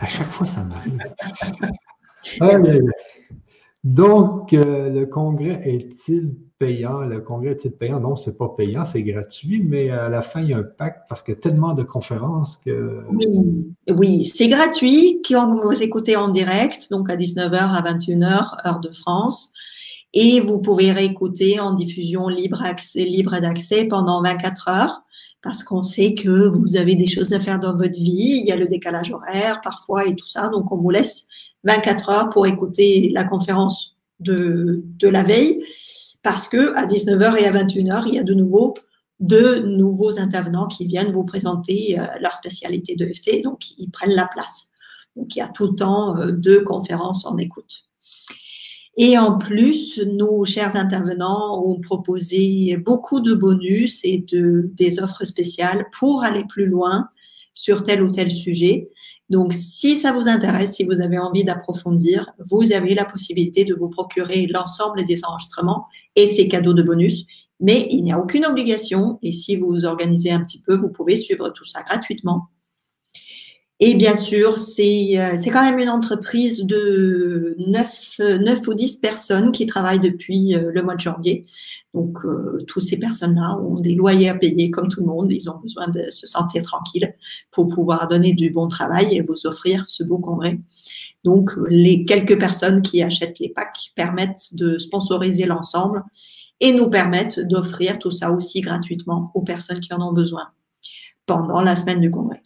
[0.00, 0.98] À chaque fois, ça m'arrive.
[3.84, 7.00] Donc, euh, le congrès est-il payant?
[7.00, 7.98] Le congrès est-il payant?
[7.98, 11.08] Non, c'est pas payant, c'est gratuit, mais à la fin, il y a un pack
[11.08, 13.00] parce qu'il y a tellement de conférences que.
[13.88, 18.90] Oui, c'est gratuit quand vous écoutez en direct, donc à 19h à 21h, heure de
[18.90, 19.52] France.
[20.14, 22.62] Et vous pouvez réécouter en diffusion libre,
[22.96, 25.01] libre d'accès pendant 24 heures
[25.42, 28.52] parce qu'on sait que vous avez des choses à faire dans votre vie, il y
[28.52, 31.26] a le décalage horaire parfois et tout ça, donc on vous laisse
[31.64, 35.64] 24 heures pour écouter la conférence de, de la veille,
[36.22, 38.74] parce que à 19h et à 21h, il y a de nouveau
[39.22, 44.14] deux nouveaux intervenants qui viennent vous présenter euh, leur spécialité de FT, donc ils prennent
[44.14, 44.68] la place.
[45.16, 47.84] Donc il y a tout le temps euh, deux conférences en écoute.
[48.96, 55.24] Et en plus, nos chers intervenants ont proposé beaucoup de bonus et de, des offres
[55.24, 57.08] spéciales pour aller plus loin
[57.54, 58.90] sur tel ou tel sujet.
[59.30, 63.74] Donc, si ça vous intéresse, si vous avez envie d'approfondir, vous avez la possibilité de
[63.74, 67.24] vous procurer l'ensemble des enregistrements et ces cadeaux de bonus.
[67.60, 70.90] Mais il n'y a aucune obligation et si vous vous organisez un petit peu, vous
[70.90, 72.48] pouvez suivre tout ça gratuitement.
[73.80, 79.50] Et bien sûr, c'est euh, quand même une entreprise de 9, 9 ou 10 personnes
[79.50, 81.44] qui travaillent depuis euh, le mois de janvier.
[81.92, 85.32] Donc, euh, toutes ces personnes-là ont des loyers à payer comme tout le monde.
[85.32, 87.16] Ils ont besoin de se sentir tranquilles
[87.50, 90.60] pour pouvoir donner du bon travail et vous offrir ce beau congrès.
[91.24, 96.04] Donc, les quelques personnes qui achètent les packs permettent de sponsoriser l'ensemble
[96.60, 100.48] et nous permettent d'offrir tout ça aussi gratuitement aux personnes qui en ont besoin
[101.26, 102.42] pendant la semaine du congrès.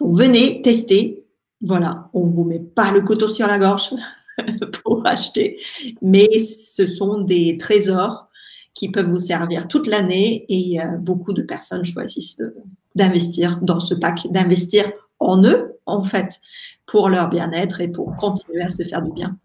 [0.00, 1.24] Donc venez tester.
[1.60, 3.90] Voilà, on ne vous met pas le couteau sur la gorge
[4.84, 5.58] pour acheter,
[6.00, 8.28] mais ce sont des trésors
[8.74, 12.40] qui peuvent vous servir toute l'année et euh, beaucoup de personnes choisissent
[12.94, 14.88] d'investir dans ce pack, d'investir
[15.18, 16.40] en eux, en fait,
[16.86, 19.36] pour leur bien-être et pour continuer à se faire du bien.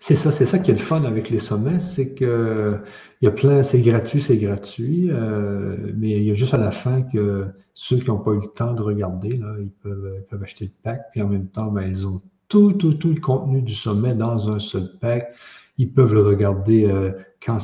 [0.00, 2.78] C'est ça, c'est ça qui est le fun avec les sommets, c'est que
[3.20, 6.58] il y a plein, c'est gratuit, c'est gratuit, euh, mais il y a juste à
[6.58, 10.42] la fin que ceux qui n'ont pas eu le temps de regarder, là, ils peuvent,
[10.42, 13.62] acheter le pack, puis en même temps, ben, ils ont tout, tout, tout le contenu
[13.62, 15.34] du sommet dans un seul pack.
[15.78, 17.10] Ils peuvent le regarder euh,
[17.44, 17.58] quand,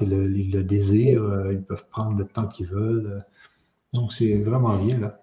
[0.00, 3.24] ils, le, désirent, euh, ils peuvent prendre le temps qu'ils veulent.
[3.92, 5.20] Donc, c'est vraiment bien, là.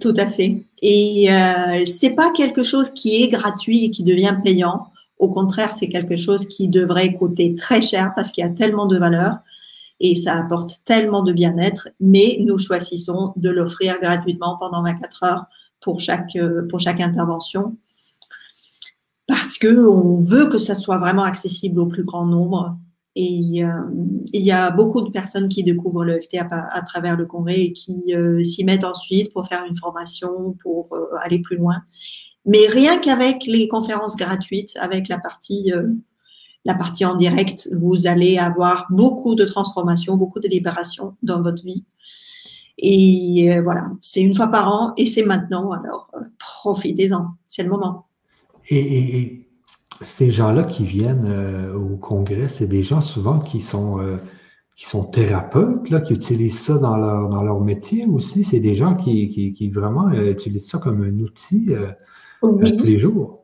[0.00, 0.64] Tout à fait.
[0.82, 4.86] Et euh, c'est pas quelque chose qui est gratuit et qui devient payant.
[5.20, 8.86] Au contraire, c'est quelque chose qui devrait coûter très cher parce qu'il y a tellement
[8.86, 9.36] de valeur
[10.00, 15.44] et ça apporte tellement de bien-être, mais nous choisissons de l'offrir gratuitement pendant 24 heures
[15.82, 17.76] pour chaque, euh, pour chaque intervention
[19.26, 22.78] parce qu'on veut que ça soit vraiment accessible au plus grand nombre.
[23.14, 23.68] Et euh,
[24.32, 27.72] il y a beaucoup de personnes qui découvrent le FT à, travers le congrès et
[27.72, 30.88] qui euh, s'y mettent ensuite pour faire une formation, pour
[31.22, 31.82] aller plus loin.
[32.46, 35.88] Mais rien qu'avec les conférences gratuites, avec la partie, euh,
[36.64, 41.64] la partie en direct, vous allez avoir beaucoup de transformations, beaucoup de libération dans votre
[41.64, 41.84] vie.
[42.78, 45.70] Et euh, voilà, c'est une fois par an et c'est maintenant.
[45.72, 48.06] Alors, euh, profitez-en, c'est le moment.
[48.70, 49.46] Et,
[50.02, 53.98] ces gens-là qui viennent au congrès, c'est des gens souvent qui sont,
[54.74, 58.42] qui sont thérapeutes, là, qui utilisent ça dans leur, dans leur métier aussi?
[58.42, 61.68] C'est des gens qui, qui, qui vraiment utilisent ça comme un outil
[62.42, 62.76] oui.
[62.76, 63.40] tous les jours.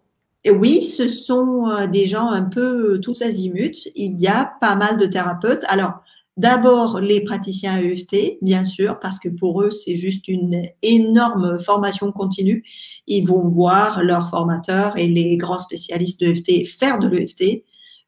[0.48, 3.88] Oui, ce sont euh, des gens un peu euh, tous azimuts.
[3.96, 5.64] Il y a pas mal de thérapeutes.
[5.68, 5.94] Alors,
[6.36, 12.12] d'abord, les praticiens EFT, bien sûr, parce que pour eux, c'est juste une énorme formation
[12.12, 12.64] continue.
[13.08, 17.64] Ils vont voir leurs formateurs et les grands spécialistes d'EFT faire de l'EFT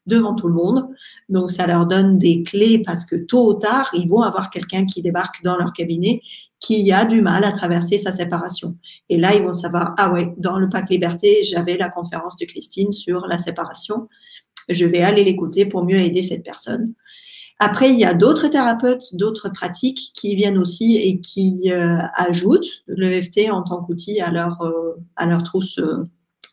[0.06, 0.89] devant tout le monde.
[1.28, 4.86] Donc, ça leur donne des clés parce que tôt ou tard, ils vont avoir quelqu'un
[4.86, 6.23] qui débarque dans leur cabinet
[6.60, 8.76] qui a du mal à traverser sa séparation.
[9.09, 12.44] Et là, ils vont savoir, ah ouais, dans le Pack Liberté, j'avais la conférence de
[12.47, 14.09] Christine sur la séparation.
[14.68, 16.94] Je vais aller l'écouter pour mieux aider cette personne.
[17.60, 22.85] Après, il y a d'autres thérapeutes, d'autres pratiques qui viennent aussi et qui euh, ajoutent
[22.86, 26.05] l'EFT en tant qu'outil à leur, euh, à leur trousse euh,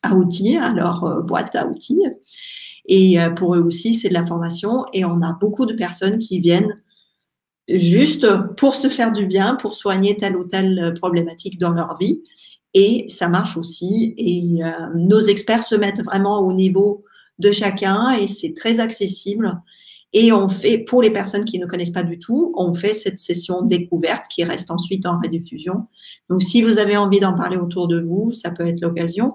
[0.02, 2.04] à outils, à leur boîte à outils.
[2.88, 4.86] Et pour eux aussi, c'est de la formation.
[4.94, 6.76] Et on a beaucoup de personnes qui viennent
[7.68, 8.28] juste
[8.58, 12.22] pour se faire du bien, pour soigner telle ou telle problématique dans leur vie.
[12.74, 14.14] Et ça marche aussi.
[14.18, 17.04] Et euh, nos experts se mettent vraiment au niveau
[17.40, 19.62] de chacun et c'est très accessible.
[20.14, 23.20] Et on fait, pour les personnes qui ne connaissent pas du tout, on fait cette
[23.20, 25.88] session découverte qui reste ensuite en rediffusion.
[26.30, 29.34] Donc, si vous avez envie d'en parler autour de vous, ça peut être l'occasion.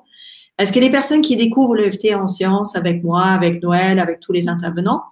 [0.58, 4.32] Est-ce que les personnes qui découvrent l'EFT en séance avec moi, avec Noël, avec tous
[4.32, 5.02] les intervenants,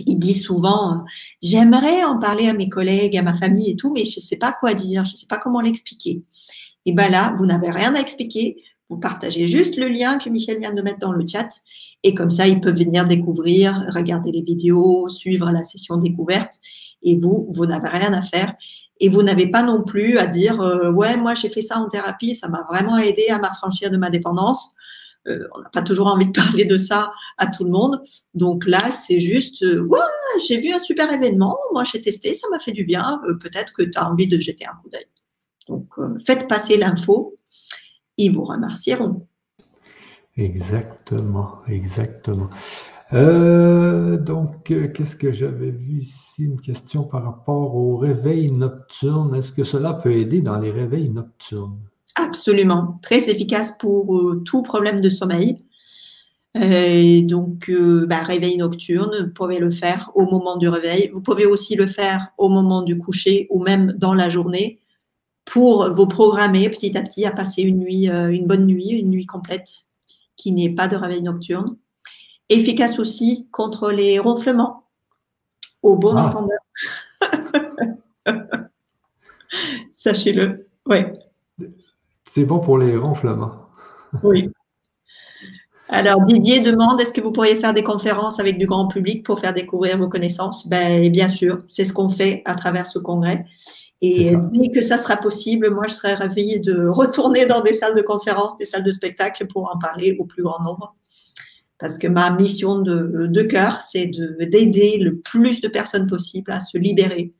[0.00, 1.04] il dit souvent,
[1.42, 4.36] j'aimerais en parler à mes collègues, à ma famille et tout, mais je ne sais
[4.36, 6.22] pas quoi dire, je ne sais pas comment l'expliquer.
[6.86, 8.56] Et bien là, vous n'avez rien à expliquer.
[8.88, 11.48] vous partagez juste le lien que Michel vient de mettre dans le chat
[12.02, 16.60] et comme ça, ils peuvent venir découvrir, regarder les vidéos, suivre la session découverte
[17.02, 18.54] et vous, vous n'avez rien à faire.
[19.00, 21.88] Et vous n'avez pas non plus à dire euh, ouais moi j'ai fait ça en
[21.88, 24.74] thérapie, ça m'a vraiment aidé à m'affranchir de ma dépendance.
[25.28, 28.02] Euh, on n'a pas toujours envie de parler de ça à tout le monde.
[28.34, 29.88] Donc là, c'est juste, euh,
[30.46, 33.72] j'ai vu un super événement, moi j'ai testé, ça m'a fait du bien, euh, peut-être
[33.72, 35.06] que tu as envie de jeter un coup d'œil.
[35.68, 35.94] Donc
[36.26, 37.36] faites passer l'info,
[38.16, 39.28] ils vous remercieront.
[40.36, 42.50] Exactement, exactement.
[43.12, 46.44] donc, qu'est-ce que j'avais vu ici?
[46.44, 49.36] Une question par rapport au réveil nocturne.
[49.36, 51.78] Est-ce que cela peut aider dans les réveils nocturnes?
[52.14, 55.64] Absolument, très efficace pour euh, tout problème de sommeil.
[56.58, 61.08] Euh, donc, euh, bah, réveil nocturne, vous pouvez le faire au moment du réveil.
[61.12, 64.78] Vous pouvez aussi le faire au moment du coucher ou même dans la journée
[65.46, 69.26] pour vous programmer petit à petit à passer une nuit, une bonne nuit, une nuit
[69.26, 69.86] complète
[70.36, 71.76] qui n'est pas de réveil nocturne.
[72.48, 74.84] Efficace aussi contre les ronflements
[75.82, 76.26] au bon ah.
[76.26, 76.58] entendeur.
[79.90, 80.68] Sachez-le.
[80.86, 81.12] Ouais.
[82.34, 83.52] C'est bon pour les ronflements.
[84.22, 84.48] Oui.
[85.90, 89.38] Alors, Didier demande est-ce que vous pourriez faire des conférences avec du grand public pour
[89.38, 90.66] faire découvrir vos connaissances?
[90.66, 93.44] Ben, Bien sûr, c'est ce qu'on fait à travers ce congrès.
[94.00, 97.94] Et dès que ça sera possible, moi, je serai ravie de retourner dans des salles
[97.94, 100.96] de conférences, des salles de spectacle pour en parler au plus grand nombre.
[101.78, 104.10] Parce que ma mission de, de cœur, c'est
[104.40, 107.34] d'aider le plus de personnes possible à se libérer,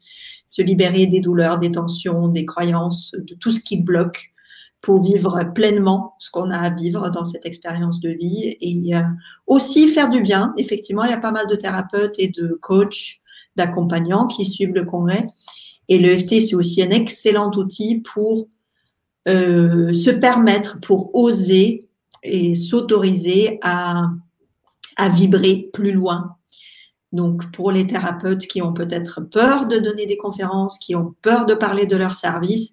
[0.47, 4.32] se libérer des douleurs, des tensions, des croyances, de tout ce qui bloque
[4.83, 9.03] pour vivre pleinement ce qu'on a à vivre dans cette expérience de vie et euh,
[9.47, 10.53] aussi faire du bien.
[10.59, 13.21] Effectivement, il y a pas mal de thérapeutes et de coachs,
[13.55, 15.27] d'accompagnants qui suivent le congrès.
[15.89, 18.49] Et l'EFT, c'est aussi un excellent outil pour
[19.29, 21.89] euh, se permettre, pour oser
[22.23, 24.09] et s'autoriser à,
[24.97, 26.37] à vibrer plus loin.
[27.13, 31.45] Donc, pour les thérapeutes qui ont peut-être peur de donner des conférences, qui ont peur
[31.45, 32.73] de parler de leur service,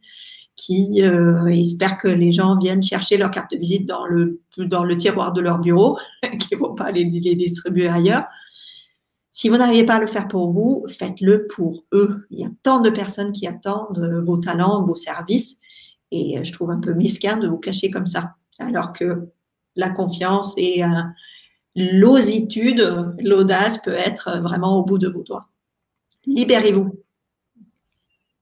[0.59, 4.83] qui euh, espèrent que les gens viennent chercher leur carte de visite dans le, dans
[4.83, 5.97] le tiroir de leur bureau,
[6.39, 8.25] qui ne vont pas les, les distribuer ailleurs.
[9.31, 12.27] Si vous n'arrivez pas à le faire pour vous, faites-le pour eux.
[12.29, 15.59] Il y a tant de personnes qui attendent vos talents, vos services,
[16.11, 19.29] et je trouve un peu misquin de vous cacher comme ça, alors que
[19.77, 20.87] la confiance et euh,
[21.73, 25.47] l'ositude, l'audace peut être vraiment au bout de vos doigts.
[26.25, 26.99] Libérez-vous.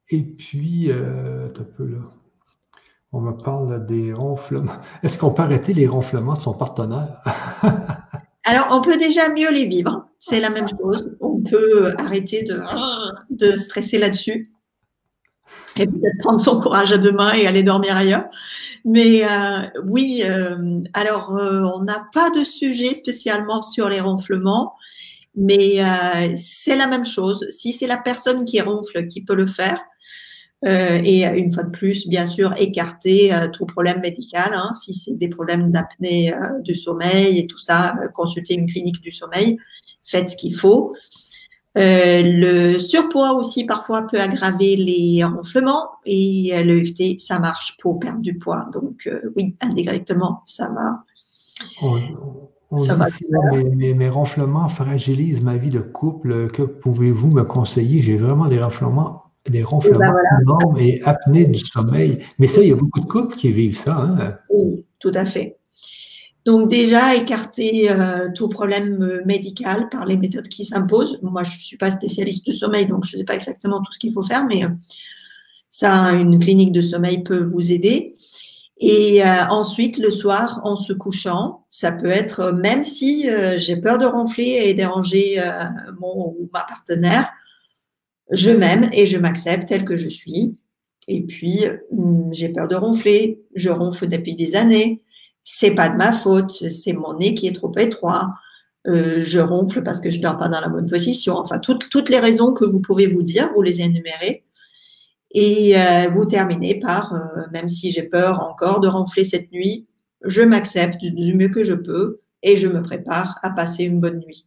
[0.09, 1.49] Et puis, euh.
[3.13, 4.73] On me parle des ronflements.
[5.01, 7.21] Est-ce qu'on peut arrêter les ronflements de son partenaire?
[8.43, 10.05] Alors, on peut déjà mieux les vivre.
[10.19, 11.15] C'est la même chose.
[11.21, 12.45] On peut arrêter
[13.29, 14.51] de, stresser là-dessus
[15.77, 18.25] et peut-être prendre son courage à deux mains et aller dormir ailleurs.
[18.84, 24.73] Mais euh, oui, euh, alors on n'a pas de sujet spécialement sur les ronflements,
[25.35, 25.77] mais
[26.35, 27.45] c'est la même chose.
[27.49, 29.79] Si c'est la personne qui ronfle qui peut le faire,
[30.65, 34.53] euh, et une fois de plus, bien sûr, écarter euh, tout problème médical.
[34.53, 39.01] Hein, si c'est des problèmes d'apnée euh, du sommeil et tout ça, consultez une clinique
[39.01, 39.57] du sommeil,
[40.03, 40.95] faites ce qu'il faut.
[41.75, 48.35] le surpoids aussi parfois peut aggraver les ronflements et l'EFT, ça marche pour perdre du
[48.39, 48.67] poids.
[48.73, 51.03] Donc oui, indirectement, ça va.
[52.79, 53.05] ça va
[53.75, 56.49] mes, mes, ronflements fragilisent ma vie de couple.
[56.49, 57.99] Que pouvez-vous me conseiller?
[57.99, 62.19] J'ai vraiment des ronflements des ronflements ben et apnée du sommeil.
[62.39, 63.95] Mais ça, il y a beaucoup de couples qui vivent ça.
[63.95, 64.35] Hein.
[64.49, 65.57] Oui, tout à fait.
[66.47, 71.19] Donc déjà, écarter euh, tout problème euh, médical par les méthodes qui s'imposent.
[71.21, 73.91] Moi, je ne suis pas spécialiste de sommeil, donc je ne sais pas exactement tout
[73.91, 74.69] ce qu'il faut faire, mais euh,
[75.71, 78.13] ça, une clinique de sommeil peut vous aider.
[78.79, 84.05] Et ensuite, le soir, en se couchant, ça peut être, même si j'ai peur de
[84.05, 85.41] ronfler et déranger
[85.99, 87.27] mon ou ma partenaire,
[88.31, 90.59] je m'aime et je m'accepte tel que je suis.
[91.07, 93.41] Et puis, hum, j'ai peur de ronfler.
[93.55, 95.01] Je ronfle depuis des années.
[95.43, 96.51] C'est pas de ma faute.
[96.69, 98.29] C'est mon nez qui est trop étroit.
[98.87, 101.35] Euh, je ronfle parce que je dors pas dans la bonne position.
[101.35, 104.43] Enfin, toutes, toutes les raisons que vous pouvez vous dire, vous les énumérez.
[105.31, 109.87] Et euh, vous terminez par, euh, même si j'ai peur encore de ronfler cette nuit,
[110.23, 114.19] je m'accepte du mieux que je peux et je me prépare à passer une bonne
[114.19, 114.45] nuit.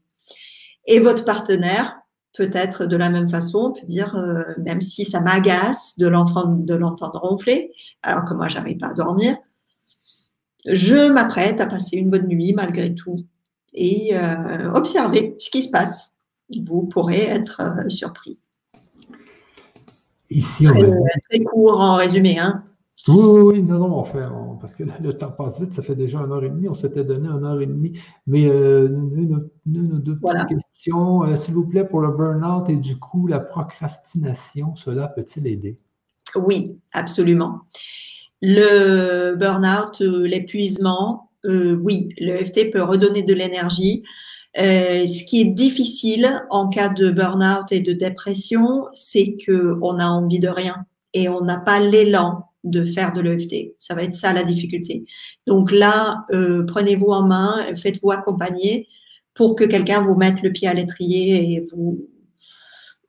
[0.86, 1.98] Et votre partenaire,
[2.36, 7.20] peut-être de la même façon, on peut dire, euh, même si ça m'agace de l'entendre
[7.20, 9.36] ronfler, alors que moi, j'arrive pas à dormir,
[10.66, 13.24] je m'apprête à passer une bonne nuit malgré tout
[13.72, 16.12] et euh, observer ce qui se passe.
[16.66, 18.38] Vous pourrez être euh, surpris.
[20.30, 20.82] Ici, très,
[21.28, 22.38] très, court en résumé.
[22.38, 22.62] Hein.
[23.08, 26.32] Oui, oui, non, non, on parce que le temps passe vite, ça fait déjà une
[26.32, 27.98] heure et demie, on s'était donné une heure et demie.
[28.26, 28.88] Mais euh,
[29.66, 33.26] une, ou deux petites questions, euh, s'il vous plaît, pour le burn-out et du coup,
[33.26, 35.76] la procrastination, cela peut-il aider?
[36.34, 37.60] Oui, absolument.
[38.40, 44.02] Le burn-out, euh, l'épuisement, oui, le FT peut redonner de l'énergie.
[44.54, 50.38] ce qui est difficile en cas de burn-out et de dépression, c'est qu'on a envie
[50.38, 50.84] de rien
[51.14, 53.74] et on n'a pas l'élan de faire de l'EFT.
[53.78, 55.04] Ça va être ça la difficulté.
[55.46, 58.86] Donc là, euh, prenez-vous en main, faites-vous accompagner
[59.34, 62.08] pour que quelqu'un vous mette le pied à l'étrier et vous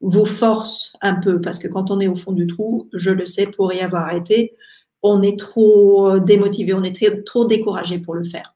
[0.01, 3.25] vous force un peu parce que quand on est au fond du trou, je le
[3.25, 4.55] sais pour y avoir été,
[5.03, 8.55] on est trop démotivé, on est trop découragé pour le faire.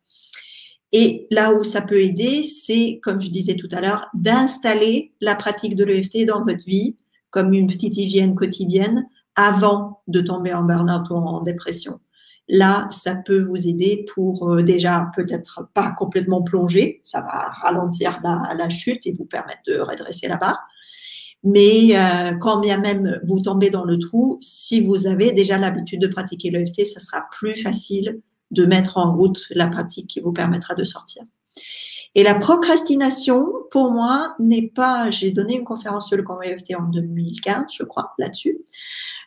[0.92, 5.36] Et là où ça peut aider, c'est, comme je disais tout à l'heure, d'installer la
[5.36, 6.96] pratique de l'EFT dans votre vie
[7.32, 9.06] comme une petite hygiène quotidienne
[9.36, 12.00] avant de tomber en burn-out ou en dépression.
[12.48, 18.22] Là, ça peut vous aider pour euh, déjà peut-être pas complètement plonger, ça va ralentir
[18.24, 20.60] la, chute et vous permettre de redresser la barre.
[21.44, 26.02] Mais euh, quand bien même vous tombez dans le trou, si vous avez déjà l'habitude
[26.02, 30.32] de pratiquer l'EFT, ça sera plus facile de mettre en route la pratique qui vous
[30.32, 31.24] permettra de sortir.
[32.16, 35.10] Et la procrastination, pour moi, n'est pas.
[35.10, 38.60] J'ai donné une conférence sur le congrès EFT en 2015, je crois, là-dessus.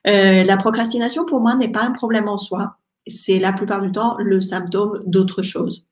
[0.07, 2.77] Euh, la procrastination, pour moi, n'est pas un problème en soi.
[3.10, 5.86] C'est la plupart du temps le symptôme d'autre chose.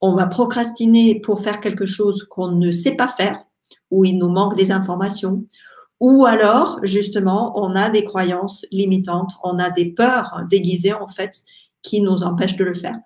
[0.00, 3.42] On va procrastiner pour faire quelque chose qu'on ne sait pas faire,
[3.90, 5.44] où il nous manque des informations,
[6.00, 11.42] ou alors, justement, on a des croyances limitantes, on a des peurs déguisées, en fait,
[11.82, 12.96] qui nous empêchent de le faire.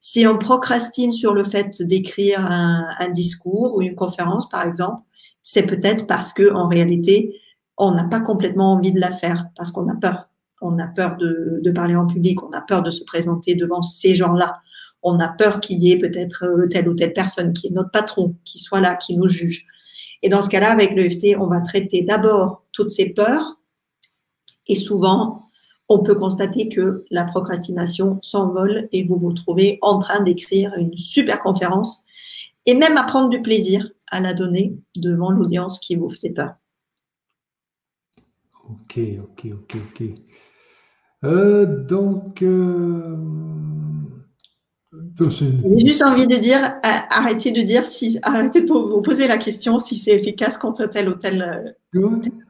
[0.00, 5.02] Si on procrastine sur le fait d'écrire un, un, discours ou une conférence, par exemple,
[5.42, 7.40] c'est peut-être parce que en réalité,
[7.76, 10.28] on n'a pas complètement envie de la faire parce qu'on a peur.
[10.60, 14.14] On a peur de, parler en public, on a peur de se présenter devant ces
[14.14, 14.60] gens-là.
[15.02, 17.90] On a peur qu'il y ait peut-être euh, telle ou telle personne qui est notre
[17.90, 19.66] patron, qui soit là, qui nous juge.
[20.22, 23.60] Et dans ce cas-là, avec l'EFT, on va traiter d'abord toutes ces peurs.
[24.66, 25.50] Et souvent,
[25.88, 30.96] on peut constater que la procrastination s'envole et vous vous trouvez en train d'écrire une
[30.96, 32.04] super conférence
[32.64, 36.54] et même à prendre du plaisir à la donner devant l'audience qui vous fait peur.
[38.68, 40.02] Ok, ok, ok, ok.
[41.24, 43.16] Euh, donc, euh,
[45.18, 49.78] j'ai juste envie de dire, arrêtez de dire si, arrêtez de vous poser la question
[49.78, 51.74] si c'est efficace contre telle ou telle,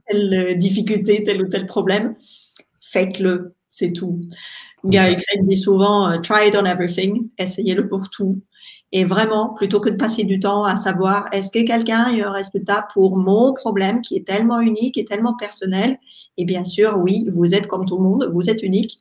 [0.09, 2.17] telle, difficulté, tel ou tel problème.
[2.81, 4.21] Faites-le, c'est tout.
[4.85, 8.41] Gary Craig dit souvent, euh, try it on everything, essayez-le pour tout.
[8.93, 12.31] Et vraiment, plutôt que de passer du temps à savoir est-ce que quelqu'un est un
[12.31, 15.99] résultat pour mon problème qui est tellement unique et tellement personnel,
[16.37, 18.97] et bien sûr, oui, vous êtes comme tout le monde, vous êtes unique,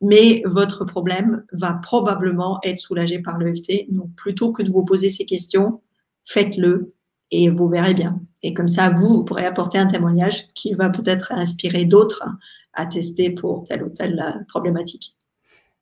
[0.00, 3.86] mais votre problème va probablement être soulagé par l'EFT.
[3.90, 5.82] Donc, plutôt que de vous poser ces questions,
[6.24, 6.94] faites-le
[7.30, 8.20] et vous verrez bien.
[8.42, 12.24] Et comme ça, vous, vous pourrez apporter un témoignage qui va peut-être inspirer d'autres
[12.72, 15.17] à tester pour telle ou telle problématique.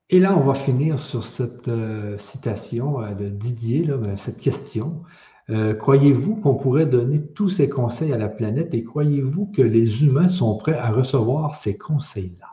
[0.08, 5.02] Et là, on va finir sur cette euh, citation euh, de Didier, ben, cette question.
[5.50, 10.04] Euh, croyez-vous qu'on pourrait donner tous ces conseils à la planète et croyez-vous que les
[10.04, 12.46] humains sont prêts à recevoir ces conseils-là?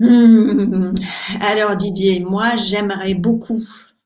[0.00, 0.94] Hmm.
[1.40, 3.60] Alors Didier, moi j'aimerais beaucoup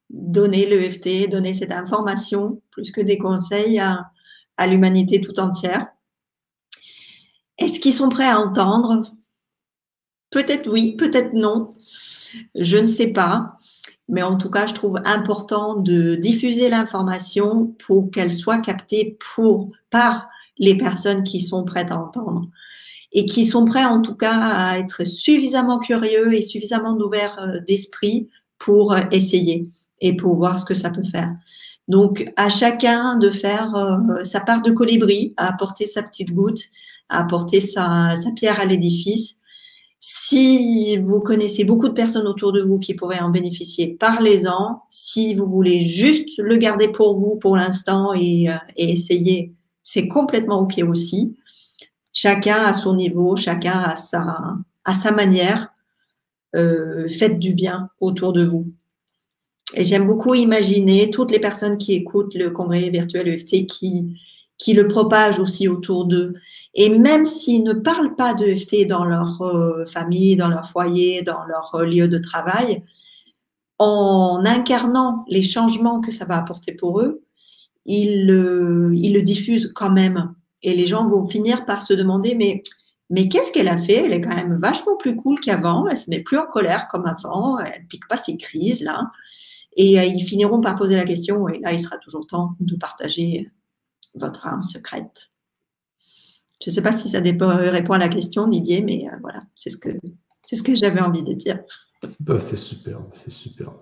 [0.08, 4.10] donner l'EFT, donner cette information, plus que des conseils à,
[4.56, 5.86] à l'humanité tout entière.
[7.58, 9.12] Est-ce qu'ils sont prêts à entendre?
[10.30, 11.72] Peut-être oui, peut-être non.
[12.54, 13.58] Je ne sais pas,
[14.08, 19.18] mais en tout cas, je trouve important de diffuser l'information pour qu'elle soit captée
[19.90, 20.28] par
[20.58, 22.48] les personnes qui sont prêtes à entendre
[23.12, 27.60] et qui sont prêts en tout cas à être suffisamment curieux et suffisamment ouverts euh,
[27.66, 28.28] d'esprit
[28.58, 31.34] pour euh, essayer et pour voir ce que ça peut faire.
[31.88, 36.62] Donc, à chacun de faire euh, sa part de colibri, à apporter sa petite goutte,
[37.08, 39.38] à apporter sa pierre à l'édifice
[40.04, 44.82] si vous connaissez beaucoup de personnes autour de vous qui pourraient en bénéficier, parlez-en.
[44.90, 49.54] Si vous voulez juste le garder pour vous pour l'instant et, euh, essayer,
[49.84, 51.36] c'est complètement OK aussi.
[52.12, 55.72] Chacun à son niveau, chacun à sa, à sa manière.
[56.56, 58.66] Euh, faites du bien autour de vous.
[59.74, 64.20] Et j'aime beaucoup imaginer toutes les personnes qui écoutent le congrès virtuel EFT qui,
[64.62, 66.34] qui le propagent aussi autour d'eux.
[66.74, 71.22] Et même s'ils ne parlent pas de FT dans leur euh, famille, dans leur foyer,
[71.22, 72.84] dans leur euh, lieu de travail,
[73.80, 77.24] en incarnant les changements que ça va apporter pour eux,
[77.86, 78.30] ils,
[78.94, 80.32] ils le diffusent quand même.
[80.62, 82.62] Et les gens vont finir par se demander, mais,
[83.10, 84.04] Mais qu'est-ce qu'elle a fait?
[84.06, 85.88] Elle est quand même vachement plus cool qu'avant.
[85.88, 87.58] Elle se met plus en colère comme avant.
[87.58, 89.10] Elle pique pas ses crises là.
[89.76, 91.48] Et euh, ils finiront par poser la question.
[91.48, 93.50] Et là, il sera toujours temps de partager
[94.14, 95.30] votre arme secrète.
[96.62, 99.70] Je ne sais pas si ça répond à la question, Didier, mais euh, voilà, c'est
[99.70, 99.88] ce que
[100.42, 101.60] c'est ce que j'avais envie de dire.
[102.20, 103.72] Bah, c'est super, c'est super.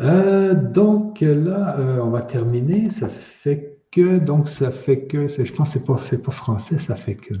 [0.00, 2.90] Euh, donc là, on va terminer.
[2.90, 7.14] Ça fait donc ça fait que, je pense que ce n'est pas, français, ça fait
[7.14, 7.34] que.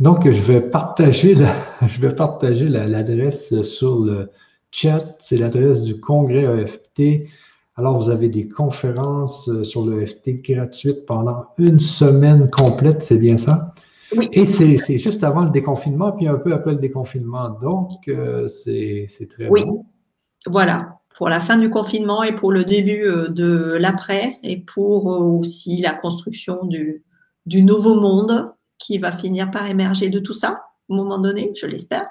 [0.00, 1.34] Donc, je vais partager
[1.86, 4.30] je vais partager l'adresse sur le
[4.70, 5.16] chat.
[5.18, 7.28] C'est l'adresse du congrès EFT.
[7.76, 13.36] Alors, vous avez des conférences euh, sur l'EFT gratuites pendant une semaine complète, c'est bien
[13.36, 13.74] ça?
[14.16, 14.28] Oui.
[14.32, 17.50] Et c'est juste avant le déconfinement, puis un peu après le déconfinement.
[17.60, 19.62] Donc, euh, c'est très oui.
[20.46, 25.06] Voilà pour la fin du confinement et pour le début euh, de l'après et pour
[25.06, 27.04] aussi la construction du,
[27.46, 31.66] du nouveau monde qui va finir par émerger de tout ça, au moment donné, je
[31.66, 32.06] l'espère.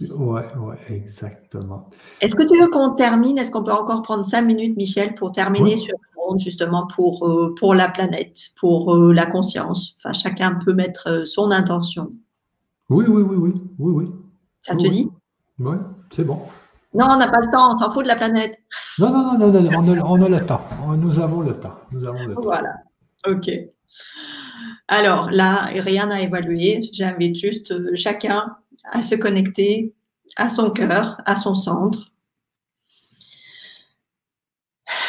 [0.00, 0.08] Oui,
[0.56, 1.90] ouais, exactement.
[2.20, 3.38] Est-ce que tu veux qu'on termine?
[3.38, 7.26] Est-ce qu'on peut encore prendre cinq minutes, Michel, pour terminer sur le monde, justement, pour,
[7.26, 9.94] euh, pour la planète, pour la conscience?
[9.96, 12.12] Enfin, chacun peut mettre son intention.
[12.90, 14.04] Oui, oui, oui, oui, oui, oui.
[14.62, 15.10] Ça te dit?
[15.58, 15.76] Oui,
[16.10, 16.40] c'est bon.
[16.94, 18.58] Non, on n'a pas le temps, on s'en fout de la planète.
[18.98, 20.62] Non, non, non, non, on, a, le temps.
[20.96, 21.74] Nous avons le temps.
[21.92, 22.40] Nous avons le temps.
[22.42, 22.74] Voilà.
[23.26, 23.50] OK.
[24.88, 26.88] Alors là, rien n'a évalué.
[26.92, 28.56] J'invite juste euh, chacun
[28.92, 29.94] à se connecter
[30.36, 32.12] à son cœur, à son centre.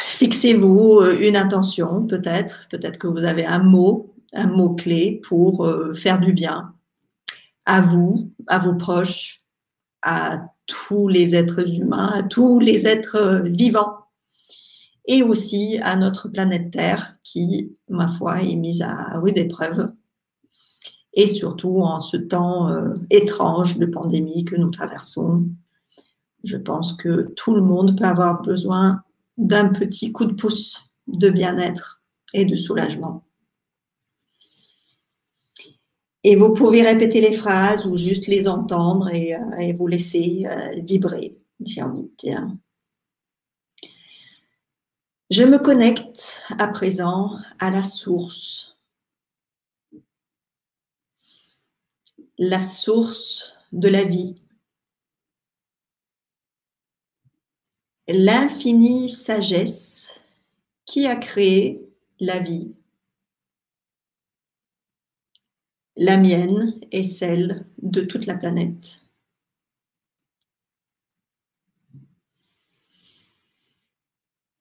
[0.07, 2.67] Fixez-vous euh, une intention, peut-être.
[2.69, 6.73] Peut-être que vous avez un mot, un mot-clé pour euh, faire du bien
[7.65, 9.39] à vous, à vos proches,
[10.01, 13.95] à tous les êtres humains, à tous les êtres euh, vivants,
[15.05, 19.91] et aussi à notre planète Terre qui, ma foi, est mise à rude épreuve,
[21.13, 25.47] et surtout en ce temps euh, étrange de pandémie que nous traversons.
[26.43, 29.01] Je pense que tout le monde peut avoir besoin
[29.37, 32.01] d'un petit coup de pouce de bien-être
[32.33, 33.23] et de soulagement.
[36.23, 40.79] Et vous pouvez répéter les phrases ou juste les entendre et, euh, vous laisser euh,
[40.83, 42.47] vibrer, j'ai envie de dire.
[45.29, 48.68] Je me connecte à présent à la source.
[52.39, 54.41] La source de la vie.
[58.07, 60.19] L'infinie sagesse
[60.85, 61.87] qui a créé
[62.19, 62.73] la vie
[65.99, 69.03] la mienne et celle de toute la planète.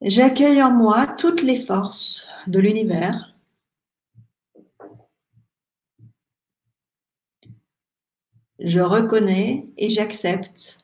[0.01, 3.28] J'accueille en moi toutes les forces de l'univers.
[8.59, 10.83] Je reconnais et j'accepte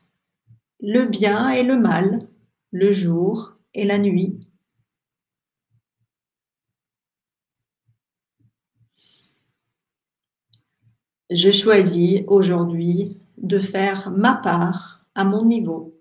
[0.80, 2.30] le bien et le mal,
[2.72, 4.40] le jour et la nuit.
[11.30, 16.00] Je choisis aujourd'hui de faire ma part à mon niveau.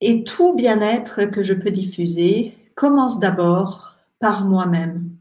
[0.00, 3.91] Et tout bien-être que je peux diffuser commence d'abord
[4.22, 5.18] par moi-même.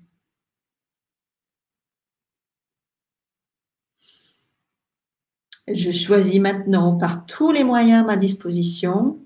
[5.67, 9.19] Je choisis maintenant par tous les moyens à ma disposition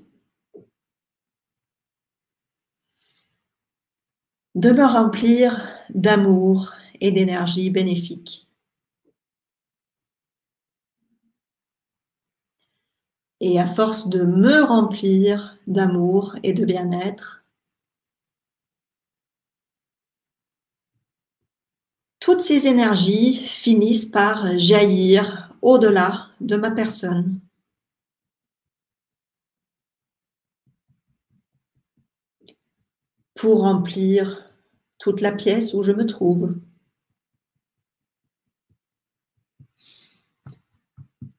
[4.55, 8.47] de me remplir d'amour et d'énergie bénéfique.
[13.41, 17.44] Et à force de me remplir d'amour et de bien-être,
[22.25, 27.39] toutes ces énergies finissent par jaillir au-delà de ma personne.
[33.35, 34.49] pour remplir
[34.97, 36.57] toute la pièce où je me trouve.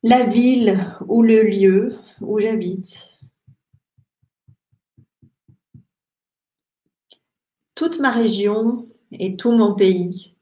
[0.04, 3.12] La ville ou le lieu où j'habite.
[7.74, 10.35] Toute ma région et tout mon pays.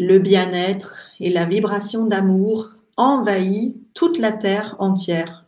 [0.00, 5.46] le bien-être et la vibration d'amour envahit toute la terre entière.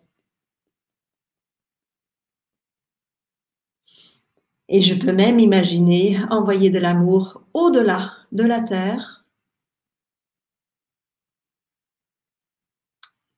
[4.69, 9.27] Et je peux même imaginer envoyer de l'amour au-delà de la terre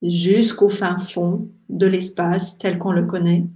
[0.03, 3.47] jusqu'au fin fond de l'espace tel qu'on le connaît.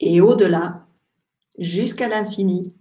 [0.00, 0.86] Et au-delà,
[1.60, 2.74] jusqu'à l'infini.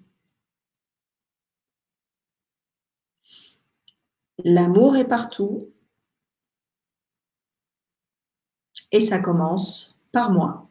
[4.44, 5.70] L'amour est partout
[8.92, 10.70] et ça commence par moi.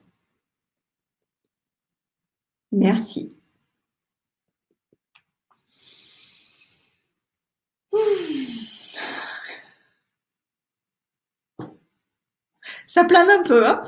[2.73, 3.37] Merci.
[12.87, 13.81] Ça plane un peu, hein?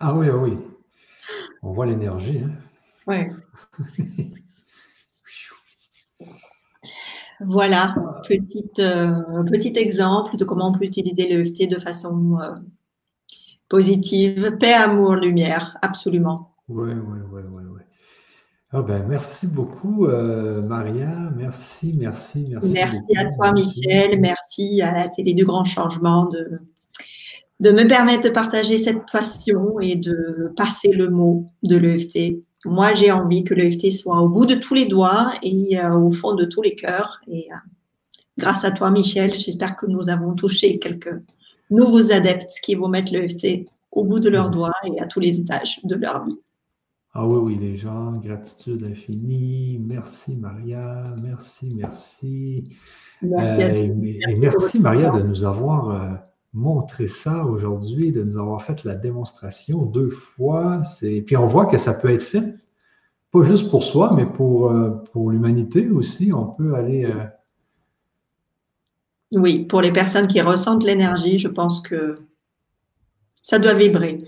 [0.00, 0.58] Ah oui, ah oui.
[1.62, 2.40] On voit l'énergie.
[2.44, 2.50] Hein
[3.06, 3.16] oui.
[7.40, 7.94] voilà,
[8.26, 12.54] petite, euh, petit exemple de comment on peut utiliser l'EFT de façon euh,
[13.68, 14.56] positive.
[14.58, 16.54] Paix, amour, lumière, absolument.
[16.68, 17.62] Oui, oui, oui, oui.
[17.74, 17.82] oui.
[18.70, 21.30] Ah ben, merci beaucoup, euh, Maria.
[21.34, 22.70] Merci, merci, merci.
[22.70, 24.20] Merci à toi, Michel.
[24.20, 26.60] Merci à la télé du grand changement de,
[27.60, 32.42] de me permettre de partager cette passion et de passer le mot de l'EFT.
[32.64, 36.12] Moi, j'ai envie que l'EFT soit au bout de tous les doigts et euh, au
[36.12, 37.20] fond de tous les cœurs.
[37.28, 37.56] Et euh,
[38.36, 41.20] grâce à toi, Michel, j'espère que nous avons touché quelques
[41.70, 45.40] nouveaux adeptes qui vont mettre l'EFT au bout de leurs doigts et à tous les
[45.40, 46.38] étages de leur vie.
[47.14, 49.80] Ah oui, oui, les gens, gratitude infinie.
[49.80, 52.64] Merci Maria, merci, merci.
[53.22, 56.20] Merci, euh, et, merci Maria de nous avoir
[56.58, 60.82] montré ça aujourd'hui, de nous avoir fait la démonstration deux fois.
[61.00, 62.54] Puis on voit que ça peut être fait,
[63.30, 66.32] pas juste pour soi, mais pour, euh, pour l'humanité aussi.
[66.32, 67.12] On peut aller.
[69.32, 72.16] Oui, pour les personnes qui ressentent l'énergie, je pense que
[73.42, 74.24] ça doit vibrer.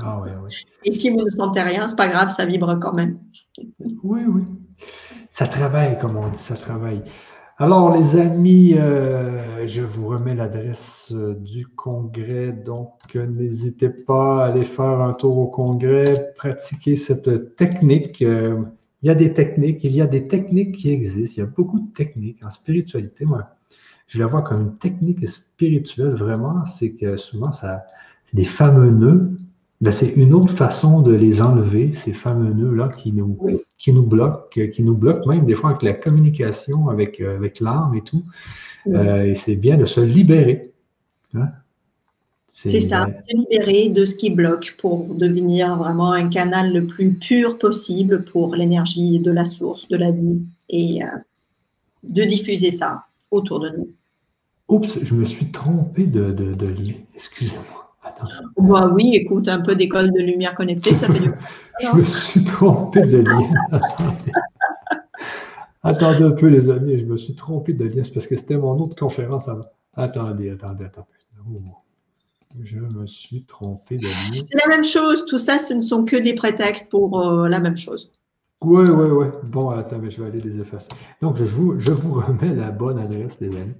[0.00, 0.22] Ah
[0.84, 3.18] Et si vous ne sentez rien, c'est pas grave, ça vibre quand même.
[4.02, 4.42] Oui, oui.
[5.30, 7.02] Ça travaille, comme on dit, ça travaille.
[7.62, 14.42] Alors, les amis, euh, je vous remets l'adresse euh, du congrès, donc euh, n'hésitez pas
[14.44, 18.20] à aller faire un tour au congrès, pratiquer cette technique.
[18.20, 18.66] il
[19.04, 21.78] y a des techniques, il y a des techniques qui existent, il y a beaucoup
[21.78, 23.26] de techniques en spiritualité.
[23.26, 23.46] Moi,
[24.08, 27.86] je la vois comme une technique spirituelle, vraiment, c'est que souvent, ça,
[28.24, 29.36] c'est des fameux nœuds
[29.90, 33.36] c'est une autre façon de les enlever, ces fameux nœuds-là qui nous,
[33.82, 37.58] qui nous bloquent, qui nous bloquent même des fois avec la communication, avec, euh, avec
[37.58, 38.22] l'âme et tout.
[38.86, 40.62] Euh, et c'est bien de se libérer.
[41.34, 41.48] Hein.
[42.48, 47.12] C'est ça, se libérer de ce qui bloque pour devenir vraiment un canal le plus
[47.14, 51.06] pur possible pour l'énergie de la source, de la vie, et euh,
[52.04, 53.88] de diffuser ça autour de nous.
[54.68, 57.91] Oups, je me suis trompé de, de, de lien, excusez-moi.
[58.56, 61.32] Bah oui, écoute, un peu d'école de lumière connectée, ça fait du
[61.80, 63.80] Je me suis trompé de lien.
[65.82, 68.04] attendez un peu, les amis, je me suis trompé de lien.
[68.04, 69.66] C'est parce que c'était mon autre conférence avant.
[69.96, 71.08] Attendez, attendez, attendez.
[71.48, 71.54] Oh,
[72.62, 74.32] je me suis trompé de lien.
[74.34, 75.24] C'est la même chose.
[75.24, 78.12] Tout ça, ce ne sont que des prétextes pour euh, la même chose.
[78.62, 79.26] Oui, oui, oui.
[79.50, 80.88] Bon, attends, mais je vais aller les effacer.
[81.20, 83.74] Donc, je vous, je vous remets la bonne adresse, les amis.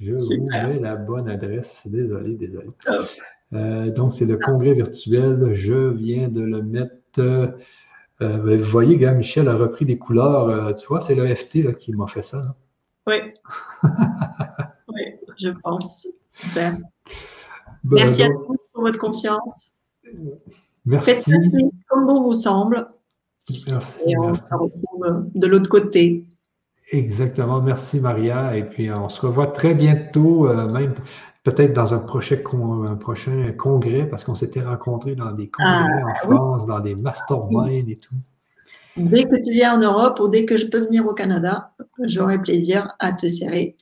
[0.00, 1.82] Je vous mets la bonne adresse.
[1.86, 2.68] Désolé, désolé.
[3.52, 5.54] Euh, donc, c'est le congrès virtuel.
[5.54, 6.94] Je viens de le mettre.
[7.18, 7.48] Euh,
[8.20, 10.48] ben, vous voyez, gars, Michel a repris des couleurs.
[10.48, 12.42] Euh, tu vois, c'est l'EFT qui m'a fait ça.
[13.06, 13.16] Oui.
[14.88, 15.02] oui,
[15.40, 16.08] je pense.
[16.28, 16.76] Super.
[17.84, 19.74] Ben, merci à tous pour votre confiance.
[20.84, 21.22] Merci.
[21.22, 21.36] Faites
[21.88, 22.88] comme bon vous semble.
[23.68, 26.24] Merci, Et on se retrouve de l'autre côté.
[26.94, 27.60] Exactement.
[27.60, 28.56] Merci, Maria.
[28.56, 30.94] Et puis, on se revoit très bientôt, euh, même
[31.42, 32.36] peut-être dans un prochain,
[32.88, 36.94] un prochain congrès, parce qu'on s'était rencontrés dans des congrès ah, en France, dans des
[36.94, 38.14] masterminds et tout.
[38.96, 41.72] Dès que tu viens en Europe ou dès que je peux venir au Canada,
[42.04, 43.76] j'aurai plaisir à te serrer.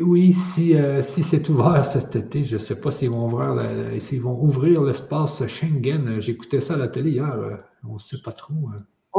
[0.00, 4.00] oui, si, euh, si c'est ouvert cet été, je ne sais pas s'ils vont ouvrir,
[4.00, 6.20] s'ils vont ouvrir l'espace Schengen.
[6.20, 7.34] J'écoutais ça à la télé hier.
[7.34, 7.56] Euh,
[7.88, 8.54] on ne sait pas trop.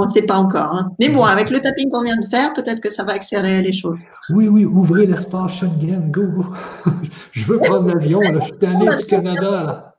[0.01, 0.73] On ne sait pas encore.
[0.73, 0.91] Hein.
[0.97, 3.73] Mais bon, avec le tapping qu'on vient de faire, peut-être que ça va accélérer les
[3.73, 3.99] choses.
[4.30, 6.45] Oui, oui, ouvrez l'espace Schengen, go, go.
[7.34, 9.93] Je veux prendre l'avion, je suis allé du Canada.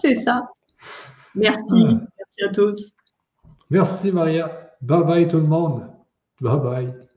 [0.00, 0.48] C'est ça.
[1.34, 1.84] Merci.
[1.84, 2.92] Merci à tous.
[3.68, 4.50] Merci, Maria.
[4.80, 5.88] Bye bye, tout le monde.
[6.40, 7.09] Bye bye.